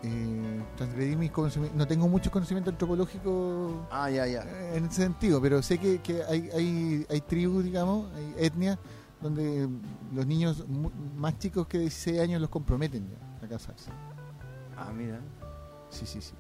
eh, 0.03 0.63
transgredir 0.77 1.17
mis 1.17 1.31
conocimientos 1.31 1.79
no 1.79 1.87
tengo 1.87 2.07
mucho 2.09 2.31
conocimiento 2.31 2.69
antropológico 2.71 3.87
Ah, 3.91 4.11
ya, 4.11 4.27
ya. 4.27 4.43
eh, 4.43 4.77
en 4.77 4.85
ese 4.87 5.03
sentido 5.03 5.41
pero 5.41 5.63
sé 5.63 5.79
que, 5.79 6.01
que 6.01 6.23
hay, 6.25 6.51
hay, 6.55 7.07
hay 7.09 7.21
tribus 7.23 7.65
digamos 7.65 8.11
hay 8.15 8.35
etnias 8.45 8.79
donde 9.23 9.69
los 10.13 10.27
niños 10.27 10.65
más 11.17 11.39
chicos 11.39 11.67
que 11.67 11.79
16 11.79 12.21
años 12.21 12.41
los 12.41 12.51
comprometen 12.51 13.09
ya 13.09 13.47
a 13.47 13.49
casarse 13.49 13.91
Ah, 14.77 14.91
mira, 14.93 15.21
Sí, 15.91 16.07
sí, 16.07 16.21
sí. 16.21 16.33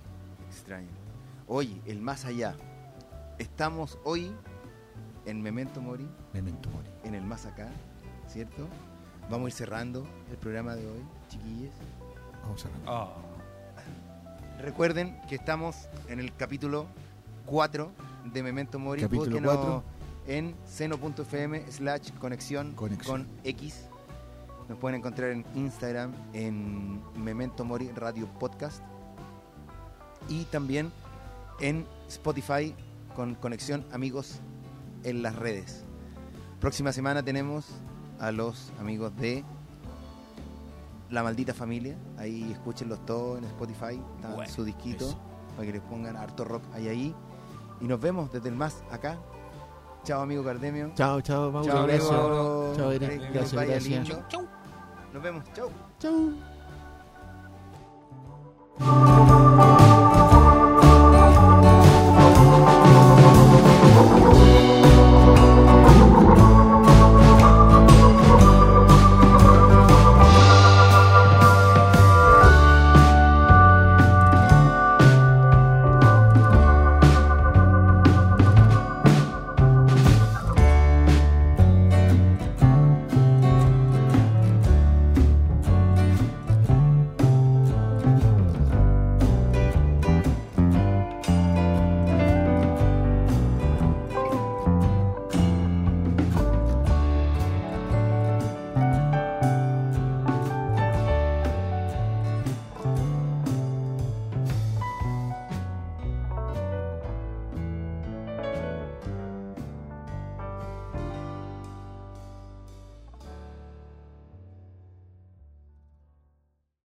extraño. 0.48 0.88
Oye, 1.46 1.80
el 1.86 2.00
más 2.00 2.24
allá. 2.24 2.54
Estamos 3.38 3.98
hoy 4.04 4.32
en 5.26 5.40
Memento 5.42 5.80
Mori, 5.80 6.08
Memento 6.32 6.68
mori. 6.70 6.88
en 7.04 7.14
el 7.14 7.22
más 7.24 7.46
acá, 7.46 7.68
¿cierto? 8.26 8.66
Vamos 9.30 9.46
a 9.46 9.48
ir 9.48 9.52
cerrando 9.52 10.06
el 10.30 10.36
programa 10.38 10.74
de 10.74 10.86
hoy, 10.86 11.04
chiquillos. 11.28 11.74
Vamos 12.42 12.64
a 12.64 12.68
ver. 12.68 12.78
Oh, 12.86 13.12
Recuerden 14.60 15.20
que 15.28 15.34
estamos 15.34 15.88
en 16.08 16.20
el 16.20 16.34
capítulo 16.34 16.86
4 17.46 17.90
de 18.32 18.42
Memento 18.42 18.78
Mori. 18.78 19.02
Capítulo 19.02 19.26
Búsquenos 19.30 19.54
4. 19.56 19.84
En 20.26 20.54
seno.fm 20.66 21.70
slash 21.70 22.10
conexión 22.18 22.74
con 22.74 23.26
X. 23.44 23.86
Nos 24.68 24.78
pueden 24.78 24.98
encontrar 25.00 25.30
en 25.30 25.44
Instagram 25.54 26.12
en 26.32 27.00
Memento 27.16 27.64
Mori 27.64 27.88
Radio 27.90 28.26
Podcast. 28.38 28.82
Y 30.28 30.44
también 30.44 30.92
en 31.60 31.86
Spotify 32.08 32.74
con 33.16 33.34
Conexión 33.34 33.84
Amigos 33.92 34.38
en 35.02 35.22
las 35.22 35.34
redes. 35.36 35.84
Próxima 36.60 36.92
semana 36.92 37.24
tenemos 37.24 37.66
a 38.20 38.30
los 38.30 38.72
amigos 38.78 39.14
de 39.16 39.44
La 41.10 41.24
Maldita 41.24 41.52
Familia. 41.52 41.96
Ahí 42.16 42.52
escúchenlos 42.52 43.04
todos 43.04 43.38
en 43.38 43.44
Spotify. 43.44 44.00
Está 44.16 44.34
Bueno, 44.36 44.52
su 44.52 44.64
disquito 44.64 45.08
eso. 45.08 45.18
para 45.56 45.66
que 45.66 45.72
les 45.72 45.82
pongan 45.82 46.16
harto 46.16 46.44
rock 46.44 46.62
ahí 46.72 46.86
ahí. 46.86 47.14
Y 47.80 47.86
nos 47.86 48.00
vemos 48.00 48.32
desde 48.32 48.48
el 48.48 48.54
más 48.54 48.84
acá. 48.92 49.18
Chao 50.04 50.22
amigo 50.22 50.42
Cardemio. 50.44 50.92
Chao, 50.94 51.20
chao, 51.20 51.50
Mauro. 51.52 51.66
Chao 51.72 51.86
gracias. 51.86 52.10
amigo. 52.10 52.72
Chao, 52.76 52.90
Gracias, 53.32 53.52
gracias. 53.52 53.84
lindo. 53.84 54.22
Nos 55.12 55.22
vemos. 55.22 55.44
Chao. 55.54 55.70
Chao. 55.98 56.51